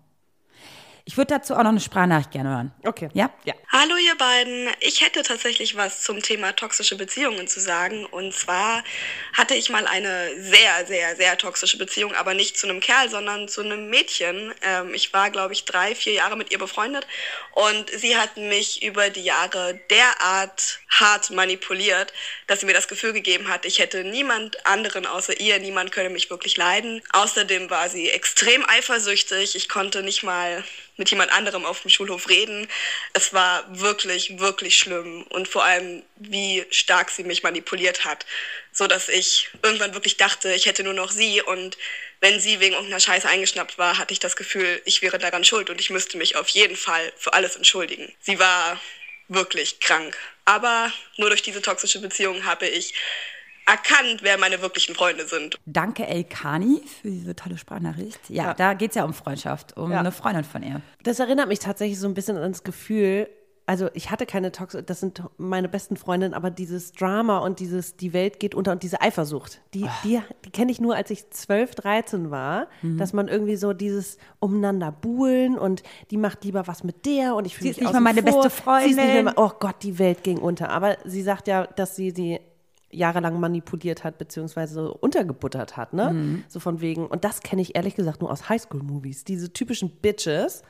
Ich 1.05 1.17
würde 1.17 1.33
dazu 1.33 1.55
auch 1.55 1.63
noch 1.63 1.69
eine 1.69 1.79
Sprachnachricht 1.79 2.31
gerne 2.31 2.49
hören. 2.49 2.71
Okay. 2.85 3.09
Ja? 3.13 3.31
Ja. 3.43 3.53
Hallo 3.69 3.95
ihr 3.95 4.15
beiden, 4.17 4.69
ich 4.79 5.01
hätte 5.01 5.23
tatsächlich 5.23 5.75
was 5.75 6.01
zum 6.03 6.21
Thema 6.21 6.53
toxische 6.55 6.95
Beziehungen 6.95 7.47
zu 7.47 7.59
sagen. 7.59 8.05
Und 8.05 8.33
zwar 8.33 8.83
hatte 9.33 9.55
ich 9.55 9.69
mal 9.69 9.87
eine 9.87 10.29
sehr, 10.39 10.85
sehr, 10.85 11.15
sehr 11.15 11.37
toxische 11.37 11.77
Beziehung, 11.77 12.13
aber 12.13 12.33
nicht 12.33 12.57
zu 12.57 12.67
einem 12.67 12.79
Kerl, 12.79 13.09
sondern 13.09 13.47
zu 13.47 13.61
einem 13.61 13.89
Mädchen. 13.89 14.53
Ähm, 14.61 14.93
ich 14.93 15.11
war, 15.13 15.31
glaube 15.31 15.53
ich, 15.53 15.65
drei, 15.65 15.95
vier 15.95 16.13
Jahre 16.13 16.37
mit 16.37 16.51
ihr 16.51 16.59
befreundet 16.59 17.07
und 17.53 17.89
sie 17.89 18.17
hat 18.17 18.37
mich 18.37 18.83
über 18.83 19.09
die 19.09 19.23
Jahre 19.23 19.79
derart 19.89 20.79
hart 20.89 21.31
manipuliert, 21.31 22.13
dass 22.47 22.59
sie 22.59 22.65
mir 22.65 22.73
das 22.73 22.87
Gefühl 22.87 23.13
gegeben 23.13 23.47
hat, 23.47 23.65
ich 23.65 23.79
hätte 23.79 24.03
niemand 24.03 24.65
anderen 24.65 25.05
außer 25.05 25.39
ihr, 25.39 25.59
niemand 25.59 25.91
könne 25.91 26.09
mich 26.09 26.29
wirklich 26.29 26.57
leiden. 26.57 27.01
Außerdem 27.13 27.69
war 27.69 27.89
sie 27.89 28.09
extrem 28.09 28.67
eifersüchtig, 28.67 29.55
ich 29.55 29.69
konnte 29.69 30.03
nicht 30.03 30.23
mal 30.23 30.63
mit 31.01 31.09
jemand 31.09 31.31
anderem 31.31 31.65
auf 31.65 31.81
dem 31.81 31.89
Schulhof 31.89 32.29
reden. 32.29 32.67
Es 33.13 33.33
war 33.33 33.65
wirklich, 33.67 34.37
wirklich 34.37 34.77
schlimm 34.77 35.23
und 35.29 35.47
vor 35.47 35.63
allem, 35.63 36.03
wie 36.17 36.63
stark 36.69 37.09
sie 37.09 37.23
mich 37.23 37.41
manipuliert 37.41 38.05
hat, 38.05 38.27
so 38.71 38.85
dass 38.85 39.09
ich 39.09 39.49
irgendwann 39.63 39.95
wirklich 39.95 40.17
dachte, 40.17 40.53
ich 40.53 40.67
hätte 40.67 40.83
nur 40.83 40.93
noch 40.93 41.09
sie 41.09 41.41
und 41.41 41.75
wenn 42.19 42.39
sie 42.39 42.59
wegen 42.59 42.73
irgendeiner 42.73 42.99
Scheiße 42.99 43.27
eingeschnappt 43.27 43.79
war, 43.79 43.97
hatte 43.97 44.13
ich 44.13 44.19
das 44.19 44.35
Gefühl, 44.35 44.79
ich 44.85 45.01
wäre 45.01 45.17
daran 45.17 45.43
schuld 45.43 45.71
und 45.71 45.81
ich 45.81 45.89
müsste 45.89 46.19
mich 46.19 46.35
auf 46.35 46.49
jeden 46.49 46.75
Fall 46.75 47.11
für 47.17 47.33
alles 47.33 47.55
entschuldigen. 47.55 48.13
Sie 48.19 48.37
war 48.37 48.79
wirklich 49.27 49.79
krank. 49.79 50.15
Aber 50.45 50.93
nur 51.17 51.29
durch 51.29 51.41
diese 51.41 51.63
toxische 51.63 51.99
Beziehung 51.99 52.45
habe 52.45 52.67
ich 52.67 52.93
erkannt, 53.71 54.19
wer 54.21 54.37
meine 54.37 54.61
wirklichen 54.61 54.95
Freunde 54.95 55.25
sind. 55.25 55.57
Danke, 55.65 56.05
Elkani, 56.07 56.81
für 57.01 57.09
diese 57.09 57.35
tolle 57.35 57.57
Sprachnachricht. 57.57 58.19
Ja, 58.29 58.43
Ja. 58.47 58.53
da 58.53 58.73
geht 58.73 58.91
es 58.91 58.95
ja 58.95 59.05
um 59.05 59.13
Freundschaft, 59.13 59.77
um 59.77 59.91
Ja. 59.91 59.99
eine 59.99 60.11
Freundin 60.11 60.43
von 60.43 60.61
ihr. 60.63 60.81
Das 61.03 61.19
erinnert 61.19 61.47
mich 61.47 61.59
tatsächlich 61.59 61.99
so 61.99 62.07
ein 62.07 62.13
bisschen 62.13 62.37
an 62.37 62.51
das 62.51 62.63
Gefühl, 62.63 63.29
also 63.67 63.89
ich 63.93 64.11
hatte 64.11 64.25
keine 64.25 64.51
Tox, 64.51 64.75
das 64.85 64.99
sind 64.99 65.21
meine 65.37 65.69
besten 65.69 65.95
Freundinnen, 65.95 66.33
aber 66.33 66.49
dieses 66.49 66.91
Drama 66.91 67.37
und 67.37 67.59
dieses, 67.59 67.95
die 67.95 68.11
Welt 68.11 68.39
geht 68.41 68.53
unter 68.53 68.73
und 68.73 68.83
diese 68.83 68.99
Eifersucht, 69.01 69.61
die, 69.73 69.87
die, 70.03 70.19
die 70.43 70.49
kenne 70.49 70.71
ich 70.71 70.81
nur, 70.81 70.95
als 70.95 71.09
ich 71.09 71.29
12, 71.29 71.75
13 71.75 72.31
war, 72.31 72.67
Mhm. 72.81 72.97
dass 72.97 73.13
man 73.13 73.29
irgendwie 73.29 73.55
so 73.55 73.71
dieses 73.71 74.17
umeinander 74.39 74.91
buhlen 74.91 75.57
und 75.57 75.83
die 76.09 76.17
macht 76.17 76.43
lieber 76.43 76.67
was 76.67 76.83
mit 76.83 77.05
der 77.05 77.35
und 77.35 77.45
ich 77.45 77.55
fühle 77.55 77.65
Sie 77.65 77.69
mich 77.69 77.77
ist 77.77 77.83
nicht 77.83 77.93
mal 77.93 78.13
meine 78.13 78.23
vor. 78.23 78.41
beste 78.43 78.49
Sie 78.83 78.89
ist 78.89 78.95
nicht 78.97 79.05
mehr, 79.05 79.23
Freundin. 79.23 79.33
oh 79.37 79.51
Gott, 79.59 79.75
die 79.83 79.99
Welt 79.99 80.23
ging 80.23 80.39
unter. 80.39 80.69
Aber 80.71 80.97
sie 81.05 81.21
sagt 81.21 81.47
ja, 81.47 81.65
dass 81.67 81.95
sie 81.95 82.11
sie 82.11 82.39
jahrelang 82.91 83.39
manipuliert 83.39 84.03
hat, 84.03 84.17
beziehungsweise 84.17 84.93
untergebuttert 84.93 85.77
hat, 85.77 85.93
ne? 85.93 86.11
Mhm. 86.11 86.43
So 86.47 86.59
von 86.59 86.81
wegen. 86.81 87.07
Und 87.07 87.23
das 87.23 87.41
kenne 87.41 87.61
ich 87.61 87.75
ehrlich 87.75 87.95
gesagt 87.95 88.21
nur 88.21 88.31
aus 88.31 88.49
Highschool-Movies. 88.49 89.23
Diese 89.23 89.53
typischen 89.53 89.89
Bitches, 89.89 90.63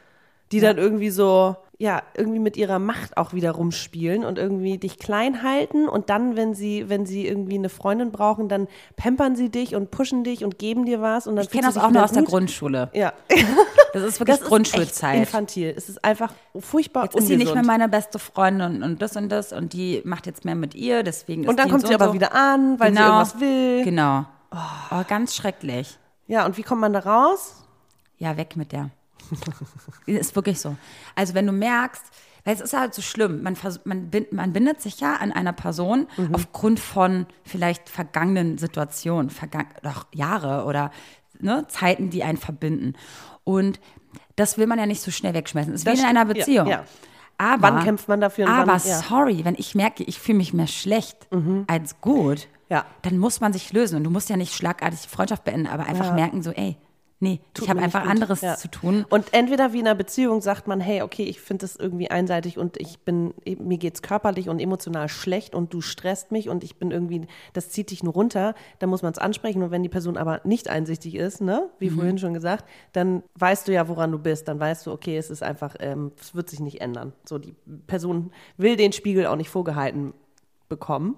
die 0.52 0.60
dann 0.60 0.78
irgendwie 0.78 1.10
so, 1.10 1.56
ja, 1.82 2.04
irgendwie 2.16 2.38
mit 2.38 2.58
ihrer 2.58 2.78
Macht 2.78 3.18
auch 3.18 3.34
wieder 3.34 3.54
rumspielen 3.54 4.24
und 4.24 4.38
irgendwie 4.38 4.78
dich 4.78 5.00
klein 5.00 5.42
halten 5.42 5.90
und 5.90 6.12
dann, 6.12 6.36
wenn 6.36 6.54
sie, 6.54 6.90
wenn 6.90 7.08
sie 7.08 7.26
irgendwie 7.28 7.56
eine 7.56 7.70
Freundin 7.70 8.12
brauchen, 8.12 8.48
dann 8.50 8.68
pampern 8.98 9.36
sie 9.36 9.50
dich 9.50 9.74
und 9.74 9.90
pushen 9.90 10.24
dich 10.24 10.44
und 10.44 10.60
geben 10.60 10.86
dir 10.86 11.02
was 11.02 11.26
und 11.26 11.36
dann 11.38 11.46
Ich 11.46 11.50
kenne 11.50 11.66
das 11.66 11.80
auch 11.80 11.90
nur 11.90 12.04
aus 12.04 12.12
der 12.12 12.22
gut. 12.22 12.30
Grundschule. 12.30 12.92
Ja, 12.94 13.14
Das 13.94 14.04
ist 14.04 14.20
wirklich 14.20 14.36
das 14.38 14.42
ist 14.44 14.48
Grundschulzeit. 14.48 15.14
echt 15.16 15.22
infantil. 15.28 15.74
Es 15.76 15.90
ist 15.90 16.06
einfach 16.06 16.32
furchtbar 16.60 17.06
Jetzt 17.06 17.16
ist 17.16 17.26
sie 17.28 17.36
nicht 17.36 17.46
mehr 17.48 17.54
ungesund. 17.54 17.66
meine 17.68 17.90
beste 17.90 18.20
Freundin 18.20 18.62
und, 18.76 18.84
und 18.84 19.02
das 19.02 19.16
und 19.16 19.30
das 19.30 19.52
und 19.52 19.74
die 19.74 20.02
macht 20.06 20.28
jetzt 20.28 20.46
mehr 20.46 20.54
mit 20.56 20.76
ihr, 20.76 21.02
deswegen 21.02 21.44
ist 21.46 21.50
Und 21.50 21.58
dann 21.58 21.68
kommt 21.70 21.82
so 21.82 21.88
sie 21.88 21.96
aber 21.96 22.10
so. 22.10 22.14
wieder 22.14 22.36
an, 22.36 22.80
weil 22.80 22.92
sie 22.92 22.98
Genau. 22.98 23.08
irgendwas 23.08 23.40
will. 23.40 23.84
Genau. 23.84 24.26
Oh, 24.52 25.02
ganz 25.08 25.36
schrecklich. 25.36 25.98
Ja, 26.28 26.46
und 26.46 26.58
wie 26.58 26.64
kommt 26.64 26.82
man 26.82 26.94
da 26.94 27.00
raus? 27.00 27.56
Ja, 28.20 28.38
weg 28.38 28.56
mit 28.56 28.72
der. 28.72 28.92
ist 30.06 30.36
wirklich 30.36 30.60
so. 30.60 30.76
Also 31.16 31.34
wenn 31.34 31.46
du 31.48 31.52
merkst, 31.54 32.04
weil 32.44 32.56
es 32.56 32.62
ist 32.62 32.74
halt 32.74 32.94
so 32.94 33.02
schlimm, 33.02 33.44
man, 33.44 33.56
man, 33.86 34.10
bin- 34.10 34.26
man 34.32 34.52
bindet 34.54 34.82
sich 34.82 35.00
ja 35.00 35.16
an 35.16 35.32
einer 35.32 35.54
Person 35.54 36.08
Mhm. 36.18 36.34
aufgrund 36.36 36.80
von 36.80 37.28
vielleicht 37.44 37.90
vergangenen 37.90 38.58
Situationen, 38.58 39.30
vergang 39.30 39.68
doch 39.84 40.08
Jahre 40.14 40.66
oder 40.66 40.92
ne, 41.40 41.66
Zeiten, 41.68 42.10
die 42.10 42.24
einen 42.24 42.38
verbinden. 42.38 42.94
Und 43.44 43.80
das 44.36 44.58
will 44.58 44.68
man 44.68 44.80
ja 44.80 44.86
nicht 44.86 45.02
so 45.02 45.12
schnell 45.12 45.34
wegschmeißen. 45.34 45.74
Es 45.74 45.82
ist 45.82 45.88
Das 45.88 45.98
wie 45.98 46.02
in 46.02 46.06
einer 46.06 46.22
stimmt, 46.22 46.38
ja, 46.38 46.44
Beziehung. 46.46 46.68
ja. 46.68 46.86
Aber, 47.38 47.64
Wann 47.64 47.84
kämpft 47.84 48.08
man 48.08 48.22
dafür 48.22 48.48
Aber 48.48 48.72
wann- 48.74 48.82
ja. 48.86 49.00
Mhm. 49.00 49.04
sorry, 49.08 49.46
wenn 49.46 49.56
ich 49.58 49.74
merke, 49.76 50.04
ich 50.04 50.20
fühle 50.20 50.38
mich 50.38 50.54
mehr 50.54 50.68
schlecht 50.68 51.28
als 51.68 52.00
gut, 52.02 52.48
Ja. 52.70 52.86
dann 53.02 53.18
muss 53.18 53.40
man 53.42 53.52
sich 53.54 53.74
lösen. 53.74 53.96
Und 53.98 54.04
du 54.04 54.10
musst 54.12 54.30
ja 54.30 54.38
nicht 54.38 54.54
schlagartig 54.54 55.02
die 55.02 55.08
Freundschaft 55.10 55.44
beenden, 55.44 55.66
aber 55.68 55.86
einfach 55.86 56.14
merken, 56.14 56.44
so, 56.44 56.52
ey, 56.52 56.78
Nee, 57.24 57.40
Tut 57.54 57.66
ich 57.66 57.70
habe 57.70 57.82
einfach 57.82 58.08
anderes 58.08 58.42
Ja. 58.42 58.56
zu 58.58 58.68
tun. 58.68 59.06
Und 59.08 59.32
entweder 59.32 59.74
wie 59.74 59.80
in 59.80 59.86
einer 59.86 59.94
Beziehung 59.96 60.42
sagt 60.42 60.68
man, 60.68 60.82
hey, 60.82 61.04
okay, 61.04 61.22
ich 61.24 61.40
finde 61.40 61.62
das 61.66 61.76
irgendwie 61.76 62.10
einseitig 62.10 62.58
und 62.58 62.78
ich 62.78 63.00
bin, 63.02 63.36
mir 63.46 63.78
geht's 63.78 64.02
körperlich 64.02 64.50
und 64.50 64.60
emotional 64.60 65.08
schlecht 65.08 65.54
und 65.54 65.72
du 65.72 65.82
stresst 65.82 66.32
mich 66.32 66.50
und 66.50 66.64
ich 66.64 66.78
bin 66.78 66.90
irgendwie, 66.90 67.28
das 67.54 67.70
zieht 67.70 67.92
dich 67.92 68.02
nur 68.02 68.14
runter, 68.14 68.56
dann 68.80 68.90
muss 68.90 69.04
man 69.04 69.14
es 69.14 69.20
ansprechen. 69.20 69.62
Und 69.62 69.70
wenn 69.70 69.84
die 69.84 69.90
Person 69.90 70.18
aber 70.18 70.42
nicht 70.46 70.68
einsichtig 70.68 71.14
ist, 71.14 71.42
ne, 71.42 71.70
wie 71.78 71.92
vorhin 71.92 72.18
schon 72.18 72.34
gesagt, 72.34 72.66
dann 72.92 73.22
weißt 73.36 73.68
du 73.68 73.72
ja, 73.72 73.88
woran 73.88 74.12
du 74.12 74.18
bist. 74.18 74.48
Dann 74.48 74.60
weißt 74.60 74.88
du, 74.88 74.92
okay, 74.92 75.16
es 75.16 75.30
ist 75.30 75.44
einfach, 75.44 75.76
ähm, 75.80 76.12
es 76.20 76.34
wird 76.34 76.50
sich 76.50 76.60
nicht 76.60 76.82
ändern. 76.82 77.14
So, 77.30 77.38
die 77.38 77.54
Person 77.86 78.32
will 78.58 78.76
den 78.78 78.94
Spiegel 78.94 79.28
auch 79.28 79.36
nicht 79.36 79.50
vorgehalten 79.50 80.16
bekommen 80.70 81.18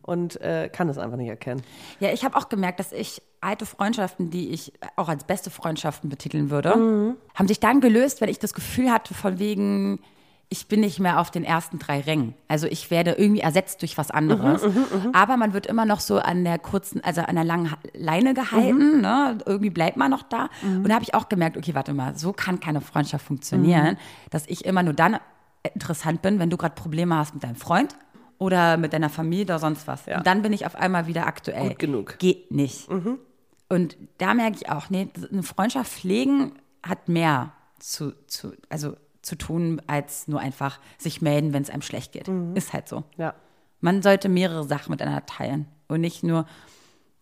und 0.00 0.40
äh, 0.40 0.70
kann 0.72 0.88
es 0.88 0.96
einfach 0.96 1.16
nicht 1.18 1.28
erkennen. 1.28 1.60
Ja, 2.00 2.10
ich 2.10 2.24
habe 2.24 2.36
auch 2.38 2.48
gemerkt, 2.48 2.78
dass 2.80 2.92
ich 2.92 3.20
alte 3.42 3.66
Freundschaften, 3.66 4.30
die 4.30 4.50
ich 4.50 4.72
auch 4.96 5.08
als 5.08 5.24
beste 5.24 5.50
Freundschaften 5.50 6.08
betiteln 6.08 6.50
würde, 6.50 6.76
Mhm. 6.76 7.16
haben 7.34 7.48
sich 7.48 7.60
dann 7.60 7.80
gelöst, 7.80 8.20
wenn 8.20 8.28
ich 8.28 8.38
das 8.38 8.54
Gefühl 8.54 8.90
hatte, 8.90 9.14
von 9.14 9.38
wegen, 9.38 9.98
ich 10.48 10.68
bin 10.68 10.80
nicht 10.80 11.00
mehr 11.00 11.18
auf 11.18 11.30
den 11.30 11.44
ersten 11.44 11.78
drei 11.78 12.00
Rängen. 12.00 12.34
Also 12.46 12.66
ich 12.66 12.90
werde 12.90 13.12
irgendwie 13.12 13.40
ersetzt 13.40 13.80
durch 13.82 13.96
was 13.96 14.10
anderes. 14.10 14.62
Mhm, 14.66 15.10
Aber 15.14 15.36
man 15.38 15.54
wird 15.54 15.66
immer 15.66 15.86
noch 15.86 16.00
so 16.00 16.18
an 16.18 16.44
der 16.44 16.58
kurzen, 16.58 17.02
also 17.02 17.22
an 17.22 17.34
der 17.36 17.44
langen 17.44 17.72
Leine 17.94 18.34
gehalten. 18.34 18.96
Mhm. 18.96 19.00
Ne? 19.00 19.38
Irgendwie 19.46 19.70
bleibt 19.70 19.96
man 19.96 20.10
noch 20.10 20.22
da. 20.22 20.48
Und 20.62 20.88
da 20.88 20.94
habe 20.94 21.04
ich 21.04 21.14
auch 21.14 21.28
gemerkt, 21.30 21.56
okay, 21.56 21.74
warte 21.74 21.94
mal, 21.94 22.16
so 22.18 22.32
kann 22.34 22.60
keine 22.60 22.80
Freundschaft 22.82 23.24
funktionieren, 23.26 23.94
Mhm. 23.94 24.28
dass 24.30 24.46
ich 24.46 24.64
immer 24.66 24.82
nur 24.82 24.92
dann 24.94 25.16
interessant 25.74 26.22
bin, 26.22 26.38
wenn 26.38 26.50
du 26.50 26.56
gerade 26.58 26.74
Probleme 26.74 27.16
hast 27.16 27.34
mit 27.34 27.44
deinem 27.44 27.56
Freund 27.56 27.96
oder 28.38 28.76
mit 28.76 28.92
deiner 28.92 29.08
Familie 29.08 29.44
oder 29.46 29.58
sonst 29.58 29.86
was. 29.86 30.04
Ja. 30.06 30.18
Und 30.18 30.26
dann 30.26 30.42
bin 30.42 30.52
ich 30.52 30.66
auf 30.66 30.74
einmal 30.76 31.06
wieder 31.06 31.26
aktuell. 31.26 31.68
Gut 31.70 31.78
genug. 31.78 32.18
Geht 32.18 32.50
nicht. 32.50 32.88
Und 33.72 33.96
da 34.18 34.34
merke 34.34 34.56
ich 34.60 34.68
auch, 34.70 34.90
nee, 34.90 35.08
eine 35.30 35.42
Freundschaft 35.42 35.90
pflegen 35.90 36.52
hat 36.82 37.08
mehr 37.08 37.52
zu, 37.78 38.12
zu, 38.26 38.52
also 38.68 38.96
zu 39.22 39.36
tun, 39.36 39.80
als 39.86 40.28
nur 40.28 40.40
einfach 40.40 40.78
sich 40.98 41.22
melden, 41.22 41.52
wenn 41.52 41.62
es 41.62 41.70
einem 41.70 41.80
schlecht 41.82 42.12
geht. 42.12 42.28
Ist 42.54 42.72
halt 42.72 42.86
so. 42.88 43.04
Ja. 43.16 43.34
Man 43.80 44.02
sollte 44.02 44.28
mehrere 44.28 44.64
Sachen 44.64 44.90
miteinander 44.90 45.24
teilen 45.26 45.66
und 45.88 46.00
nicht 46.02 46.22
nur, 46.22 46.44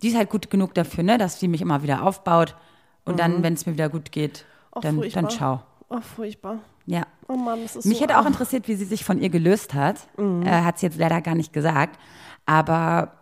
die 0.03 0.09
ist 0.09 0.17
halt 0.17 0.29
gut 0.31 0.51
genug 0.51 0.75
dafür, 0.75 1.05
ne, 1.05 1.19
dass 1.19 1.39
sie 1.39 1.47
mich 1.49 1.61
immer 1.61 1.83
wieder 1.85 2.03
aufbaut 2.03 2.57
und 3.05 3.21
dann, 3.21 3.43
wenn 3.43 3.55
es 3.55 3.67
mir 3.67 3.75
wieder 3.75 3.89
gut 3.89 4.11
geht, 4.13 4.45
Oh, 4.73 4.81
dann, 4.81 4.97
furchtbar. 4.97 5.23
dann 5.23 5.31
schau. 5.31 5.63
Oh, 5.89 6.01
furchtbar. 6.01 6.59
Ja. 6.87 7.03
Oh 7.29 7.37
Mann, 7.37 7.63
das 7.63 7.77
ist 7.77 7.85
Mich 7.85 7.99
so 7.99 8.05
hätte 8.05 8.15
auch 8.15 8.25
arm. 8.25 8.29
interessiert, 8.29 8.67
wie 8.69 8.75
sie 8.77 8.85
sich 8.85 9.05
von 9.05 9.21
ihr 9.21 9.31
gelöst 9.31 9.75
hat. 9.75 10.07
Mhm. 10.17 10.43
Äh, 10.43 10.63
hat 10.63 10.79
sie 10.79 10.87
jetzt 10.87 10.99
leider 10.99 11.21
gar 11.21 11.35
nicht 11.35 11.53
gesagt. 11.53 11.99
Aber 12.47 13.13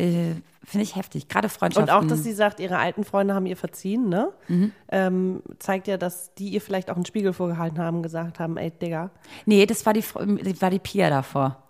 äh, 0.00 0.34
finde 0.64 0.84
ich 0.84 0.96
heftig. 0.96 1.28
Gerade 1.28 1.48
Freundschaften. 1.48 1.94
Und 1.94 2.04
auch, 2.04 2.06
dass 2.08 2.22
sie 2.22 2.32
sagt, 2.32 2.60
ihre 2.60 2.78
alten 2.78 3.04
Freunde 3.04 3.34
haben 3.34 3.46
ihr 3.46 3.56
verziehen, 3.56 4.08
ne? 4.08 4.30
Mhm. 4.48 4.72
Ähm, 4.90 5.42
zeigt 5.58 5.86
ja, 5.88 5.96
dass 5.96 6.34
die 6.34 6.48
ihr 6.48 6.60
vielleicht 6.60 6.90
auch 6.90 6.96
einen 6.96 7.06
Spiegel 7.06 7.32
vorgehalten 7.32 7.78
haben 7.78 8.02
gesagt 8.02 8.38
haben, 8.38 8.56
ey, 8.56 8.70
Digga. 8.70 9.10
Nee, 9.46 9.66
das 9.66 9.84
war 9.86 9.92
die, 9.92 10.04
war 10.04 10.70
die 10.70 10.78
Pia 10.78 11.10
davor. 11.10 11.62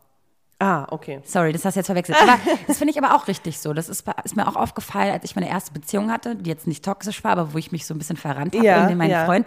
Ah, 0.63 0.87
okay. 0.91 1.21
Sorry, 1.25 1.53
das 1.55 1.65
hast 1.65 1.75
du 1.77 1.81
jetzt 1.81 1.87
verwechselt. 1.87 2.19
Aber 2.23 2.39
das 2.67 2.77
finde 2.77 2.93
ich 2.93 2.99
aber 3.03 3.15
auch 3.17 3.29
richtig 3.29 3.59
so. 3.59 3.73
Das 3.73 3.89
ist, 3.89 4.05
ist 4.25 4.37
mir 4.37 4.47
auch 4.47 4.57
aufgefallen, 4.57 5.11
als 5.11 5.25
ich 5.25 5.35
meine 5.35 5.49
erste 5.49 5.73
Beziehung 5.73 6.11
hatte, 6.13 6.37
die 6.37 6.51
jetzt 6.51 6.67
nicht 6.67 6.85
toxisch 6.85 7.25
war, 7.25 7.33
aber 7.33 7.55
wo 7.55 7.59
ich 7.59 7.73
mich 7.73 7.87
so 7.87 7.95
ein 7.95 7.99
bisschen 7.99 8.19
verrannt 8.19 8.55
habe 8.55 8.67
Ja, 8.67 8.87
in 8.87 8.99
meinen 8.99 9.11
ja. 9.11 9.25
Freund. 9.25 9.47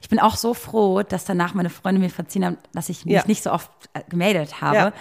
Ich 0.00 0.08
bin 0.08 0.20
auch 0.20 0.36
so 0.36 0.54
froh, 0.54 1.02
dass 1.02 1.24
danach 1.24 1.54
meine 1.54 1.68
Freunde 1.68 2.00
mir 2.00 2.10
verziehen 2.10 2.44
haben, 2.44 2.58
dass 2.74 2.88
ich 2.90 3.04
mich 3.04 3.14
Ja. 3.14 3.24
nicht 3.26 3.42
so 3.42 3.50
oft 3.50 3.72
äh, 3.94 4.02
gemeldet 4.08 4.60
habe. 4.60 4.76
Ja. 4.76 4.92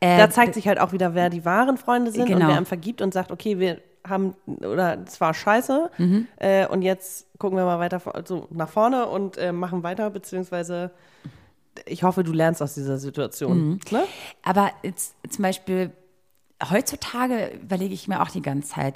Äh, 0.00 0.18
Da 0.18 0.30
zeigt 0.30 0.54
sich 0.54 0.66
halt 0.66 0.80
auch 0.80 0.92
wieder, 0.92 1.14
wer 1.14 1.30
die 1.30 1.44
wahren 1.44 1.76
Freunde 1.76 2.10
sind 2.10 2.22
und 2.22 2.28
Genau. 2.28 2.48
wer 2.48 2.56
einem 2.56 2.66
vergibt 2.66 3.02
und 3.02 3.12
sagt, 3.14 3.30
okay, 3.30 3.58
wir 3.58 3.80
haben, 4.06 4.34
oder 4.46 4.98
es 5.06 5.20
war 5.20 5.34
scheiße 5.34 5.90
Mhm. 5.98 6.26
äh, 6.38 6.66
und 6.66 6.80
jetzt 6.82 7.26
gucken 7.38 7.58
wir 7.58 7.64
mal 7.66 7.78
weiter 7.78 8.00
also 8.14 8.46
nach 8.50 8.68
vorne 8.70 9.06
und 9.06 9.36
äh, 9.36 9.52
machen 9.52 9.82
weiter, 9.82 10.08
beziehungsweise 10.10 10.90
ich 11.86 12.02
hoffe, 12.02 12.24
du 12.24 12.32
lernst 12.32 12.62
aus 12.62 12.74
dieser 12.74 12.98
Situation. 12.98 13.68
Mhm. 13.72 13.80
Ne? 13.90 14.04
Aber 14.42 14.70
jetzt 14.82 15.14
zum 15.28 15.42
Beispiel 15.42 15.90
heutzutage 16.70 17.52
überlege 17.62 17.94
ich 17.94 18.08
mir 18.08 18.20
auch 18.22 18.28
die 18.30 18.42
ganze 18.42 18.70
Zeit, 18.70 18.94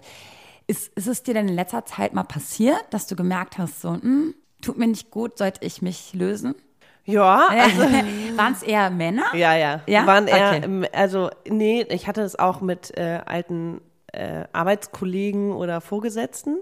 ist, 0.67 0.93
ist 0.97 1.07
es 1.07 1.23
dir 1.23 1.35
denn 1.35 1.49
in 1.49 1.55
letzter 1.55 1.85
Zeit 1.85 2.15
mal 2.15 2.25
passiert, 2.25 2.83
dass 2.91 3.07
du 3.07 3.17
gemerkt 3.17 3.59
hast, 3.59 3.81
so, 3.81 3.93
hm, 3.95 4.35
tut 4.63 4.79
mir 4.79 4.87
nicht 4.87 5.11
gut, 5.11 5.39
sollte 5.39 5.65
ich 5.65 5.83
mich 5.83 6.15
lösen? 6.15 6.55
Ja, 7.05 7.49
also, 7.49 7.81
Waren 8.37 8.53
es 8.55 8.63
eher 8.63 8.91
Männer? 8.91 9.25
ja, 9.35 9.55
ja. 9.57 9.81
Ja? 9.87 10.07
Waren 10.07 10.27
eher, 10.27 10.57
Okay. 10.65 10.89
also, 10.93 11.31
nee, 11.49 11.83
ich 11.91 12.07
hatte 12.09 12.23
es 12.23 12.39
auch 12.39 12.61
mit 12.61 12.97
äh, 12.97 13.21
alten 13.27 13.81
äh, 14.13 14.45
Arbeitskollegen 14.53 15.53
oder 15.53 15.81
Vorgesetzten, 15.81 16.59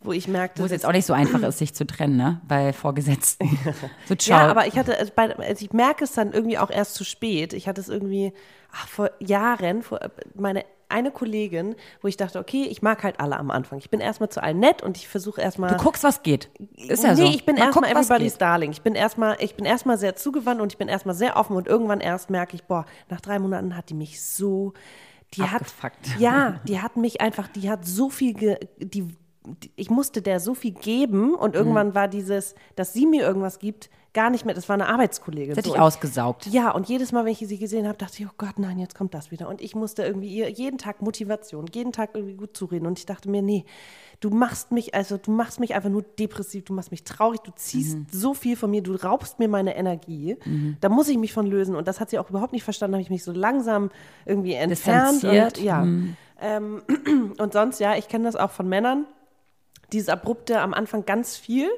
wo 0.00 0.12
ich 0.12 0.28
merkte, 0.28 0.62
Wo 0.62 0.66
es 0.66 0.72
jetzt 0.72 0.86
auch 0.86 0.92
nicht 0.92 1.06
so 1.06 1.12
einfach 1.12 1.42
ist, 1.42 1.58
sich 1.58 1.74
zu 1.74 1.86
trennen, 1.86 2.16
ne? 2.16 2.40
Bei 2.48 2.72
Vorgesetzten. 2.72 3.58
So, 4.08 4.14
ciao. 4.14 4.40
Ja, 4.40 4.50
aber 4.50 4.66
ich 4.66 4.76
hatte, 4.78 4.98
also, 4.98 5.12
bei, 5.14 5.36
also 5.36 5.64
ich 5.64 5.72
merke 5.72 6.04
es 6.04 6.12
dann 6.12 6.32
irgendwie 6.32 6.58
auch 6.58 6.70
erst 6.70 6.94
zu 6.94 7.04
spät. 7.04 7.52
Ich 7.52 7.68
hatte 7.68 7.80
es 7.80 7.88
irgendwie 7.88 8.32
ach, 8.72 8.88
vor 8.88 9.10
Jahren, 9.20 9.82
vor, 9.82 10.00
meine 10.34 10.64
eine 10.90 11.10
Kollegin, 11.10 11.76
wo 12.00 12.08
ich 12.08 12.16
dachte, 12.16 12.38
okay, 12.38 12.64
ich 12.64 12.82
mag 12.82 13.02
halt 13.02 13.20
alle 13.20 13.38
am 13.38 13.50
Anfang. 13.50 13.78
Ich 13.78 13.90
bin 13.90 14.00
erstmal 14.00 14.28
zu 14.28 14.42
allen 14.42 14.58
nett 14.58 14.82
und 14.82 14.96
ich 14.96 15.08
versuche 15.08 15.40
erstmal. 15.40 15.70
du 15.70 15.76
guckst, 15.76 16.04
was 16.04 16.22
geht. 16.22 16.50
Ist 16.76 17.04
ja 17.04 17.14
so. 17.14 17.22
nee, 17.22 17.34
ich 17.34 17.44
bin 17.44 17.56
erstmal 17.56 17.90
everybody's 17.90 18.38
darling. 18.38 18.70
Ich 18.72 18.82
bin 18.82 18.94
erstmal, 18.94 19.36
ich 19.40 19.54
bin 19.54 19.64
erstmal 19.64 19.98
sehr 19.98 20.16
zugewandt 20.16 20.60
und 20.60 20.72
ich 20.72 20.78
bin 20.78 20.88
erstmal 20.88 21.14
sehr 21.14 21.36
offen 21.36 21.56
und 21.56 21.66
irgendwann 21.66 22.00
erst 22.00 22.30
merke 22.30 22.54
ich, 22.56 22.64
boah, 22.64 22.86
nach 23.08 23.20
drei 23.20 23.38
Monaten 23.38 23.76
hat 23.76 23.90
die 23.90 23.94
mich 23.94 24.22
so, 24.22 24.72
die 25.34 25.42
Abgefuckt. 25.42 26.10
hat, 26.14 26.20
ja, 26.20 26.60
die 26.66 26.80
hat 26.80 26.96
mich 26.96 27.20
einfach, 27.20 27.48
die 27.48 27.70
hat 27.70 27.86
so 27.86 28.10
viel, 28.10 28.34
ge, 28.34 28.58
die, 28.78 29.06
ich 29.76 29.88
musste 29.90 30.20
der 30.22 30.38
so 30.38 30.54
viel 30.54 30.72
geben 30.72 31.34
und 31.34 31.54
irgendwann 31.54 31.88
Mhm. 31.88 31.94
war 31.94 32.08
dieses, 32.08 32.54
dass 32.76 32.92
sie 32.92 33.06
mir 33.06 33.22
irgendwas 33.22 33.58
gibt, 33.58 33.88
gar 34.12 34.28
nicht 34.28 34.44
mehr. 34.44 34.54
Das 34.56 34.68
war 34.68 34.74
eine 34.74 34.88
Arbeitskollegin. 34.88 35.50
Das 35.50 35.58
hat 35.58 35.64
So, 35.64 35.72
dich 35.72 35.80
ausgesaugt. 35.80 36.46
ja, 36.48 36.72
und 36.72 36.88
jedes 36.88 37.12
Mal, 37.12 37.24
wenn 37.24 37.32
ich 37.32 37.38
sie 37.38 37.58
gesehen 37.58 37.86
habe, 37.86 37.96
dachte 37.96 38.16
ich, 38.22 38.26
oh 38.28 38.32
Gott, 38.36 38.58
nein, 38.58 38.78
jetzt 38.80 38.94
kommt 38.96 39.14
das 39.14 39.30
wieder. 39.30 39.48
Und 39.48 39.60
ich 39.62 39.74
musste 39.76 40.02
irgendwie 40.02 40.28
ihr 40.28 40.50
jeden 40.50 40.78
Tag 40.78 41.00
Motivation, 41.00 41.66
jeden 41.72 41.92
Tag 41.92 42.10
irgendwie 42.14 42.34
gut 42.34 42.56
zureden. 42.56 42.86
Und 42.86 42.98
ich 42.98 43.06
dachte 43.06 43.30
mir, 43.30 43.40
nee, 43.40 43.64
du 44.18 44.28
machst 44.30 44.72
mich, 44.72 44.94
also 44.94 45.16
du 45.16 45.30
machst 45.30 45.60
mich 45.60 45.74
einfach 45.76 45.90
nur 45.90 46.02
depressiv, 46.02 46.64
du 46.64 46.72
machst 46.74 46.90
mich 46.90 47.04
traurig, 47.04 47.40
du 47.40 47.52
ziehst 47.54 47.96
Mhm. 47.96 48.06
so 48.10 48.34
viel 48.34 48.56
von 48.56 48.68
mir, 48.70 48.82
du 48.82 48.94
raubst 48.94 49.38
mir 49.38 49.48
meine 49.48 49.76
Energie. 49.76 50.36
Da 50.80 50.88
muss 50.88 51.08
ich 51.08 51.16
mich 51.16 51.32
von 51.32 51.46
lösen. 51.46 51.76
Und 51.76 51.86
das 51.88 52.00
hat 52.00 52.10
sie 52.10 52.18
auch 52.18 52.28
überhaupt 52.30 52.52
nicht 52.52 52.64
verstanden, 52.64 52.96
habe 52.96 53.02
ich 53.02 53.10
mich 53.10 53.22
so 53.24 53.32
langsam 53.32 53.90
irgendwie 54.26 54.54
entfernt. 54.54 55.22
Distanziert. 55.22 55.58
Und, 55.58 55.64
ja. 55.64 55.86
Ähm, 56.42 56.82
und 57.38 57.52
sonst, 57.52 57.78
ja, 57.78 57.94
ich 57.96 58.08
kenne 58.08 58.24
das 58.24 58.34
auch 58.34 58.50
von 58.50 58.68
Männern 58.68 59.06
dieses 59.92 60.08
abrupte 60.08 60.60
am 60.60 60.74
Anfang 60.74 61.04
ganz 61.06 61.36
viel 61.36 61.68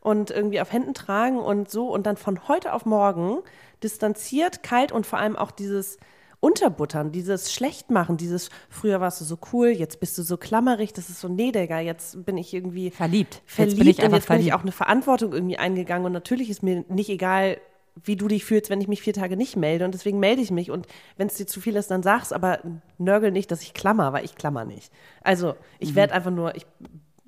und 0.00 0.30
irgendwie 0.30 0.60
auf 0.60 0.72
Händen 0.72 0.94
tragen 0.94 1.38
und 1.38 1.70
so 1.70 1.88
und 1.88 2.06
dann 2.06 2.16
von 2.16 2.48
heute 2.48 2.72
auf 2.72 2.86
morgen 2.86 3.38
distanziert, 3.82 4.62
kalt 4.62 4.92
und 4.92 5.06
vor 5.06 5.18
allem 5.18 5.36
auch 5.36 5.50
dieses 5.50 5.98
Unterbuttern, 6.40 7.12
dieses 7.12 7.52
Schlechtmachen, 7.52 8.16
dieses 8.16 8.50
früher 8.68 9.00
warst 9.00 9.20
du 9.20 9.24
so 9.24 9.38
cool, 9.52 9.68
jetzt 9.68 10.00
bist 10.00 10.18
du 10.18 10.22
so 10.24 10.36
klammerig, 10.36 10.92
das 10.92 11.08
ist 11.08 11.20
so, 11.20 11.28
nee, 11.28 11.52
Digga, 11.52 11.78
jetzt 11.78 12.24
bin 12.26 12.36
ich 12.36 12.52
irgendwie 12.52 12.90
Verliebt. 12.90 13.42
Jetzt 13.56 13.76
verliebt 13.76 13.78
bin 13.78 13.88
ich 13.88 14.02
und 14.02 14.12
jetzt 14.12 14.28
bin 14.28 14.40
ich 14.40 14.46
verliebt. 14.46 14.54
auch 14.56 14.62
eine 14.62 14.72
Verantwortung 14.72 15.32
irgendwie 15.32 15.56
eingegangen 15.58 16.04
und 16.04 16.12
natürlich 16.12 16.50
ist 16.50 16.64
mir 16.64 16.84
nicht 16.88 17.10
egal, 17.10 17.58
wie 18.04 18.16
du 18.16 18.26
dich 18.26 18.44
fühlst, 18.44 18.70
wenn 18.70 18.80
ich 18.80 18.88
mich 18.88 19.02
vier 19.02 19.12
Tage 19.12 19.36
nicht 19.36 19.54
melde 19.56 19.84
und 19.84 19.92
deswegen 19.94 20.18
melde 20.18 20.42
ich 20.42 20.50
mich 20.50 20.70
und 20.72 20.86
wenn 21.16 21.28
es 21.28 21.34
dir 21.34 21.46
zu 21.46 21.60
viel 21.60 21.76
ist, 21.76 21.90
dann 21.92 22.02
sag's, 22.02 22.32
aber 22.32 22.58
nörgel 22.98 23.30
nicht, 23.30 23.50
dass 23.52 23.62
ich 23.62 23.72
klammer, 23.74 24.12
weil 24.12 24.24
ich 24.24 24.34
klammer 24.34 24.64
nicht. 24.64 24.90
Also 25.22 25.54
ich 25.78 25.90
Mhm. 25.90 25.96
werde 25.96 26.14
einfach 26.14 26.30
nur, 26.32 26.56
ich 26.56 26.66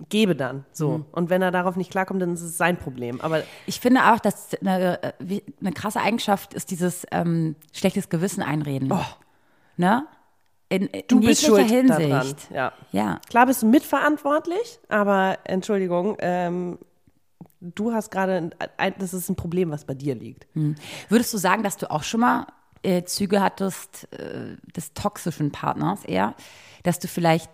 gebe 0.09 0.37
dann 0.37 0.65
so 0.73 1.07
und 1.13 1.31
wenn 1.31 1.43
er 1.43 1.51
darauf 1.51 1.77
nicht 1.77 1.91
klarkommt, 1.91 2.21
dann 2.23 2.35
ist 2.35 2.43
es 2.43 2.57
sein 2.57 2.77
Problem. 2.77 3.21
Aber 3.21 3.43
Ich 3.67 3.81
finde 3.81 4.13
auch, 4.13 4.19
dass 4.19 4.55
eine, 4.61 5.03
äh, 5.03 5.41
eine 5.61 5.73
krasse 5.73 6.01
Eigenschaft 6.01 6.55
ist 6.55 6.71
dieses 6.71 7.07
ähm, 7.11 7.57
schlechtes 7.73 8.09
Gewissen 8.09 8.43
einreden. 8.43 8.93
Ne? 9.77 10.07
In, 10.69 10.87
in 10.89 11.01
Oh. 11.03 11.05
du 11.09 11.21
bist 11.21 11.45
schuld 11.45 11.71
daran. 11.71 12.01
Hinsicht. 12.01 12.51
Ja. 12.51 12.73
Ja. 12.93 13.21
Klar 13.29 13.47
bist 13.47 13.63
du 13.63 13.67
mitverantwortlich, 13.67 14.79
aber 14.89 15.39
Entschuldigung, 15.45 16.17
ähm, 16.21 16.79
du 17.61 17.93
hast 17.93 18.11
gerade, 18.11 18.51
das 18.99 19.15
ist 19.15 19.29
ein 19.29 19.37
Problem, 19.37 19.71
was 19.71 19.85
bei 19.85 19.95
dir 19.95 20.15
liegt. 20.15 20.47
Würdest 21.09 21.33
du 21.33 21.39
sagen, 21.39 21.63
dass 21.63 21.77
du 21.77 21.91
auch 21.91 22.03
schon 22.03 22.21
mal 22.21 22.47
äh, 22.83 23.05
Züge 23.05 23.41
hattest 23.41 24.09
äh, 24.13 24.57
des 24.77 24.93
toxischen 24.95 25.51
Partners 25.53 26.05
eher? 26.05 26.35
Dass 26.83 26.99
du 26.99 27.09
vielleicht, 27.09 27.51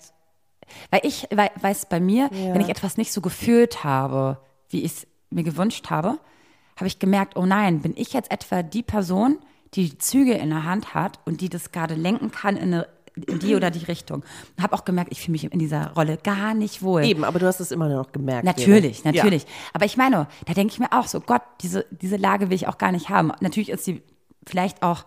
weil 0.90 1.00
ich 1.04 1.26
wei- 1.30 1.50
weiß 1.60 1.86
bei 1.86 2.00
mir, 2.00 2.30
Ja. 2.32 2.54
wenn 2.54 2.60
ich 2.60 2.68
etwas 2.68 2.96
nicht 2.96 3.12
so 3.12 3.20
gefühlt 3.20 3.84
habe, 3.84 4.38
wie 4.68 4.82
ich 4.82 4.92
es 4.92 5.06
mir 5.30 5.42
gewünscht 5.44 5.90
habe, 5.90 6.18
habe 6.76 6.86
ich 6.86 6.98
gemerkt, 6.98 7.36
oh 7.36 7.46
nein, 7.46 7.80
bin 7.80 7.92
ich 7.96 8.12
jetzt 8.12 8.30
etwa 8.30 8.62
die 8.62 8.82
Person, 8.82 9.38
die 9.74 9.90
die 9.90 9.98
Züge 9.98 10.34
in 10.34 10.50
der 10.50 10.64
Hand 10.64 10.94
hat 10.94 11.20
und 11.24 11.40
die 11.40 11.48
das 11.48 11.72
gerade 11.72 11.94
lenken 11.94 12.30
kann 12.32 12.56
in, 12.56 12.74
eine, 12.74 12.88
in 13.14 13.38
die 13.38 13.54
oder 13.54 13.70
die 13.70 13.84
Richtung. 13.84 14.24
Und 14.56 14.62
habe 14.62 14.74
auch 14.74 14.84
gemerkt, 14.84 15.12
ich 15.12 15.20
fühle 15.20 15.32
mich 15.32 15.44
in 15.52 15.58
dieser 15.58 15.92
Rolle 15.92 16.16
gar 16.16 16.54
nicht 16.54 16.82
wohl. 16.82 17.04
Eben, 17.04 17.22
aber 17.24 17.38
du 17.38 17.46
hast 17.46 17.60
es 17.60 17.70
immer 17.70 17.88
noch 17.88 18.10
gemerkt. 18.12 18.44
Natürlich, 18.44 19.04
Lena. 19.04 19.16
natürlich. 19.16 19.46
Aber 19.72 19.84
ich 19.84 19.96
meine, 19.96 20.26
da 20.46 20.54
denke 20.54 20.72
ich 20.72 20.80
mir 20.80 20.90
auch 20.92 21.06
so, 21.06 21.20
Gott, 21.20 21.42
diese, 21.60 21.86
diese 21.90 22.16
Lage 22.16 22.48
will 22.50 22.56
ich 22.56 22.66
auch 22.66 22.78
gar 22.78 22.90
nicht 22.92 23.10
haben. 23.10 23.30
Natürlich 23.40 23.68
ist 23.68 23.84
sie 23.84 24.02
vielleicht 24.46 24.82
auch 24.82 25.04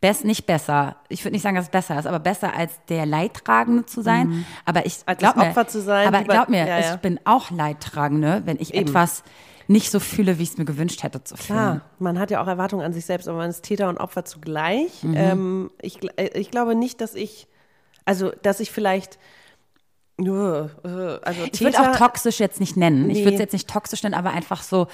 best, 0.00 0.24
nicht 0.24 0.46
besser. 0.46 0.96
Ich 1.08 1.24
würde 1.24 1.34
nicht 1.34 1.42
sagen, 1.42 1.56
dass 1.56 1.66
es 1.66 1.70
besser 1.70 1.98
ist, 1.98 2.06
aber 2.06 2.18
besser 2.18 2.54
als 2.54 2.72
der 2.88 3.06
Leidtragende 3.06 3.84
zu 3.86 4.02
sein. 4.02 4.46
Aber 4.64 4.86
ich 4.86 4.98
Als 5.06 5.18
glaub 5.18 5.34
das 5.34 5.44
mir, 5.44 5.50
Opfer 5.50 5.68
zu 5.68 5.80
sein, 5.82 6.08
Aber 6.08 6.24
glaub 6.24 6.48
mir, 6.48 6.66
ja, 6.66 6.78
ja. 6.80 6.94
ich 6.94 7.00
bin 7.00 7.20
auch 7.24 7.50
Leidtragende, 7.50 8.42
wenn 8.46 8.58
ich 8.58 8.74
etwas 8.74 9.22
nicht 9.68 9.90
so 9.90 10.00
fühle, 10.00 10.38
wie 10.38 10.42
ich 10.42 10.50
es 10.50 10.58
mir 10.58 10.64
gewünscht 10.64 11.02
hätte 11.04 11.22
zu 11.22 11.36
fühlen. 11.36 11.58
Klar, 11.58 11.80
man 11.98 12.18
hat 12.18 12.30
ja 12.30 12.42
auch 12.42 12.48
Erwartungen 12.48 12.84
an 12.84 12.92
sich 12.92 13.04
selbst, 13.06 13.28
aber 13.28 13.38
man 13.38 13.50
ist 13.50 13.62
Täter 13.62 13.88
und 13.88 13.98
Opfer 13.98 14.24
zugleich. 14.24 15.02
Mhm. 15.04 15.14
Ähm, 15.16 15.70
ich, 15.80 16.00
äh, 16.18 16.30
ich 16.38 16.50
glaube 16.50 16.74
nicht, 16.74 17.00
dass 17.00 17.14
ich, 17.14 17.46
also 18.04 18.32
dass 18.42 18.58
ich 18.58 18.72
vielleicht, 18.72 19.18
äh, 20.18 20.24
äh, 20.24 20.66
also 21.22 21.44
Ich 21.52 21.60
würde 21.60 21.78
auch 21.78 21.92
Täter, 21.92 21.98
toxisch 21.98 22.40
jetzt 22.40 22.58
nicht 22.58 22.76
nennen. 22.76 23.10
Ich 23.10 23.18
würde 23.18 23.30
es 23.34 23.38
Nee. 23.38 23.42
jetzt 23.44 23.52
nicht 23.52 23.68
toxisch 23.70 24.02
nennen, 24.02 24.14
aber 24.14 24.30
einfach 24.30 24.62
so, 24.62 24.88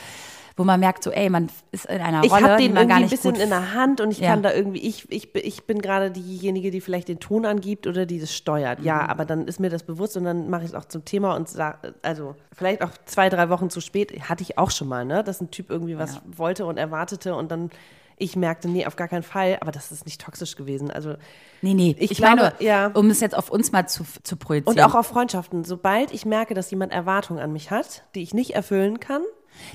wo 0.58 0.64
man 0.64 0.80
merkt, 0.80 1.02
so, 1.02 1.10
ey, 1.10 1.28
man 1.28 1.50
ist 1.70 1.84
in 1.84 2.00
einer 2.00 2.24
ich 2.24 2.32
Rolle, 2.32 2.44
habe 2.44 2.56
die 2.56 2.64
den 2.68 2.74
man 2.74 2.84
irgendwie 2.84 2.88
gar 2.88 2.96
ein 2.96 3.02
nicht 3.02 3.10
bisschen 3.10 3.32
gut 3.34 3.42
in 3.42 3.50
der 3.50 3.74
Hand 3.74 4.00
und 4.00 4.10
ich 4.10 4.20
Ja. 4.20 4.30
kann 4.30 4.42
da 4.42 4.52
irgendwie, 4.54 4.80
ich, 4.80 5.04
ich, 5.12 5.34
ich 5.34 5.64
bin 5.64 5.82
gerade 5.82 6.10
diejenige, 6.10 6.70
die 6.70 6.80
vielleicht 6.80 7.08
den 7.08 7.20
Ton 7.20 7.44
angibt 7.44 7.86
oder 7.86 8.06
die 8.06 8.18
das 8.18 8.34
steuert. 8.34 8.80
Ja, 8.80 9.02
Mhm. 9.02 9.10
aber 9.10 9.24
dann 9.26 9.46
ist 9.46 9.60
mir 9.60 9.68
das 9.68 9.82
bewusst 9.82 10.16
und 10.16 10.24
dann 10.24 10.48
mache 10.48 10.62
ich 10.62 10.68
es 10.70 10.74
auch 10.74 10.86
zum 10.86 11.04
Thema 11.04 11.34
und 11.36 11.48
sage, 11.48 11.94
also 12.02 12.34
vielleicht 12.52 12.82
auch 12.82 12.90
zwei, 13.04 13.28
drei 13.28 13.50
Wochen 13.50 13.68
zu 13.68 13.80
spät, 13.80 14.28
hatte 14.30 14.42
ich 14.42 14.56
auch 14.56 14.70
schon 14.70 14.88
mal, 14.88 15.04
ne, 15.04 15.22
dass 15.22 15.40
ein 15.42 15.50
Typ 15.50 15.68
irgendwie 15.70 15.98
was 15.98 16.20
wollte 16.26 16.64
und 16.64 16.78
erwartete 16.78 17.34
und 17.34 17.50
dann 17.50 17.70
ich 18.18 18.34
merkte, 18.34 18.66
nee, 18.70 18.86
auf 18.86 18.96
gar 18.96 19.08
keinen 19.08 19.22
Fall, 19.24 19.58
aber 19.60 19.72
das 19.72 19.92
ist 19.92 20.06
nicht 20.06 20.22
toxisch 20.22 20.56
gewesen. 20.56 20.90
Also 20.90 21.16
Nee, 21.60 21.74
nee, 21.74 21.94
Ich 21.98 22.12
ich, 22.12 22.16
glaube, 22.16 22.36
meine, 22.36 22.52
ja. 22.60 22.86
um 22.94 23.10
es 23.10 23.20
jetzt 23.20 23.36
auf 23.36 23.50
uns 23.50 23.72
mal 23.72 23.86
zu, 23.88 24.04
zu 24.22 24.36
projizieren. 24.38 24.78
Und 24.78 24.82
auch 24.82 24.94
auf 24.94 25.06
Freundschaften. 25.08 25.64
Sobald 25.64 26.14
ich 26.14 26.24
merke, 26.24 26.54
dass 26.54 26.70
jemand 26.70 26.92
Erwartungen 26.94 27.40
an 27.40 27.52
mich 27.52 27.70
hat, 27.70 28.04
die 28.14 28.22
ich 28.22 28.32
nicht 28.32 28.54
erfüllen 28.54 29.00
kann, 29.00 29.20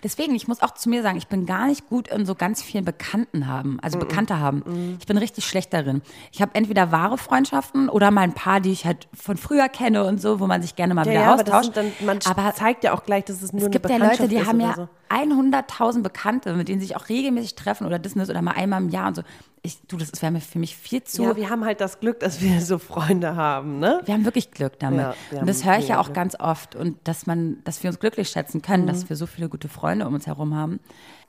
Deswegen, 0.03 0.35
ich 0.35 0.47
muss 0.47 0.61
auch 0.61 0.73
zu 0.73 0.89
mir 0.89 1.01
sagen, 1.03 1.17
ich 1.17 1.27
bin 1.27 1.45
gar 1.45 1.67
nicht 1.67 1.87
gut 1.89 2.07
in 2.07 2.25
so 2.25 2.35
ganz 2.35 2.61
vielen 2.61 2.85
Bekannten 2.85 3.47
haben, 3.47 3.79
also 3.81 3.97
Mhm. 3.97 4.01
Bekannte 4.01 4.39
haben. 4.39 4.97
Ich 4.99 5.05
bin 5.05 5.17
richtig 5.17 5.45
schlecht 5.45 5.73
darin. 5.73 6.01
Ich 6.31 6.41
habe 6.41 6.55
entweder 6.55 6.91
wahre 6.91 7.17
Freundschaften 7.17 7.89
oder 7.89 8.11
mal 8.11 8.21
ein 8.21 8.33
paar, 8.33 8.59
die 8.59 8.71
ich 8.71 8.85
halt 8.85 9.07
von 9.13 9.37
früher 9.37 9.69
kenne 9.69 10.05
und 10.05 10.21
so, 10.21 10.39
wo 10.39 10.47
man 10.47 10.61
sich 10.61 10.75
gerne 10.75 10.93
mal 10.93 11.05
ja, 11.05 11.11
wieder 11.11 11.21
ja, 11.21 11.33
aber 11.33 11.43
das 11.43 11.53
austauscht. 11.53 11.75
sind 11.75 11.95
dann, 11.99 12.05
man 12.05 12.19
aber 12.25 12.53
zeigt 12.55 12.83
ja 12.83 12.93
auch 12.93 13.03
gleich, 13.03 13.25
dass 13.25 13.41
es 13.41 13.53
nur 13.53 13.63
es 13.63 13.71
gibt 13.71 13.89
ja 13.89 13.97
Leute, 13.97 14.27
die 14.27 14.45
haben 14.45 14.59
ja 14.59 14.73
so. 14.75 14.89
100.000 15.09 16.01
Bekannte, 16.03 16.53
mit 16.53 16.67
denen 16.69 16.79
sie 16.79 16.87
sich 16.87 16.95
auch 16.95 17.09
regelmäßig 17.09 17.55
treffen 17.55 17.85
oder 17.85 17.99
das 17.99 18.15
oder 18.15 18.41
mal 18.41 18.51
einmal 18.51 18.81
im 18.81 18.89
Jahr 18.89 19.07
und 19.07 19.15
so. 19.15 19.23
Ich, 19.63 19.79
du, 19.87 19.97
das 19.97 20.19
wäre 20.23 20.39
für 20.41 20.57
mich 20.57 20.75
viel 20.75 21.03
zu. 21.03 21.21
Ja, 21.21 21.35
wir 21.35 21.49
haben 21.51 21.63
halt 21.63 21.81
das 21.81 21.99
Glück, 21.99 22.19
dass 22.19 22.41
wir 22.41 22.61
so 22.61 22.79
Freunde 22.79 23.35
haben, 23.35 23.77
ne? 23.77 24.01
Wir 24.05 24.15
haben 24.15 24.25
wirklich 24.25 24.49
Glück 24.49 24.79
damit. 24.79 24.99
Ja, 25.31 25.39
und 25.39 25.47
das 25.47 25.63
höre 25.65 25.77
ich 25.77 25.89
ja 25.89 25.99
auch 25.99 26.05
Glück. 26.05 26.15
ganz 26.15 26.35
oft. 26.39 26.75
Und 26.75 26.97
dass 27.03 27.27
man, 27.27 27.57
dass 27.63 27.83
wir 27.83 27.89
uns 27.91 27.99
glücklich 27.99 28.29
schätzen 28.29 28.63
können, 28.63 28.83
Mhm. 28.83 28.87
dass 28.87 29.09
wir 29.09 29.15
so 29.15 29.27
viele 29.27 29.49
gute 29.49 29.67
Freunde 29.69 30.07
um 30.07 30.15
uns 30.15 30.25
herum 30.25 30.55
haben. 30.55 30.79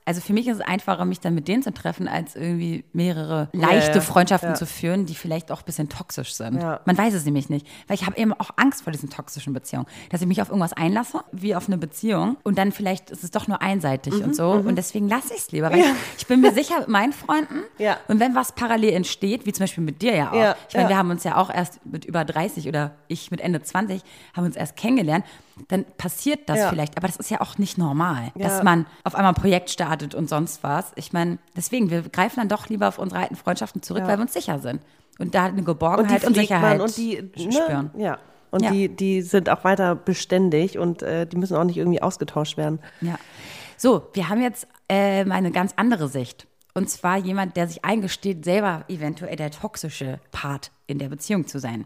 Also 0.05 0.21
für 0.21 0.33
mich 0.33 0.47
ist 0.47 0.55
es 0.55 0.61
einfacher, 0.61 1.05
mich 1.05 1.19
dann 1.19 1.33
mit 1.33 1.47
denen 1.47 1.63
zu 1.63 1.73
treffen, 1.73 2.07
als 2.07 2.35
irgendwie 2.35 2.83
mehrere 2.93 3.49
leichte 3.53 3.99
ja. 3.99 4.01
Freundschaften 4.01 4.49
Ja. 4.49 4.55
zu 4.55 4.65
führen, 4.65 5.05
die 5.05 5.15
vielleicht 5.15 5.51
auch 5.51 5.59
ein 5.61 5.65
bisschen 5.65 5.89
toxisch 5.89 6.33
sind. 6.33 6.61
Ja. 6.61 6.81
Man 6.85 6.97
weiß 6.97 7.13
es 7.13 7.25
nämlich 7.25 7.49
nicht. 7.49 7.65
Weil 7.87 7.95
ich 7.95 8.05
habe 8.05 8.17
eben 8.17 8.33
auch 8.33 8.51
Angst 8.57 8.83
vor 8.83 8.91
diesen 8.91 9.09
toxischen 9.09 9.53
Beziehungen. 9.53 9.87
Dass 10.09 10.21
ich 10.21 10.27
mich 10.27 10.41
auf 10.41 10.49
irgendwas 10.49 10.73
einlasse, 10.73 11.21
wie 11.31 11.55
auf 11.55 11.67
eine 11.67 11.77
Beziehung, 11.77 12.37
und 12.43 12.57
dann 12.57 12.71
vielleicht 12.71 13.11
ist 13.11 13.23
es 13.23 13.31
doch 13.31 13.47
nur 13.47 13.61
einseitig 13.61 14.13
Mhm, 14.15 14.23
und 14.23 14.35
so. 14.35 14.51
Und 14.51 14.75
deswegen 14.75 15.07
lasse 15.07 15.33
ich 15.33 15.39
es 15.41 15.51
lieber. 15.51 15.71
Weil 15.71 15.83
ich, 16.17 16.27
bin 16.27 16.41
mir 16.41 16.51
sicher 16.53 16.79
mit 16.79 16.89
meinen 16.89 17.13
Freunden. 17.13 17.61
Und 18.07 18.19
wenn 18.19 18.35
was 18.35 18.51
parallel 18.51 18.93
entsteht, 18.93 19.45
wie 19.45 19.53
zum 19.53 19.63
Beispiel 19.63 19.83
mit 19.83 20.01
dir 20.01 20.15
ja 20.15 20.31
auch. 20.31 20.55
Ich 20.69 20.75
meine, 20.75 20.89
wir 20.89 20.97
haben 20.97 21.09
uns 21.09 21.23
ja 21.23 21.37
auch 21.37 21.49
erst 21.49 21.85
mit 21.85 22.05
über 22.05 22.25
30 22.25 22.67
oder 22.67 22.91
ich 23.07 23.31
mit 23.31 23.39
Ende 23.41 23.61
20 23.61 24.01
haben 24.35 24.45
uns 24.45 24.55
erst 24.55 24.75
kennengelernt, 24.75 25.23
dann 25.67 25.85
passiert 25.97 26.49
das 26.49 26.57
Ja. 26.59 26.69
vielleicht. 26.69 26.97
Aber 26.97 27.07
das 27.07 27.17
ist 27.17 27.29
ja 27.29 27.41
auch 27.41 27.57
nicht 27.57 27.77
normal, 27.77 28.31
Ja. 28.35 28.47
dass 28.47 28.63
man 28.63 28.85
auf 29.03 29.15
einmal 29.15 29.31
ein 29.33 29.41
Projekt 29.41 29.69
startet 29.69 30.15
und 30.15 30.27
sonst 30.29 30.63
was. 30.63 30.91
Ich 30.95 31.13
meine, 31.13 31.37
deswegen, 31.55 31.89
wir 31.89 32.01
greifen 32.03 32.37
dann 32.39 32.49
doch 32.49 32.69
lieber 32.69 32.87
auf 32.87 32.97
unsere 32.99 33.21
alten 33.21 33.35
Freundschaften 33.35 33.81
zurück, 33.81 34.01
Ja. 34.03 34.07
weil 34.07 34.17
wir 34.17 34.23
uns 34.23 34.33
sicher 34.33 34.59
sind. 34.59 34.81
Und 35.19 35.35
da 35.35 35.43
eine 35.43 35.51
Und 35.51 35.57
die 35.59 35.63
Geborgenheit 35.65 36.23
und, 36.25 36.33
pflegt 36.33 36.49
Sicherheit 36.49 36.81
und 36.81 36.97
die 36.97 37.29
spüren. 37.37 37.91
Ne? 37.93 38.03
Ja. 38.03 38.17
Und. 38.51 38.69
Die, 38.69 38.87
die 38.89 39.21
sind 39.21 39.49
auch 39.49 39.63
weiter 39.63 39.95
beständig 39.95 40.77
und 40.77 41.01
äh, 41.01 41.25
die 41.25 41.37
müssen 41.37 41.55
auch 41.55 41.63
nicht 41.63 41.77
irgendwie 41.77 42.01
ausgetauscht 42.01 42.57
werden. 42.57 42.79
Ja. 43.01 43.15
So, 43.77 44.09
wir 44.13 44.29
haben 44.29 44.41
jetzt 44.41 44.67
äh, 44.87 45.23
eine 45.29 45.51
ganz 45.51 45.73
andere 45.75 46.07
Sicht. 46.07 46.47
Und 46.75 46.89
zwar 46.89 47.17
jemand, 47.17 47.55
der 47.57 47.67
sich 47.67 47.85
eingesteht, 47.85 48.45
selber 48.45 48.83
eventuell 48.87 49.35
der 49.35 49.51
toxische 49.51 50.19
Part 50.31 50.71
in 50.87 50.97
der 50.97 51.09
Beziehung 51.09 51.45
zu 51.47 51.59
sein. 51.59 51.85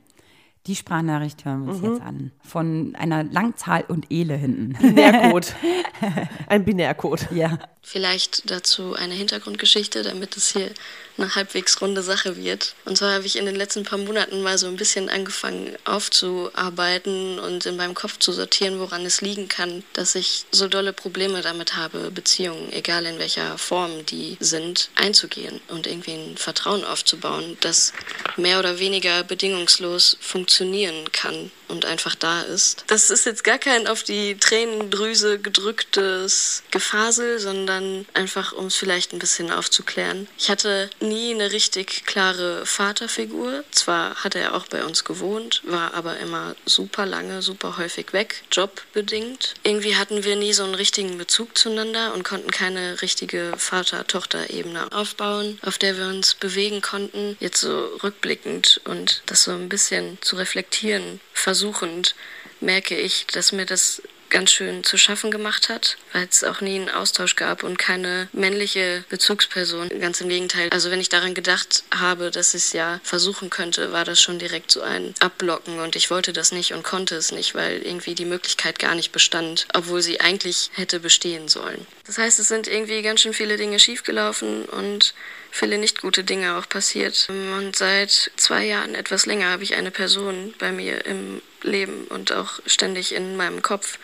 Die 0.67 0.75
Sprachnachricht 0.75 1.45
hören 1.45 1.65
wir 1.65 1.73
uns 1.73 1.81
Mhm. 1.81 1.89
jetzt 1.93 2.01
an. 2.01 2.31
Von 2.43 2.95
einer 2.99 3.23
Langzahl 3.23 3.85
und 3.87 4.07
Ele 4.11 4.35
hinten. 4.35 4.73
Binärcode. 4.73 5.55
Ein 6.47 6.65
Binärcode. 6.65 7.27
ja. 7.31 7.57
Vielleicht 7.89 8.51
dazu 8.51 8.95
eine 8.95 9.13
Hintergrundgeschichte, 9.13 10.03
damit 10.03 10.35
es 10.35 10.51
hier 10.51 10.71
eine 11.17 11.35
halbwegs 11.35 11.79
runde 11.79 12.03
Sache 12.03 12.35
wird. 12.35 12.75
Und 12.83 12.97
zwar 12.97 13.13
habe 13.13 13.25
ich 13.25 13.37
in 13.37 13.45
den 13.45 13.55
letzten 13.55 13.85
paar 13.85 13.97
Monaten 13.97 14.41
mal 14.41 14.57
so 14.57 14.67
ein 14.67 14.75
bisschen 14.75 15.07
angefangen 15.07 15.77
aufzuarbeiten 15.85 17.39
und 17.39 17.65
in 17.65 17.77
meinem 17.77 17.93
Kopf 17.93 18.19
zu 18.19 18.33
sortieren, 18.33 18.79
woran 18.79 19.05
es 19.05 19.21
liegen 19.21 19.47
kann, 19.47 19.85
dass 19.93 20.15
ich 20.15 20.43
so 20.51 20.67
dolle 20.67 20.91
Probleme 20.91 21.41
damit 21.41 21.77
habe, 21.77 22.11
Beziehungen, 22.11 22.73
egal 22.73 23.05
in 23.05 23.19
welcher 23.19 23.57
Form 23.57 24.05
die 24.05 24.35
sind, 24.41 24.89
einzugehen 24.95 25.61
und 25.69 25.87
irgendwie 25.87 26.11
ein 26.11 26.35
Vertrauen 26.35 26.83
aufzubauen, 26.83 27.55
das 27.61 27.93
mehr 28.35 28.59
oder 28.59 28.79
weniger 28.79 29.23
bedingungslos 29.23 30.17
funktionieren 30.19 31.09
kann 31.13 31.51
und 31.67 31.85
einfach 31.85 32.15
da 32.15 32.41
ist. 32.41 32.83
Das 32.87 33.09
ist 33.09 33.25
jetzt 33.25 33.43
gar 33.43 33.57
kein 33.57 33.87
auf 33.87 34.03
die 34.03 34.37
Tränendrüse 34.37 35.39
gedrücktes 35.39 36.63
Gefasel, 36.71 37.39
sondern 37.39 38.05
einfach, 38.13 38.53
um 38.53 38.67
es 38.67 38.75
vielleicht 38.75 39.13
ein 39.13 39.19
bisschen 39.19 39.51
aufzuklären. 39.51 40.27
Ich 40.37 40.49
hatte 40.49 40.89
nie 40.99 41.33
eine 41.33 41.51
richtig 41.51 42.05
klare 42.05 42.65
Vaterfigur. 42.65 43.63
Zwar 43.71 44.15
hat 44.23 44.35
er 44.35 44.55
auch 44.55 44.67
bei 44.67 44.83
uns 44.83 45.03
gewohnt, 45.03 45.61
war 45.65 45.93
aber 45.93 46.17
immer 46.19 46.55
super 46.65 47.05
lange, 47.05 47.41
super 47.41 47.77
häufig 47.77 48.13
weg, 48.13 48.43
jobbedingt. 48.51 49.55
Irgendwie 49.63 49.95
hatten 49.95 50.23
wir 50.23 50.35
nie 50.35 50.53
so 50.53 50.63
einen 50.63 50.75
richtigen 50.75 51.17
Bezug 51.17 51.57
zueinander 51.57 52.13
und 52.13 52.23
konnten 52.23 52.51
keine 52.51 53.01
richtige 53.01 53.53
Vater-Tochter-Ebene 53.57 54.91
aufbauen, 54.91 55.59
auf 55.63 55.77
der 55.77 55.97
wir 55.97 56.07
uns 56.07 56.35
bewegen 56.35 56.81
konnten. 56.81 57.37
Jetzt 57.39 57.61
so 57.61 57.85
rückblickend 58.03 58.81
und 58.85 59.21
das 59.25 59.43
so 59.43 59.51
ein 59.51 59.69
bisschen 59.69 60.17
zu 60.21 60.35
reflektieren, 60.35 61.19
versuchend, 61.57 62.13
merke 62.59 62.95
ich, 62.95 63.25
dass 63.25 63.51
mir 63.51 63.65
das 63.65 64.03
ganz 64.29 64.51
schön 64.51 64.83
zu 64.83 64.97
schaffen 64.97 65.31
gemacht 65.31 65.69
hat, 65.69 65.97
weil 66.13 66.27
es 66.29 66.43
auch 66.43 66.61
nie 66.61 66.75
einen 66.75 66.89
Austausch 66.89 67.35
gab 67.35 67.63
und 67.63 67.79
keine 67.79 68.27
männliche 68.33 69.05
Bezugsperson. 69.09 69.89
Ganz 70.01 70.21
im 70.21 70.29
Gegenteil. 70.29 70.69
Also 70.71 70.91
wenn 70.91 70.99
ich 70.99 71.09
daran 71.09 71.33
gedacht 71.33 71.83
habe, 71.95 72.29
dass 72.29 72.53
ich 72.53 72.63
es 72.63 72.73
ja 72.73 72.99
versuchen 73.03 73.49
könnte, 73.49 73.91
war 73.91 74.05
das 74.05 74.21
schon 74.21 74.37
direkt 74.37 74.69
so 74.71 74.81
ein 74.81 75.13
Abblocken 75.19 75.79
und 75.79 75.95
ich 75.95 76.11
wollte 76.11 76.33
das 76.33 76.51
nicht 76.51 76.73
und 76.73 76.83
konnte 76.83 77.15
es 77.15 77.31
nicht, 77.31 77.55
weil 77.55 77.81
irgendwie 77.81 78.15
die 78.15 78.25
Möglichkeit 78.25 78.79
gar 78.79 78.95
nicht 78.95 79.11
bestand, 79.11 79.67
obwohl 79.73 80.01
sie 80.01 80.19
eigentlich 80.19 80.69
hätte 80.73 80.99
bestehen 80.99 81.47
sollen. 81.47 81.87
Das 82.05 82.17
heißt, 82.17 82.39
es 82.39 82.47
sind 82.47 82.67
irgendwie 82.67 83.01
ganz 83.01 83.21
schön 83.21 83.33
viele 83.33 83.57
Dinge 83.57 83.79
schiefgelaufen 83.79 84.65
und 84.65 85.13
viele 85.51 85.77
nicht 85.77 86.01
gute 86.01 86.23
Dinge 86.23 86.57
auch 86.57 86.69
passiert. 86.69 87.27
Und 87.29 87.75
seit 87.75 88.31
zwei 88.35 88.65
Jahren 88.65 88.95
etwas 88.95 89.25
länger 89.25 89.49
habe 89.49 89.63
ich 89.63 89.75
eine 89.75 89.91
Person 89.91 90.53
bei 90.59 90.71
mir 90.71 91.05
im 91.05 91.41
Leben 91.61 92.05
und 92.05 92.31
auch 92.31 92.59
ständig 92.65 93.13
in 93.13 93.37
meinem 93.37 93.61
Kopf, 93.61 93.97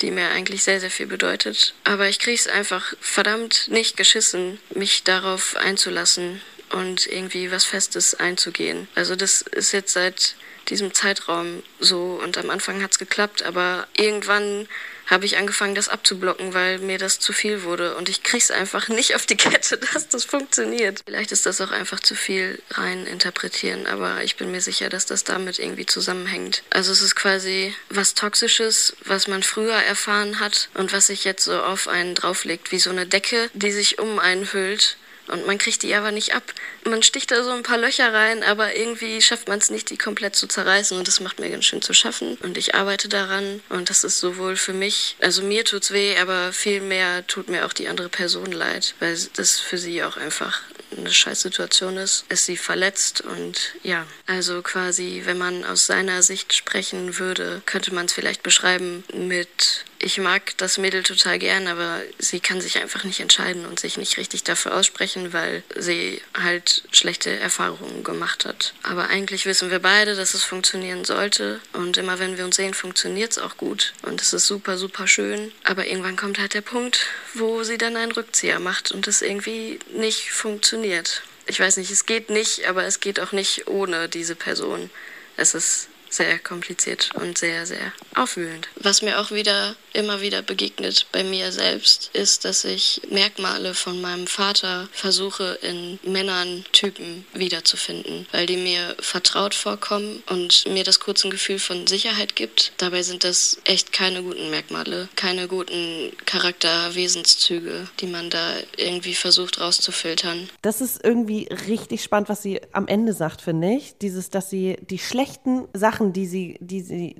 die 0.00 0.10
mir 0.10 0.28
eigentlich 0.30 0.64
sehr, 0.64 0.80
sehr 0.80 0.90
viel 0.90 1.06
bedeutet. 1.06 1.74
Aber 1.84 2.08
ich 2.08 2.18
kriege 2.18 2.36
es 2.36 2.48
einfach 2.48 2.94
verdammt 3.00 3.68
nicht 3.68 3.96
geschissen, 3.96 4.58
mich 4.74 5.04
darauf 5.04 5.56
einzulassen 5.56 6.40
und 6.70 7.06
irgendwie 7.06 7.50
was 7.50 7.64
Festes 7.64 8.14
einzugehen. 8.14 8.88
Also 8.94 9.16
das 9.16 9.42
ist 9.42 9.72
jetzt 9.72 9.92
seit 9.92 10.34
diesem 10.68 10.94
Zeitraum 10.94 11.62
so 11.80 12.20
und 12.22 12.38
am 12.38 12.50
Anfang 12.50 12.82
hat 12.82 12.92
es 12.92 12.98
geklappt, 12.98 13.42
aber 13.42 13.86
irgendwann 13.96 14.68
habe 15.12 15.26
ich 15.26 15.36
angefangen, 15.36 15.74
das 15.74 15.88
abzublocken, 15.88 16.54
weil 16.54 16.78
mir 16.78 16.98
das 16.98 17.20
zu 17.20 17.32
viel 17.32 17.62
wurde. 17.62 17.96
Und 17.96 18.08
ich 18.08 18.22
krieg's 18.22 18.50
einfach 18.50 18.88
nicht 18.88 19.14
auf 19.14 19.26
die 19.26 19.36
Kette, 19.36 19.78
dass 19.92 20.08
das 20.08 20.24
funktioniert. 20.24 21.00
Vielleicht 21.06 21.32
ist 21.32 21.46
das 21.46 21.60
auch 21.60 21.70
einfach 21.70 22.00
zu 22.00 22.14
viel 22.14 22.60
rein 22.70 23.06
interpretieren, 23.06 23.86
aber 23.86 24.24
ich 24.24 24.36
bin 24.36 24.50
mir 24.50 24.60
sicher, 24.60 24.88
dass 24.88 25.06
das 25.06 25.24
damit 25.24 25.58
irgendwie 25.58 25.86
zusammenhängt. 25.86 26.62
Also 26.70 26.92
es 26.92 27.02
ist 27.02 27.14
quasi 27.14 27.74
was 27.90 28.14
Toxisches, 28.14 28.96
was 29.04 29.28
man 29.28 29.42
früher 29.42 29.74
erfahren 29.74 30.40
hat 30.40 30.70
und 30.74 30.92
was 30.92 31.08
sich 31.08 31.24
jetzt 31.24 31.44
so 31.44 31.60
auf 31.60 31.88
einen 31.88 32.14
drauflegt, 32.14 32.72
wie 32.72 32.78
so 32.78 32.90
eine 32.90 33.06
Decke, 33.06 33.50
die 33.52 33.72
sich 33.72 33.98
um 33.98 34.18
einen 34.18 34.50
hüllt. 34.52 34.96
Und 35.28 35.46
man 35.46 35.58
kriegt 35.58 35.82
die 35.82 35.94
aber 35.94 36.10
nicht 36.10 36.34
ab. 36.34 36.42
Man 36.84 37.02
sticht 37.02 37.30
da 37.30 37.42
so 37.42 37.50
ein 37.50 37.62
paar 37.62 37.78
Löcher 37.78 38.12
rein, 38.12 38.42
aber 38.42 38.76
irgendwie 38.76 39.22
schafft 39.22 39.48
man 39.48 39.58
es 39.58 39.70
nicht, 39.70 39.90
die 39.90 39.96
komplett 39.96 40.36
zu 40.36 40.46
zerreißen. 40.46 40.96
Und 40.98 41.08
das 41.08 41.20
macht 41.20 41.40
mir 41.40 41.50
ganz 41.50 41.64
schön 41.64 41.82
zu 41.82 41.94
schaffen. 41.94 42.36
Und 42.42 42.58
ich 42.58 42.74
arbeite 42.74 43.08
daran. 43.08 43.62
Und 43.68 43.90
das 43.90 44.04
ist 44.04 44.18
sowohl 44.20 44.56
für 44.56 44.72
mich, 44.72 45.16
also 45.20 45.42
mir 45.42 45.64
tut's 45.64 45.92
weh, 45.92 46.16
aber 46.18 46.52
viel 46.52 46.80
mehr 46.80 47.26
tut 47.26 47.48
mir 47.48 47.66
auch 47.66 47.72
die 47.72 47.88
andere 47.88 48.08
Person 48.08 48.52
leid, 48.52 48.94
weil 49.00 49.16
das 49.36 49.60
für 49.60 49.78
sie 49.78 50.02
auch 50.02 50.16
einfach 50.16 50.60
eine 50.96 51.12
Scheißsituation 51.12 51.96
ist, 51.96 52.24
ist 52.28 52.46
sie 52.46 52.56
verletzt 52.56 53.20
und 53.20 53.74
ja, 53.82 54.06
also 54.26 54.62
quasi, 54.62 55.22
wenn 55.24 55.38
man 55.38 55.64
aus 55.64 55.86
seiner 55.86 56.22
Sicht 56.22 56.52
sprechen 56.52 57.18
würde, 57.18 57.62
könnte 57.66 57.94
man 57.94 58.06
es 58.06 58.12
vielleicht 58.12 58.42
beschreiben 58.42 59.04
mit 59.12 59.84
ich 60.02 60.18
mag 60.18 60.56
das 60.58 60.78
Mädel 60.78 61.02
total 61.02 61.38
gern, 61.38 61.68
aber 61.68 62.02
sie 62.18 62.40
kann 62.40 62.60
sich 62.60 62.78
einfach 62.78 63.04
nicht 63.04 63.20
entscheiden 63.20 63.64
und 63.64 63.78
sich 63.78 63.96
nicht 63.96 64.16
richtig 64.16 64.42
dafür 64.42 64.74
aussprechen, 64.76 65.32
weil 65.32 65.62
sie 65.76 66.20
halt 66.34 66.82
schlechte 66.90 67.30
Erfahrungen 67.30 68.02
gemacht 68.02 68.44
hat. 68.44 68.74
Aber 68.82 69.08
eigentlich 69.08 69.46
wissen 69.46 69.70
wir 69.70 69.78
beide, 69.78 70.16
dass 70.16 70.34
es 70.34 70.42
funktionieren 70.42 71.04
sollte. 71.04 71.60
Und 71.72 71.96
immer 71.96 72.18
wenn 72.18 72.36
wir 72.36 72.44
uns 72.44 72.56
sehen, 72.56 72.74
funktioniert 72.74 73.32
es 73.32 73.38
auch 73.38 73.56
gut. 73.56 73.94
Und 74.02 74.20
es 74.20 74.32
ist 74.32 74.46
super, 74.46 74.76
super 74.76 75.06
schön. 75.06 75.52
Aber 75.64 75.86
irgendwann 75.86 76.16
kommt 76.16 76.38
halt 76.38 76.54
der 76.54 76.62
Punkt, 76.62 77.06
wo 77.34 77.62
sie 77.62 77.78
dann 77.78 77.96
einen 77.96 78.12
Rückzieher 78.12 78.58
macht 78.58 78.90
und 78.90 79.06
es 79.06 79.22
irgendwie 79.22 79.78
nicht 79.94 80.32
funktioniert. 80.32 81.22
Ich 81.46 81.60
weiß 81.60 81.76
nicht, 81.76 81.90
es 81.90 82.06
geht 82.06 82.28
nicht, 82.28 82.66
aber 82.66 82.84
es 82.84 83.00
geht 83.00 83.20
auch 83.20 83.32
nicht 83.32 83.68
ohne 83.68 84.08
diese 84.08 84.34
Person. 84.34 84.90
Es 85.36 85.54
ist 85.54 85.88
sehr 86.10 86.38
kompliziert 86.38 87.10
und 87.14 87.38
sehr, 87.38 87.66
sehr 87.66 87.92
aufwühlend. 88.14 88.68
Was 88.76 89.02
mir 89.02 89.18
auch 89.18 89.30
wieder 89.30 89.76
immer 89.92 90.20
wieder 90.20 90.42
begegnet 90.42 91.06
bei 91.12 91.24
mir 91.24 91.52
selbst, 91.52 92.10
ist, 92.12 92.44
dass 92.44 92.64
ich 92.64 93.00
Merkmale 93.10 93.74
von 93.74 94.00
meinem 94.00 94.26
Vater 94.26 94.88
versuche 94.92 95.58
in 95.62 95.98
Männern, 96.04 96.64
Typen 96.72 97.24
wiederzufinden, 97.34 98.26
weil 98.32 98.46
die 98.46 98.56
mir 98.56 98.96
vertraut 99.00 99.54
vorkommen 99.54 100.22
und 100.28 100.64
mir 100.66 100.84
das 100.84 101.00
kurze 101.00 101.28
Gefühl 101.28 101.58
von 101.58 101.86
Sicherheit 101.86 102.36
gibt. 102.36 102.72
Dabei 102.78 103.02
sind 103.02 103.24
das 103.24 103.58
echt 103.64 103.92
keine 103.92 104.22
guten 104.22 104.50
Merkmale, 104.50 105.08
keine 105.16 105.48
guten 105.48 106.12
Charakterwesenszüge, 106.26 107.88
die 108.00 108.06
man 108.06 108.30
da 108.30 108.54
irgendwie 108.76 109.14
versucht 109.14 109.60
rauszufiltern. 109.60 110.48
Das 110.62 110.80
ist 110.80 111.02
irgendwie 111.04 111.48
richtig 111.68 112.02
spannend, 112.02 112.28
was 112.28 112.42
sie 112.42 112.60
am 112.72 112.88
Ende 112.88 113.12
sagt, 113.12 113.42
finde 113.42 113.74
ich. 113.74 113.94
Dieses, 114.00 114.30
dass 114.30 114.50
sie 114.50 114.76
die 114.90 114.98
schlechten 114.98 115.68
Sachen, 115.72 116.12
die 116.12 116.26
sie, 116.26 116.56
die 116.60 116.80
sie 116.80 117.16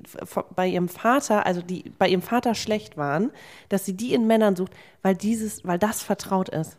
bei 0.55 0.67
ihrem 0.67 0.89
Vater, 0.89 1.45
also 1.45 1.61
die 1.61 1.83
bei 1.97 2.09
ihrem 2.09 2.21
Vater 2.21 2.55
schlecht 2.63 2.97
waren, 2.97 3.31
dass 3.69 3.85
sie 3.85 3.93
die 3.93 4.13
in 4.13 4.25
Männern 4.25 4.55
sucht, 4.55 4.71
weil 5.01 5.15
dieses, 5.15 5.65
weil 5.65 5.77
das 5.77 6.01
vertraut 6.01 6.49
ist. 6.49 6.77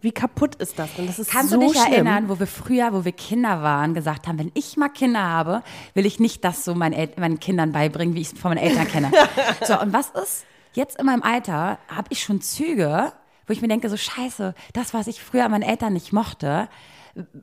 Wie 0.00 0.12
kaputt 0.12 0.56
ist 0.56 0.78
das 0.78 0.94
denn? 0.96 1.06
Das 1.06 1.18
ist 1.18 1.30
Kannst 1.30 1.50
so 1.50 1.58
du 1.58 1.66
dich 1.66 1.80
schlimm. 1.80 1.92
erinnern, 1.92 2.28
wo 2.28 2.38
wir 2.38 2.46
früher, 2.46 2.92
wo 2.92 3.06
wir 3.06 3.12
Kinder 3.12 3.62
waren, 3.62 3.94
gesagt 3.94 4.28
haben, 4.28 4.38
wenn 4.38 4.52
ich 4.52 4.76
mal 4.76 4.90
Kinder 4.90 5.22
habe, 5.22 5.62
will 5.94 6.04
ich 6.04 6.20
nicht 6.20 6.44
das 6.44 6.62
so 6.62 6.74
meinen, 6.74 7.08
meinen 7.16 7.40
Kindern 7.40 7.72
beibringen, 7.72 8.14
wie 8.14 8.20
ich 8.20 8.32
es 8.32 8.38
von 8.38 8.50
meinen 8.50 8.62
Eltern 8.64 8.86
kenne. 8.86 9.10
so, 9.66 9.80
und 9.80 9.94
was 9.94 10.10
ist? 10.10 10.44
Jetzt 10.74 10.98
in 10.98 11.06
meinem 11.06 11.22
Alter 11.22 11.78
habe 11.88 12.08
ich 12.10 12.22
schon 12.22 12.42
Züge, 12.42 13.12
wo 13.46 13.52
ich 13.54 13.62
mir 13.62 13.68
denke, 13.68 13.88
so 13.88 13.96
scheiße, 13.96 14.54
das, 14.74 14.92
was 14.92 15.06
ich 15.06 15.22
früher 15.22 15.46
an 15.46 15.52
meinen 15.52 15.62
Eltern 15.62 15.94
nicht 15.94 16.12
mochte, 16.12 16.68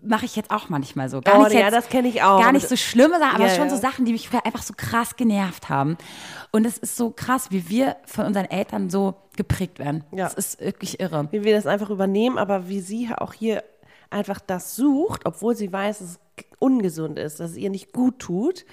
mache 0.04 0.26
ich 0.26 0.36
jetzt 0.36 0.52
auch 0.52 0.70
manchmal 0.70 1.10
so. 1.10 1.22
Gar 1.22 1.40
Oh, 1.40 1.44
nicht 1.44 1.54
ja, 1.54 1.62
jetzt, 1.62 1.74
das 1.74 1.90
kenn 1.90 2.06
ich 2.06 2.22
auch. 2.24 2.42
Gar 2.42 2.52
nicht 2.52 2.68
so 2.68 2.76
schlimme 2.76 3.20
Sachen, 3.20 3.36
aber 3.36 3.48
Ja, 3.48 3.56
schon 3.56 3.68
ja. 3.68 3.76
so 3.76 3.78
Sachen, 3.82 4.06
die 4.06 4.12
mich 4.12 4.28
früher 4.30 4.46
einfach 4.46 4.64
so 4.64 4.74
krass 4.76 5.16
genervt 5.16 5.70
haben. 5.70 5.98
Und 6.52 6.66
es 6.66 6.78
ist 6.78 6.98
so 6.98 7.12
krass, 7.12 7.52
wie 7.52 7.70
wir 7.70 7.96
von 8.06 8.26
unseren 8.26 8.46
Eltern 8.46 8.90
so 8.90 9.16
geprägt 9.38 9.80
werden. 9.80 10.04
Ja. 10.12 10.26
Das 10.26 10.34
ist 10.34 10.60
wirklich 10.60 11.00
irre. 11.00 11.28
wie 11.32 11.44
wir 11.44 11.56
das 11.56 11.66
einfach 11.68 11.90
übernehmen, 11.90 12.38
aber 12.38 12.68
wie 12.68 12.82
sie 12.82 13.10
auch 13.16 13.34
hier 13.34 13.64
einfach 14.10 14.40
das 14.46 14.76
sucht, 14.76 15.26
obwohl 15.26 15.56
sie 15.56 15.72
weiß, 15.72 16.00
dass 16.00 16.10
es 16.10 16.20
ungesund 16.60 17.18
ist, 17.18 17.40
dass 17.40 17.52
es 17.52 17.58
ihr 17.58 17.70
nicht 17.70 17.94
gut 17.94 18.20
tut. 18.20 18.66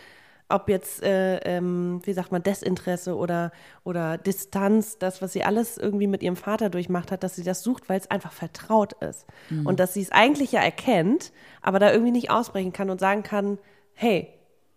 Ob 0.49 0.69
jetzt, 0.69 1.03
äh, 1.03 1.39
ähm, 1.39 2.01
wie 2.05 2.13
sagt 2.15 2.33
man, 2.33 2.43
Desinteresse 2.43 3.17
oder, 3.17 3.53
oder 3.85 4.17
Distanz, 4.17 4.99
das, 4.99 5.21
was 5.21 5.33
sie 5.35 5.45
alles 5.45 5.77
irgendwie 5.77 6.07
mit 6.07 6.23
ihrem 6.23 6.37
Vater 6.37 6.71
durchmacht 6.71 7.13
hat, 7.13 7.23
dass 7.23 7.37
sie 7.37 7.45
das 7.45 7.63
sucht, 7.63 7.89
weil 7.89 8.01
es 8.01 8.11
einfach 8.11 8.33
vertraut 8.33 8.95
ist. 8.95 9.27
Und 9.65 9.79
dass 9.79 9.95
sie 9.95 10.01
es 10.03 10.11
eigentlich 10.11 10.53
ja 10.53 10.61
erkennt, 10.61 11.33
aber 11.61 11.79
da 11.79 11.93
irgendwie 11.93 12.13
nicht 12.13 12.31
ausbrechen 12.31 12.73
kann 12.73 12.89
und 12.89 12.99
sagen 12.99 13.23
kann, 13.23 13.59
hey, 13.93 14.33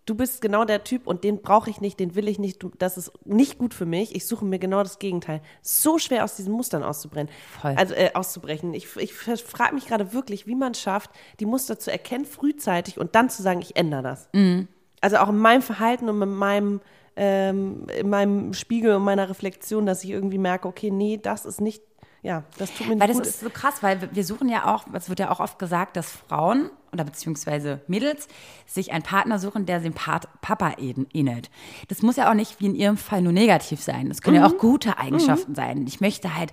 du 0.06 0.16
bist 0.16 0.42
genau 0.42 0.66
der 0.66 0.84
Typ 0.84 1.08
und 1.08 1.24
den 1.24 1.42
brauche 1.42 1.70
ich 1.70 1.80
nicht, 1.80 2.00
den 2.00 2.16
will 2.16 2.28
ich 2.28 2.40
nicht, 2.40 2.66
das 2.80 2.98
ist 2.98 3.12
nicht 3.26 3.58
gut 3.58 3.74
für 3.74 3.86
mich, 3.86 4.16
ich 4.16 4.26
suche 4.26 4.46
mir 4.46 4.60
genau 4.60 4.84
das 4.84 5.00
Gegenteil. 5.00 5.42
So 5.62 5.98
schwer 6.00 6.24
aus 6.24 6.36
diesen 6.36 6.54
Mustern 6.54 6.84
auszubrennen, 6.84 7.32
Voll. 7.62 7.76
also 7.78 7.94
äh, 7.94 8.12
auszubrechen. 8.14 8.74
Ich, 8.74 8.96
ich 8.98 9.14
frage 9.14 9.76
mich 9.76 9.86
gerade 9.88 10.14
wirklich, 10.14 10.48
wie 10.48 10.56
man 10.56 10.74
es 10.74 10.82
schafft, 10.82 11.12
die 11.40 11.46
Muster 11.46 11.80
zu 11.80 11.92
erkennen 11.92 12.26
frühzeitig 12.26 13.00
und 13.00 13.16
dann 13.16 13.30
zu 13.30 13.42
sagen, 13.42 13.62
ich 13.62 13.76
ändere 13.76 14.02
das. 14.02 14.30
Mhm. 14.34 14.68
Also 15.02 15.18
auch 15.18 15.30
in 15.30 15.38
meinem 15.38 15.62
Verhalten 15.62 16.10
und 16.10 16.22
in 16.22 16.34
meinem, 16.34 16.82
ähm, 17.16 17.88
in 17.98 18.10
meinem 18.10 18.54
Spiegel 18.54 18.96
und 18.96 19.04
meiner 19.04 19.30
Reflexion, 19.30 19.86
dass 19.86 20.04
ich 20.04 20.12
irgendwie 20.12 20.38
merke, 20.38 20.68
okay, 20.68 20.92
nee, 20.92 21.20
das 21.22 21.46
ist 21.46 21.60
nicht, 21.60 21.84
ja, 22.22 22.44
das 22.58 22.74
tut 22.74 22.88
mir 22.88 22.96
nicht 22.96 23.02
Weil 23.02 23.08
das 23.08 23.18
gut. 23.18 23.26
ist 23.26 23.40
so 23.42 23.50
krass, 23.50 23.82
weil 23.82 24.10
wir 24.14 24.24
suchen 24.24 24.48
ja 24.48 24.74
auch, 24.74 24.86
es 24.94 25.10
wird 25.10 25.20
ja 25.20 25.32
auch 25.32 25.40
oft 25.40 25.60
gesagt, 25.60 25.98
dass 25.98 26.10
Frauen 26.10 26.70
oder 26.94 27.04
beziehungsweise 27.04 27.82
Mädels 27.88 28.28
sich 28.66 28.92
einen 28.92 29.04
Partner 29.04 29.40
suchen, 29.40 29.66
der 29.66 29.80
dem 29.80 29.94
Pat 29.94 30.28
Papa 30.42 30.72
ähn- 30.78 31.08
ähnelt. 31.14 31.50
Das 31.88 32.02
muss 32.02 32.16
ja 32.18 32.30
auch 32.30 32.34
nicht 32.34 32.60
wie 32.60 32.66
in 32.68 32.76
ihrem 32.76 32.98
Fall 32.98 33.22
nur 33.22 33.32
negativ 33.34 33.82
sein. 33.82 34.10
Das 34.10 34.22
können 34.22 34.38
ja 34.38 34.46
auch 34.46 34.58
gute 34.58 34.98
Eigenschaften 34.98 35.56
sein. 35.56 35.86
Ich 35.88 36.02
möchte 36.02 36.36
halt, 36.36 36.52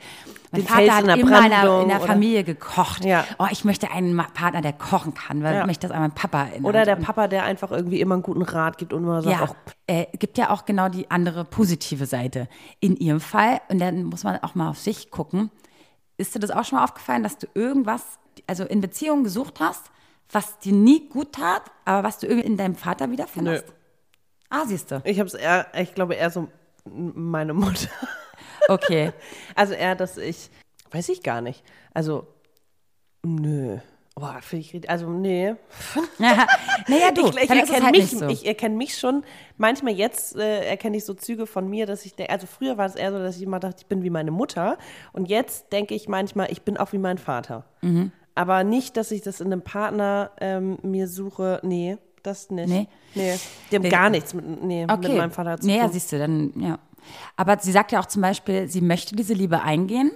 mein 0.52 0.62
Mhm. 0.62 0.64
Den 0.64 0.66
Vater 0.68 0.80
Fels 0.80 0.92
hat 0.92 1.00
in 1.00 1.06
der 1.06 1.16
immer 1.18 1.44
in 1.44 1.50
der, 1.50 1.58
Brandung 1.58 1.82
in 1.82 1.88
der 1.88 2.00
Familie 2.00 2.44
gekocht. 2.44 3.04
Ja. 3.04 3.24
Oh, 3.38 3.46
ich 3.50 3.64
möchte 3.64 3.90
einen 3.90 4.16
Partner, 4.16 4.60
der 4.62 4.72
kochen 4.72 5.12
kann, 5.14 5.42
weil 5.42 5.56
Ja. 5.56 5.66
mich 5.66 5.78
das 5.78 5.90
an 5.90 6.00
meinen 6.00 6.14
Papa 6.14 6.44
erinnert. 6.44 6.64
Oder 6.68 6.84
der 6.84 6.96
Papa, 6.96 7.28
der 7.28 7.44
einfach 7.44 7.70
irgendwie 7.70 8.00
immer 8.00 8.14
einen 8.14 8.22
guten 8.22 8.42
Rat 8.42 8.78
gibt 8.78 8.92
und 8.92 9.02
immer 9.02 9.22
sagt, 9.22 9.38
ja, 9.38 9.44
auch, 9.44 9.54
äh, 9.86 10.06
gibt 10.18 10.38
ja 10.38 10.50
auch 10.50 10.64
genau 10.64 10.88
die 10.88 11.10
andere 11.10 11.44
positive 11.44 12.06
Seite. 12.06 12.48
In 12.80 12.96
ihrem 12.96 13.20
Fall, 13.20 13.60
und 13.68 13.78
dann 13.80 14.04
muss 14.04 14.24
man 14.24 14.38
auch 14.42 14.54
mal 14.54 14.70
auf 14.70 14.78
sich 14.78 15.10
gucken, 15.10 15.50
ist 16.16 16.34
dir 16.34 16.40
das 16.40 16.50
auch 16.50 16.64
schon 16.64 16.78
mal 16.78 16.84
aufgefallen, 16.84 17.22
dass 17.22 17.38
du 17.38 17.46
irgendwas, 17.54 18.02
also 18.46 18.64
in 18.64 18.80
Beziehungen 18.80 19.24
gesucht 19.24 19.60
hast, 19.60 19.90
was 20.30 20.58
dir 20.58 20.72
nie 20.72 21.08
gut 21.08 21.32
tat, 21.32 21.62
aber 21.84 22.06
was 22.06 22.18
du 22.18 22.26
irgendwie 22.26 22.46
in 22.46 22.56
deinem 22.56 22.74
Vater 22.74 23.10
wiederfindest? 23.10 23.66
Nö. 23.66 23.72
Ah, 24.50 24.64
siehst 24.66 24.90
du. 24.90 25.02
ich 25.04 25.18
habe 25.18 25.26
es 25.26 25.34
eher, 25.34 25.66
ich 25.74 25.94
glaube 25.94 26.14
eher 26.14 26.30
so 26.30 26.48
meine 26.84 27.54
Mutter. 27.54 27.90
Okay. 28.70 29.12
Also 29.54 29.72
eher, 29.72 29.94
dass 29.94 30.18
ich, 30.18 30.50
weiß 30.90 31.08
ich 31.08 31.22
gar 31.22 31.40
nicht. 31.40 31.64
Also, 31.94 32.26
nö. 33.24 33.78
Boah, 34.14 34.40
finde 34.42 34.66
ich, 34.66 34.90
also 34.90 35.08
nee. 35.08 35.54
naja, 36.18 37.12
du, 37.12 37.28
ich 37.28 37.36
ich 37.36 37.50
erkenne 37.50 37.84
halt 37.84 37.96
mich, 37.96 38.10
so. 38.10 38.26
ich 38.26 38.44
erkenne 38.44 38.76
mich 38.76 38.98
schon. 38.98 39.22
Manchmal 39.56 39.94
jetzt 39.94 40.36
äh, 40.36 40.66
erkenne 40.66 40.96
ich 40.96 41.04
so 41.04 41.14
Züge 41.14 41.46
von 41.46 41.70
mir, 41.70 41.86
dass 41.86 42.04
ich 42.04 42.14
denke, 42.14 42.32
also 42.32 42.48
früher 42.48 42.76
war 42.76 42.86
es 42.86 42.96
eher 42.96 43.12
so, 43.12 43.18
dass 43.20 43.36
ich 43.36 43.42
immer 43.42 43.60
dachte, 43.60 43.76
ich 43.78 43.86
bin 43.86 44.02
wie 44.02 44.10
meine 44.10 44.32
Mutter. 44.32 44.76
Und 45.12 45.30
jetzt 45.30 45.72
denke 45.72 45.94
ich 45.94 46.08
manchmal, 46.08 46.50
ich 46.50 46.62
bin 46.62 46.76
auch 46.76 46.92
wie 46.92 46.98
mein 46.98 47.16
Vater. 47.16 47.64
Mhm. 47.80 48.10
Aber 48.38 48.62
nicht, 48.62 48.96
dass 48.96 49.10
ich 49.10 49.22
das 49.22 49.40
in 49.40 49.48
einem 49.48 49.62
Partner 49.62 50.30
ähm, 50.40 50.78
mir 50.82 51.08
suche. 51.08 51.60
Nee, 51.64 51.96
das 52.22 52.50
nicht. 52.50 52.68
Nee? 52.68 52.86
Nee. 53.14 53.34
Die 53.70 53.74
haben 53.76 53.82
Nee. 53.82 53.88
gar 53.88 54.10
nichts 54.10 54.32
mit, 54.32 54.62
nee, 54.62 54.84
okay. 54.84 55.08
mit 55.08 55.16
meinem 55.16 55.30
Vater 55.32 55.58
zu 55.58 55.66
nee, 55.66 55.76
ja, 55.78 55.84
tun. 55.84 55.92
siehst 55.92 56.12
du, 56.12 56.18
dann, 56.18 56.52
ja. 56.60 56.78
Aber 57.36 57.58
sie 57.58 57.72
sagt 57.72 57.90
ja 57.90 58.00
auch 58.00 58.06
zum 58.06 58.22
Beispiel, 58.22 58.68
sie 58.68 58.80
möchte 58.80 59.16
diese 59.16 59.34
Liebe 59.34 59.62
eingehen 59.62 60.12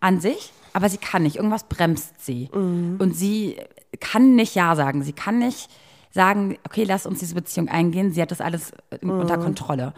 an 0.00 0.20
sich, 0.20 0.52
aber 0.72 0.88
sie 0.88 0.96
kann 0.98 1.22
nicht. 1.24 1.36
Irgendwas 1.36 1.64
bremst 1.64 2.14
sie. 2.24 2.48
Mhm. 2.54 2.96
Und 2.98 3.14
sie 3.14 3.56
kann 4.00 4.36
nicht 4.36 4.54
Ja 4.54 4.74
sagen. 4.74 5.02
Sie 5.02 5.12
kann 5.12 5.38
nicht 5.38 5.68
sagen, 6.12 6.56
okay, 6.66 6.84
lass 6.84 7.04
uns 7.04 7.18
diese 7.18 7.34
Beziehung 7.34 7.68
eingehen. 7.68 8.10
Sie 8.12 8.22
hat 8.22 8.30
das 8.30 8.40
alles 8.40 8.72
Mhm. 9.02 9.10
unter 9.20 9.36
Kontrolle. 9.38 9.92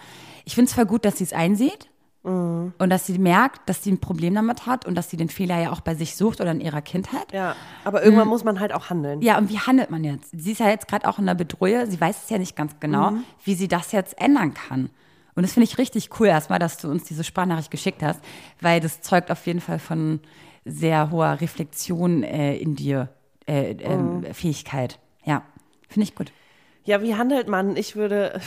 Ich 0.45 0.55
finde 0.57 0.68
es 0.68 0.74
voll 0.74 0.87
gut, 0.87 1.05
dass 1.05 1.18
sie 1.18 1.24
es 1.24 1.33
einsieht. 1.33 1.89
Mhm. 2.29 2.72
Und 2.79 2.91
dass 2.91 3.07
sie 3.07 3.18
merkt, 3.18 3.68
dass 3.68 3.83
sie 3.83 3.91
ein 3.93 3.99
Problem 3.99 4.35
damit 4.35 4.66
hat 4.66 4.85
und 4.87 4.95
dass 4.95 5.11
sie 5.11 5.16
den 5.16 5.29
Fehler 5.29 5.59
ja 5.61 5.72
auch 5.72 5.81
bei 5.81 5.95
sich 5.95 6.14
sucht 6.16 6.41
oder 6.41 6.51
in 6.53 6.61
ihrer 6.61 6.83
Kindheit. 6.83 7.33
Ja, 7.33 7.57
aber 7.85 8.03
irgendwann 8.05 8.29
muss 8.29 8.45
man 8.45 8.61
halt 8.61 8.72
auch 8.72 8.91
handeln. 8.91 9.18
Mhm. 9.18 9.24
Ja, 9.24 9.39
und 9.39 9.49
wie 9.51 9.59
handelt 9.59 9.91
man 9.91 10.05
jetzt? 10.05 10.31
Sie 10.33 10.53
ist 10.53 10.61
ja 10.61 10.68
jetzt 10.68 10.89
gerade 10.89 11.09
auch 11.09 11.18
in 11.18 11.26
der 11.26 11.35
Bedrohung. 11.35 11.87
Sie 11.91 12.01
weiß 12.01 12.24
es 12.24 12.31
ja 12.31 12.39
nicht 12.39 12.57
ganz 12.57 12.79
genau, 12.81 13.11
Mhm. 13.12 13.24
wie 13.45 13.55
sie 13.55 13.68
das 13.68 13.93
jetzt 13.93 14.20
ändern 14.20 14.55
kann. 14.55 14.91
Und 15.35 15.43
das 15.43 15.53
finde 15.53 15.64
ich 15.64 15.79
richtig 15.79 16.11
cool 16.18 16.26
erstmal, 16.26 16.59
dass 16.59 16.79
du 16.79 16.89
uns 16.91 17.05
diese 17.05 17.22
Sprachnachricht 17.24 17.70
geschickt 17.70 18.03
hast, 18.03 18.20
weil 18.61 18.81
das 18.81 19.03
zeugt 19.03 19.31
auf 19.31 19.47
jeden 19.47 19.61
Fall 19.61 19.79
von 19.79 20.20
sehr 20.64 21.11
hoher 21.11 21.41
Reflexion 21.41 22.22
äh, 22.24 22.57
in 22.57 22.74
dir, 22.74 23.09
äh, 23.47 23.74
Mhm. 23.97 24.26
Fähigkeit. 24.35 24.99
Ja, 25.24 25.43
finde 25.89 26.05
ich 26.09 26.14
gut. 26.14 26.33
Ja, 26.89 27.03
wie 27.03 27.16
handelt 27.16 27.49
man? 27.49 27.76
Ich 27.76 27.97
würde, 27.97 28.41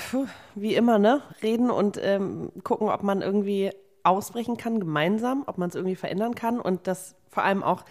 wie 0.56 0.74
immer, 0.74 0.98
ne, 0.98 1.22
reden 1.44 1.70
und 1.70 2.00
ähm, 2.02 2.52
gucken, 2.64 2.90
ob 2.90 3.04
man 3.04 3.22
irgendwie 3.22 3.70
ausbrechen 4.02 4.58
kann, 4.58 4.80
gemeinsam, 4.80 5.44
ob 5.46 5.60
man 5.60 5.70
es 5.70 5.76
irgendwie 5.76 5.96
verändern 5.96 6.34
kann 6.34 6.60
und 6.60 6.88
das 6.88 7.14
vor 7.30 7.44
allem 7.44 7.62
auch 7.62 7.86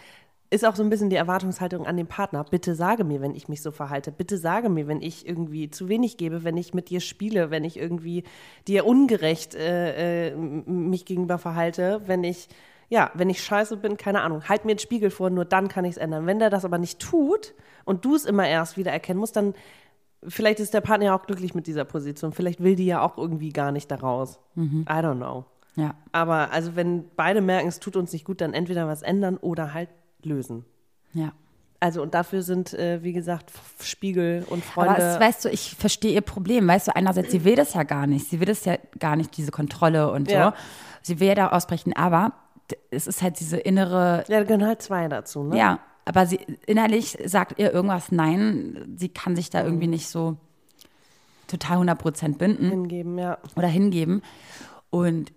ist 0.53 0.65
auch 0.65 0.75
so 0.75 0.83
ein 0.83 0.91
bisschen 0.91 1.09
die 1.09 1.15
Erwartungshaltung 1.15 1.87
an 1.87 1.97
den 1.97 2.09
Partner. 2.09 2.43
Bitte 2.43 2.75
sage 2.75 3.05
mir, 3.05 3.21
wenn 3.21 3.37
ich 3.37 3.47
mich 3.47 3.63
so 3.63 3.71
verhalte. 3.71 4.11
Bitte 4.11 4.39
sage 4.39 4.69
mir, 4.69 4.89
wenn 4.89 5.01
ich 5.01 5.25
irgendwie 5.25 5.71
zu 5.71 5.89
wenig 5.89 6.17
gebe, 6.17 6.43
wenn 6.43 6.57
ich 6.57 6.75
mit 6.75 6.91
dir 6.91 6.99
spiele, 6.99 7.53
wenn 7.53 7.63
ich 7.63 7.79
irgendwie 7.79 8.25
dir 8.67 8.85
ungerecht 8.85 9.55
äh, 9.55 10.31
äh, 10.31 10.35
mich 10.35 11.05
gegenüber 11.05 11.39
verhalte, 11.39 12.03
wenn 12.07 12.25
ich, 12.25 12.49
ja, 12.89 13.13
wenn 13.15 13.31
ich 13.31 13.45
scheiße 13.45 13.77
bin, 13.77 13.97
keine 13.97 14.23
Ahnung. 14.23 14.49
Halt 14.49 14.65
mir 14.65 14.75
den 14.75 14.81
Spiegel 14.81 15.11
vor, 15.11 15.31
nur 15.31 15.45
dann 15.45 15.69
kann 15.69 15.85
ich 15.85 15.93
es 15.93 15.99
ändern. 15.99 16.27
Wenn 16.27 16.41
der 16.41 16.51
das 16.51 16.65
aber 16.65 16.79
nicht 16.79 16.99
tut 16.99 17.55
und 17.85 18.05
du 18.05 18.17
es 18.17 18.25
immer 18.25 18.49
erst 18.49 18.77
wieder 18.77 18.91
erkennen 18.91 19.21
musst, 19.21 19.37
dann 19.37 19.55
vielleicht 20.27 20.61
ist 20.61 20.75
der 20.75 20.81
Partner 20.81 21.07
ja 21.07 21.17
auch 21.17 21.27
glücklich 21.27 21.55
mit 21.55 21.67
dieser 21.67 21.85
Position. 21.85 22.33
Vielleicht 22.33 22.63
will 22.63 22.77
die 22.77 22.87
ja 22.87 23.01
auch 23.03 23.17
irgendwie 23.19 23.51
gar 23.53 23.73
nicht 23.73 23.91
daraus. 23.91 24.39
I 24.57 24.85
don't 24.87 25.17
know. 25.17 25.45
Ja. 25.77 25.95
Aber 26.13 26.51
also 26.53 26.77
wenn 26.77 27.05
beide 27.17 27.41
merken, 27.41 27.69
es 27.69 27.81
tut 27.81 27.97
uns 27.97 28.13
nicht 28.13 28.25
gut, 28.25 28.41
dann 28.41 28.53
entweder 28.55 28.87
was 28.87 29.03
ändern 29.03 29.37
oder 29.37 29.73
halt 29.73 29.89
lösen. 30.23 30.65
Ja. 31.13 31.33
Also 31.83 32.03
und 32.03 32.13
dafür 32.13 32.43
sind, 32.43 32.75
äh, 32.75 33.03
wie 33.03 33.15
gesagt, 33.15 33.51
Spiegel 33.83 34.45
und 34.51 34.63
Aber 34.77 34.85
Freunde. 34.97 35.03
es, 35.03 35.21
weißt 35.21 35.45
du, 35.47 35.49
ich 35.49 35.75
verstehe 35.77 36.13
ihr 36.13 36.21
Problem. 36.21 36.69
Weißt 36.69 36.89
du, 36.89 36.97
einerseits, 36.97 37.31
sie 37.31 37.45
will 37.45 37.57
das 37.57 37.73
ja 37.73 37.85
gar 37.85 38.07
nicht. 38.07 38.29
Sie 38.29 38.39
will 38.41 38.47
das 38.47 38.67
ja 38.67 38.77
gar 38.99 39.17
nicht, 39.17 39.35
diese 39.39 39.51
Kontrolle 39.51 40.11
und 40.13 40.29
so. 40.29 40.35
Ja. 40.35 40.55
Sie 41.01 41.21
will 41.21 41.29
ja 41.29 41.35
da 41.35 41.49
ausbrechen, 41.49 41.95
aber 41.97 42.33
es 42.91 43.07
ist 43.07 43.23
halt 43.23 43.41
diese 43.41 43.57
innere, 43.57 44.25
Ja, 44.29 44.39
da 44.41 44.45
gehören 44.45 44.67
halt 44.67 44.83
zwei 44.83 45.09
dazu, 45.09 45.43
ne? 45.45 45.57
ja, 45.57 45.79
aber 46.05 46.27
sie 46.27 46.41
innerlich 46.67 47.19
sagt 47.25 47.59
ihr 47.59 47.73
irgendwas 47.73 48.11
nein. 48.11 48.95
Sie 48.97 49.09
kann 49.09 49.37
sich 49.37 49.51
da 49.51 49.65
irgendwie 49.65 49.87
nicht 49.87 50.09
so 50.09 50.37
total 51.47 51.79
100% 51.79 52.39
binden 52.39 52.71
Hingeben, 52.71 53.19
ja. 53.19 53.39
oder 53.57 53.69
hingeben. 53.69 54.23
Und 54.91 55.33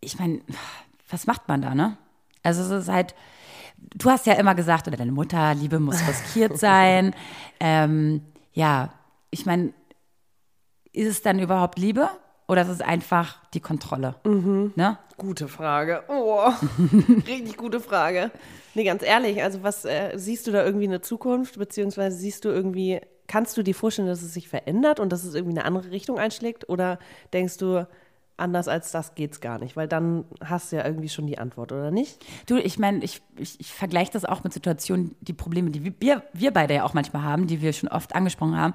ich 0.00 0.18
meine, 0.18 0.40
was 1.08 1.26
macht 1.26 1.48
man 1.48 1.62
da, 1.62 1.74
ne? 1.74 1.96
Also 2.42 2.62
es 2.62 2.82
ist 2.82 2.88
halt, 2.88 3.14
du 3.76 4.10
hast 4.10 4.26
ja 4.26 4.34
immer 4.34 4.54
gesagt, 4.54 4.88
oder 4.88 4.96
deine 4.96 5.12
Mutter, 5.12 5.54
Liebe 5.54 5.78
muss 5.78 6.00
riskiert 6.08 6.58
sein. 6.58 7.14
ähm, 7.60 8.22
ja, 8.52 8.92
ich 9.30 9.46
meine, 9.46 9.72
ist 10.92 11.08
es 11.08 11.22
dann 11.22 11.38
überhaupt 11.38 11.78
Liebe 11.78 12.10
oder 12.50 12.62
ist 12.62 12.68
es 12.68 12.80
einfach 12.80 13.38
die 13.54 13.60
Kontrolle? 13.60 14.16
Ne? 14.74 14.98
Gute 15.16 15.46
Frage. 15.46 16.02
Oh, 16.08 16.50
richtig 17.28 17.56
gute 17.56 17.78
Frage. 17.78 18.32
Nee, 18.74 18.82
ganz 18.82 19.04
ehrlich, 19.04 19.40
also 19.40 19.62
was 19.62 19.84
äh, 19.84 20.10
siehst 20.16 20.48
du 20.48 20.50
da 20.50 20.64
irgendwie 20.64 20.88
eine 20.88 21.00
Zukunft, 21.00 21.60
beziehungsweise 21.60 22.16
siehst 22.16 22.44
du 22.44 22.48
irgendwie, 22.48 23.00
kannst 23.28 23.56
du 23.56 23.62
dir 23.62 23.74
vorstellen, 23.74 24.08
dass 24.08 24.22
es 24.22 24.34
sich 24.34 24.48
verändert 24.48 24.98
und 24.98 25.12
dass 25.12 25.22
es 25.22 25.36
irgendwie 25.36 25.56
eine 25.56 25.64
andere 25.64 25.92
Richtung 25.92 26.18
einschlägt? 26.18 26.68
Oder 26.68 26.98
denkst 27.32 27.58
du, 27.58 27.86
anders 28.40 28.68
als 28.68 28.90
das 28.92 29.14
geht's 29.14 29.40
gar 29.40 29.58
nicht? 29.58 29.76
Weil 29.76 29.88
dann 29.88 30.24
hast 30.44 30.72
du 30.72 30.76
ja 30.76 30.84
irgendwie 30.84 31.08
schon 31.08 31.26
die 31.26 31.38
Antwort, 31.38 31.72
oder 31.72 31.90
nicht? 31.90 32.24
Du, 32.46 32.56
ich 32.56 32.78
meine, 32.78 33.04
ich, 33.04 33.22
ich, 33.36 33.60
ich 33.60 33.72
vergleiche 33.72 34.12
das 34.12 34.24
auch 34.24 34.42
mit 34.42 34.52
Situationen, 34.52 35.14
die 35.20 35.32
Probleme, 35.32 35.70
die 35.70 35.94
wir, 36.00 36.22
wir 36.32 36.50
beide 36.52 36.74
ja 36.74 36.84
auch 36.84 36.94
manchmal 36.94 37.22
haben, 37.22 37.46
die 37.46 37.60
wir 37.60 37.72
schon 37.72 37.88
oft 37.88 38.14
angesprochen 38.14 38.56
haben. 38.56 38.74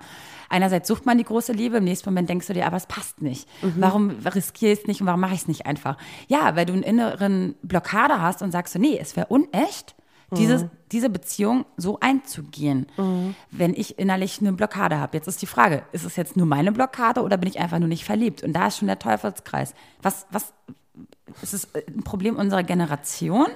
Einerseits 0.49 0.87
sucht 0.87 1.05
man 1.05 1.17
die 1.17 1.23
große 1.23 1.51
Liebe, 1.51 1.77
im 1.77 1.83
nächsten 1.83 2.09
Moment 2.09 2.29
denkst 2.29 2.47
du 2.47 2.53
dir, 2.53 2.67
aber 2.67 2.77
es 2.77 2.85
passt 2.85 3.21
nicht. 3.21 3.47
Warum 3.77 4.09
riskiere 4.09 4.73
ich 4.73 4.79
es 4.79 4.87
nicht 4.87 5.01
und 5.01 5.07
warum 5.07 5.19
mache 5.19 5.33
ich 5.33 5.41
es 5.41 5.47
nicht 5.47 5.65
einfach? 5.65 5.97
Ja, 6.27 6.55
weil 6.55 6.65
du 6.65 6.73
einen 6.73 6.83
inneren 6.83 7.55
Blockade 7.61 8.21
hast 8.21 8.41
und 8.41 8.51
sagst 8.51 8.73
so, 8.73 8.79
nee, 8.79 8.97
es 8.99 9.15
wäre 9.15 9.27
unecht, 9.27 9.95
diese, 10.31 10.69
diese 10.91 11.09
Beziehung 11.09 11.65
so 11.77 11.99
einzugehen, 11.99 12.87
wenn 13.51 13.73
ich 13.73 13.99
innerlich 13.99 14.39
eine 14.41 14.53
Blockade 14.53 14.99
habe. 14.99 15.17
Jetzt 15.17 15.27
ist 15.27 15.41
die 15.41 15.47
Frage, 15.47 15.83
ist 15.91 16.05
es 16.05 16.15
jetzt 16.15 16.35
nur 16.35 16.45
meine 16.45 16.71
Blockade 16.71 17.21
oder 17.21 17.37
bin 17.37 17.49
ich 17.49 17.59
einfach 17.59 17.79
nur 17.79 17.87
nicht 17.87 18.05
verliebt? 18.05 18.43
Und 18.43 18.53
da 18.53 18.67
ist 18.67 18.77
schon 18.77 18.87
der 18.87 18.99
Teufelskreis. 18.99 19.75
Was, 20.01 20.25
was, 20.31 20.53
ist 21.41 21.53
es 21.53 21.67
ein 21.75 22.03
Problem 22.03 22.37
unserer 22.37 22.63
Generation? 22.63 23.47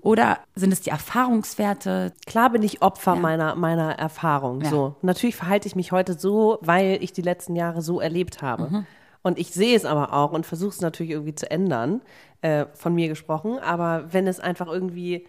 Oder 0.00 0.38
sind 0.54 0.72
es 0.72 0.82
die 0.82 0.90
Erfahrungswerte? 0.90 2.12
Klar 2.26 2.50
bin 2.50 2.62
ich 2.62 2.82
Opfer 2.82 3.16
meiner, 3.16 3.54
meiner 3.54 3.92
Erfahrung. 3.92 4.60
Ja. 4.60 4.70
So. 4.70 4.96
Natürlich 5.02 5.36
verhalte 5.36 5.66
ich 5.66 5.74
mich 5.74 5.90
heute 5.90 6.14
so, 6.14 6.58
weil 6.60 6.98
ich 7.00 7.12
die 7.12 7.22
letzten 7.22 7.56
Jahre 7.56 7.82
so 7.82 8.00
erlebt 8.00 8.42
habe. 8.42 8.70
Mhm. 8.70 8.86
Und 9.22 9.38
ich 9.38 9.52
sehe 9.52 9.74
es 9.74 9.84
aber 9.84 10.12
auch 10.12 10.32
und 10.32 10.46
versuche 10.46 10.70
es 10.70 10.80
natürlich 10.80 11.12
irgendwie 11.12 11.34
zu 11.34 11.50
ändern, 11.50 12.02
äh, 12.42 12.66
von 12.74 12.94
mir 12.94 13.08
gesprochen. 13.08 13.58
Aber 13.58 14.12
wenn 14.12 14.28
es 14.28 14.38
einfach 14.38 14.68
irgendwie 14.68 15.26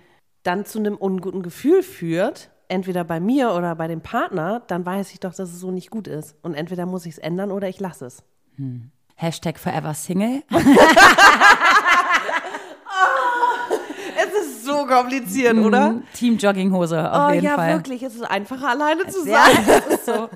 dann 0.47 0.65
zu 0.65 0.79
einem 0.79 0.95
unguten 0.95 1.43
Gefühl 1.43 1.83
führt, 1.83 2.49
entweder 2.69 3.03
bei 3.03 3.19
mir 3.19 3.51
oder 3.53 3.75
bei 3.75 3.87
dem 3.87 4.01
Partner, 4.01 4.61
dann 4.67 4.85
weiß 4.85 5.11
ich 5.11 5.19
doch, 5.19 5.33
dass 5.33 5.49
es 5.51 5.59
so 5.59 5.71
nicht 5.71 5.89
gut 5.91 6.07
ist. 6.07 6.35
Und 6.41 6.53
entweder 6.53 6.85
muss 6.85 7.05
ich 7.05 7.13
es 7.13 7.17
ändern 7.19 7.51
oder 7.51 7.67
ich 7.69 7.79
lasse 7.79 8.05
es. 8.05 8.23
Hashtag 9.15 9.59
Forever 9.59 9.93
Single. 9.93 10.43
Es 14.19 14.33
ist 14.45 14.65
so 14.65 14.85
kompliziert, 14.87 15.55
oder? 15.57 16.01
Team 16.13 16.37
Jogginghose 16.37 17.11
auf 17.11 17.29
Oh 17.29 17.33
jeden 17.33 17.45
ja, 17.45 17.55
Fall. 17.55 17.73
wirklich. 17.75 18.01
Es 18.01 18.15
ist 18.15 18.23
einfacher, 18.23 18.69
alleine 18.69 19.05
zu 19.07 19.27
Ja, 19.27 19.45
sein. 19.45 19.97
so. 20.05 20.29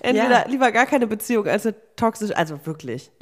Entweder 0.00 0.40
Ja. 0.42 0.48
lieber 0.48 0.72
gar 0.72 0.86
keine 0.86 1.06
Beziehung 1.06 1.46
als 1.46 1.64
eine 1.64 1.76
toxische, 1.96 2.36
also 2.36 2.58
wirklich. 2.64 3.12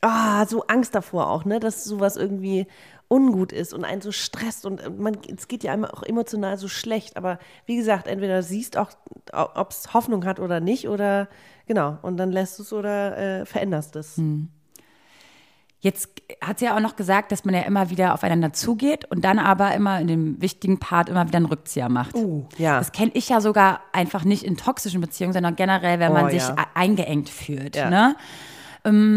Ah, 0.00 0.44
so 0.46 0.64
Angst 0.66 0.94
davor 0.94 1.30
auch, 1.30 1.44
ne, 1.44 1.60
dass 1.60 1.84
sowas 1.84 2.16
irgendwie 2.16 2.66
ungut 3.08 3.52
ist 3.52 3.72
und 3.72 3.84
einen 3.84 4.02
so 4.02 4.12
stresst 4.12 4.66
und 4.66 4.80
äh, 4.80 4.90
man, 4.90 5.16
es 5.34 5.48
geht 5.48 5.64
ja 5.64 5.72
einem 5.72 5.86
auch 5.86 6.02
emotional 6.02 6.58
so 6.58 6.68
schlecht. 6.68 7.16
Aber 7.16 7.38
wie 7.66 7.76
gesagt, 7.76 8.06
entweder 8.06 8.42
siehst 8.42 8.76
auch, 8.76 8.90
ob 9.32 9.70
es 9.70 9.94
Hoffnung 9.94 10.24
hat 10.26 10.40
oder 10.40 10.60
nicht 10.60 10.88
oder 10.88 11.28
genau 11.66 11.98
und 12.02 12.16
dann 12.18 12.30
lässt 12.32 12.58
du 12.58 12.62
es 12.62 12.72
oder 12.72 13.16
äh, 13.40 13.46
veränderst 13.46 13.96
es. 13.96 14.20
Jetzt 15.80 16.08
hat 16.40 16.58
sie 16.58 16.64
ja 16.64 16.74
auch 16.76 16.80
noch 16.80 16.96
gesagt, 16.96 17.30
dass 17.30 17.44
man 17.44 17.54
ja 17.54 17.60
immer 17.60 17.88
wieder 17.88 18.12
aufeinander 18.12 18.52
zugeht 18.52 19.04
und 19.12 19.24
dann 19.24 19.38
aber 19.38 19.72
immer 19.74 20.00
in 20.00 20.08
dem 20.08 20.42
wichtigen 20.42 20.80
Part 20.80 21.08
immer 21.08 21.26
wieder 21.28 21.36
einen 21.36 21.46
Rückzieher 21.46 21.88
macht. 21.88 22.16
Uh, 22.16 22.46
ja. 22.58 22.78
Das 22.78 22.90
kenne 22.90 23.12
ich 23.14 23.28
ja 23.28 23.40
sogar 23.40 23.80
einfach 23.92 24.24
nicht 24.24 24.42
in 24.42 24.56
toxischen 24.56 25.00
Beziehungen, 25.00 25.32
sondern 25.32 25.54
generell, 25.54 26.00
wenn 26.00 26.10
Oh, 26.10 26.14
man 26.14 26.30
sich 26.30 26.42
ja. 26.42 26.54
e- 26.54 26.66
eingeengt 26.74 27.28
fühlt. 27.28 27.76
Ja. 27.76 27.88
Ne? 27.90 28.16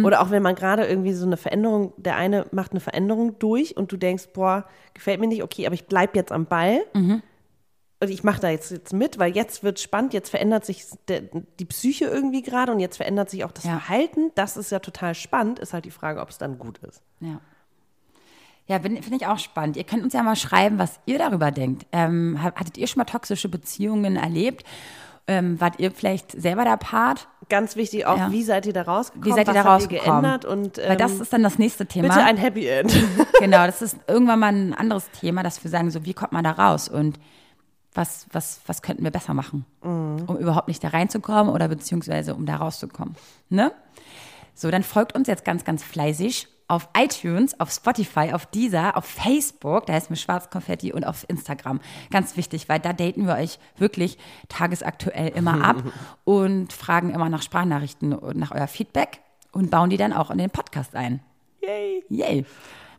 Oder 0.05 0.21
auch 0.21 0.31
wenn 0.31 0.43
man 0.43 0.55
gerade 0.55 0.85
irgendwie 0.85 1.13
so 1.13 1.25
eine 1.25 1.37
Veränderung, 1.37 1.93
der 1.97 2.15
eine 2.15 2.45
macht 2.51 2.71
eine 2.71 2.79
Veränderung 2.79 3.37
durch 3.39 3.77
und 3.77 3.91
du 3.91 3.97
denkst, 3.97 4.29
boah, 4.33 4.65
gefällt 4.93 5.19
mir 5.19 5.27
nicht, 5.27 5.43
okay, 5.43 5.65
aber 5.65 5.75
ich 5.75 5.85
bleib 5.85 6.15
jetzt 6.15 6.31
am 6.31 6.45
Ball. 6.45 6.81
Und 8.03 8.09
ich 8.09 8.23
mache 8.23 8.41
da 8.41 8.49
jetzt, 8.49 8.71
jetzt 8.71 8.93
mit, 8.93 9.19
weil 9.19 9.35
jetzt 9.35 9.63
wird 9.63 9.79
spannend, 9.79 10.13
jetzt 10.13 10.29
verändert 10.29 10.65
sich 10.65 10.85
der, 11.07 11.21
die 11.59 11.65
Psyche 11.65 12.05
irgendwie 12.05 12.41
gerade 12.41 12.71
und 12.71 12.79
jetzt 12.79 12.97
verändert 12.97 13.29
sich 13.29 13.43
auch 13.43 13.51
das 13.51 13.63
Ja. 13.63 13.77
Verhalten. 13.77 14.31
Das 14.33 14.57
ist 14.57 14.71
ja 14.71 14.79
total 14.79 15.13
spannend, 15.13 15.59
ist 15.59 15.73
halt 15.73 15.85
die 15.85 15.91
Frage, 15.91 16.19
ob 16.19 16.29
es 16.29 16.39
dann 16.39 16.57
gut 16.57 16.79
ist. 16.79 17.03
Ja. 17.19 17.39
Ja, 18.67 18.79
finde 18.79 19.01
ich 19.15 19.27
auch 19.27 19.37
spannend. 19.39 19.75
Ihr 19.75 19.83
könnt 19.83 20.03
uns 20.03 20.13
ja 20.13 20.23
mal 20.23 20.35
schreiben, 20.35 20.79
was 20.79 20.99
ihr 21.05 21.17
darüber 21.17 21.51
denkt. 21.51 21.85
Ähm, 21.91 22.41
hattet 22.41 22.77
ihr 22.77 22.87
schon 22.87 22.99
mal 22.99 23.05
toxische 23.05 23.49
Beziehungen 23.49 24.15
erlebt? 24.15 24.63
Ähm, 25.31 25.61
wart 25.61 25.79
ihr 25.79 25.91
vielleicht 25.91 26.31
selber 26.31 26.63
der 26.65 26.77
Part? 26.77 27.27
Ganz 27.49 27.75
wichtig 27.75 28.05
auch, 28.05 28.17
Ja. 28.17 28.31
wie 28.31 28.43
seid 28.43 28.65
ihr 28.65 28.73
da 28.73 28.81
rausgekommen? 28.83 29.25
Wie 29.25 29.33
seid 29.33 29.47
ihr 29.47 29.53
da 29.53 29.61
rausgekommen? 29.61 30.21
geändert? 30.21 30.45
Und, 30.45 30.77
ähm, 30.77 30.89
Weil 30.89 30.97
das 30.97 31.13
ist 31.19 31.31
dann 31.31 31.43
das 31.43 31.57
nächste 31.57 31.85
Thema. 31.85 32.09
bitte 32.09 32.21
ein 32.23 32.37
Happy 32.37 32.67
End. 32.67 32.93
genau, 33.39 33.65
das 33.65 33.81
ist 33.81 33.97
irgendwann 34.07 34.39
mal 34.39 34.53
ein 34.53 34.73
anderes 34.73 35.09
Thema, 35.11 35.41
dass 35.43 35.63
wir 35.63 35.71
sagen, 35.71 35.89
so 35.91 36.05
wie 36.05 36.13
kommt 36.13 36.33
man 36.33 36.43
da 36.43 36.51
raus 36.51 36.89
und 36.89 37.17
was, 37.93 38.25
was, 38.31 38.61
was 38.67 38.81
könnten 38.81 39.03
wir 39.03 39.11
besser 39.11 39.33
machen, 39.33 39.65
um 39.81 40.37
überhaupt 40.37 40.67
nicht 40.69 40.81
da 40.83 40.89
reinzukommen 40.89 41.53
oder 41.53 41.67
beziehungsweise 41.67 42.35
um 42.35 42.45
da 42.45 42.55
rauszukommen. 42.57 43.15
Ne? 43.49 43.71
So, 44.53 44.71
dann 44.71 44.83
folgt 44.83 45.13
uns 45.15 45.27
jetzt 45.27 45.43
ganz, 45.43 45.65
ganz 45.65 45.83
fleißig 45.83 46.47
auf 46.71 46.87
iTunes, 46.97 47.59
auf 47.59 47.69
Spotify, 47.69 48.31
auf 48.31 48.45
Deezer, 48.45 48.95
auf 48.95 49.03
Facebook, 49.03 49.87
da 49.87 49.93
heißt 49.93 50.09
mir 50.09 50.15
Schwarzkonfetti 50.15 50.93
und 50.93 51.03
auf 51.03 51.25
Instagram. 51.27 51.81
Ganz 52.11 52.37
wichtig, 52.37 52.69
weil 52.69 52.79
da 52.79 52.93
daten 52.93 53.27
wir 53.27 53.35
euch 53.35 53.59
wirklich 53.77 54.17
tagesaktuell 54.47 55.27
immer 55.29 55.65
ab 55.65 55.83
und 56.23 56.71
fragen 56.71 57.09
immer 57.09 57.27
nach 57.27 57.41
Sprachnachrichten 57.41 58.13
und 58.13 58.37
nach 58.37 58.51
euer 58.51 58.67
Feedback 58.67 59.19
und 59.51 59.69
bauen 59.69 59.89
die 59.89 59.97
dann 59.97 60.13
auch 60.13 60.31
in 60.31 60.37
den 60.37 60.49
Podcast 60.49 60.95
ein. 60.95 61.19
Yay. 61.61 62.05
Yay. 62.07 62.45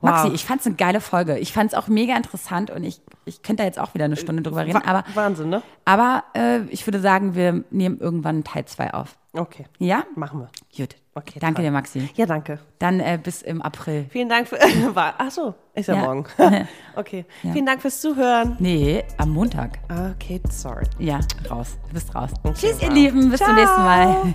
Maxi, 0.03 0.27
Wow. 0.29 0.35
ich 0.35 0.45
fand's 0.45 0.67
eine 0.67 0.75
geile 0.75 1.01
Folge. 1.01 1.39
Ich 1.39 1.53
fand's 1.53 1.75
auch 1.75 1.89
mega 1.89 2.17
interessant 2.17 2.71
und 2.71 2.83
ich, 2.85 3.01
ich 3.25 3.43
könnte 3.43 3.63
da 3.63 3.67
jetzt 3.67 3.79
auch 3.79 3.95
wieder 3.95 4.05
eine 4.07 4.17
Stunde 4.17 4.43
drüber 4.43 4.67
reden. 4.67 4.83
Aber, 4.85 5.05
Wahnsinn, 5.15 5.49
ne? 5.49 5.63
aber 5.85 6.25
äh, 6.35 6.61
ich 6.71 6.87
würde 6.87 7.01
sagen, 7.01 7.35
wir 7.35 7.65
nehmen 7.71 7.99
irgendwann 8.01 8.45
Teil 8.45 8.65
2 8.65 8.95
auf. 8.95 9.17
Okay, 9.35 9.65
Ja? 9.79 10.05
machen 10.15 10.41
wir. 10.41 10.51
Gut. 10.77 10.97
Okay, 11.15 11.39
Danke 11.41 11.57
toll. 11.57 11.65
dir, 11.67 11.71
Maxi. 11.71 12.09
Ja, 12.17 12.25
danke. 12.27 12.59
Dann 12.79 12.99
äh, 12.99 13.19
bis 13.23 13.43
im 13.43 13.61
April. 13.63 14.07
Vielen 14.11 14.29
Dank 14.31 14.49
für. 14.49 14.57
War- 14.95 15.15
Ach 15.19 15.31
so, 15.31 15.55
ist 15.75 15.89
ja, 15.89 15.95
Ja. 15.95 16.01
morgen. 16.03 16.25
okay. 16.97 17.25
Ja. 17.43 17.53
Vielen 17.53 17.67
Dank 17.67 17.81
fürs 17.83 18.01
Zuhören. 18.01 18.57
Nee, 18.59 19.05
am 19.19 19.31
Montag. 19.31 19.79
Okay, 20.15 20.41
sorry. 20.51 20.85
Ja, 20.99 21.21
raus. 21.51 21.77
Du 21.89 21.95
bist 21.95 22.15
raus. 22.15 22.31
Okay, 22.43 22.55
Tschüss, 22.55 22.83
ihr 22.83 22.89
wow. 22.89 22.95
Lieben. 22.95 23.31
Bis 23.31 23.41
zum 23.41 23.55
nächsten 23.55 23.83
Mal. 23.83 24.35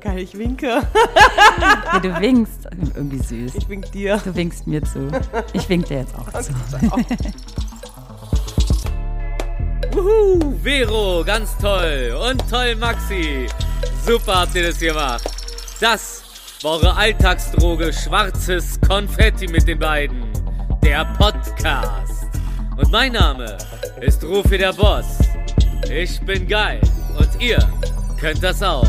Geil, 0.00 0.20
ich 0.20 0.36
winke. 0.38 0.66
Ja, 0.66 1.98
du 2.00 2.20
winkst. 2.20 2.66
Irgendwie 2.94 3.18
süß. 3.18 3.54
Ich 3.54 3.68
wink 3.68 3.92
dir. 3.92 4.16
Du 4.24 4.34
winkst 4.34 4.66
mir 4.66 4.82
zu. 4.82 5.10
Ich 5.52 5.68
wink 5.68 5.86
dir 5.86 5.98
jetzt 5.98 6.14
auch 6.14 6.32
zu. 6.40 6.52
Wuhu, 9.92 10.54
Vero, 10.62 11.22
ganz 11.24 11.56
toll. 11.58 12.16
Und 12.30 12.48
toll, 12.48 12.76
Maxi. 12.76 13.46
Super 14.06 14.40
habt 14.40 14.54
ihr 14.54 14.68
das 14.68 14.78
gemacht. 14.78 15.24
Das 15.80 16.22
war 16.62 16.72
eure 16.72 16.96
Alltagsdroge 16.96 17.92
Schwarzes 17.92 18.80
Konfetti 18.86 19.48
mit 19.48 19.68
den 19.68 19.78
beiden. 19.78 20.22
Der 20.82 21.04
Podcast. 21.18 22.28
Und 22.76 22.90
mein 22.90 23.12
Name 23.12 23.58
ist 24.00 24.24
Rufi 24.24 24.56
der 24.56 24.72
Boss. 24.72 25.18
Ich 25.90 26.18
bin 26.22 26.46
geil. 26.48 26.80
Und 27.18 27.28
ihr 27.40 27.58
könnt 28.18 28.42
das 28.42 28.62
auch. 28.62 28.88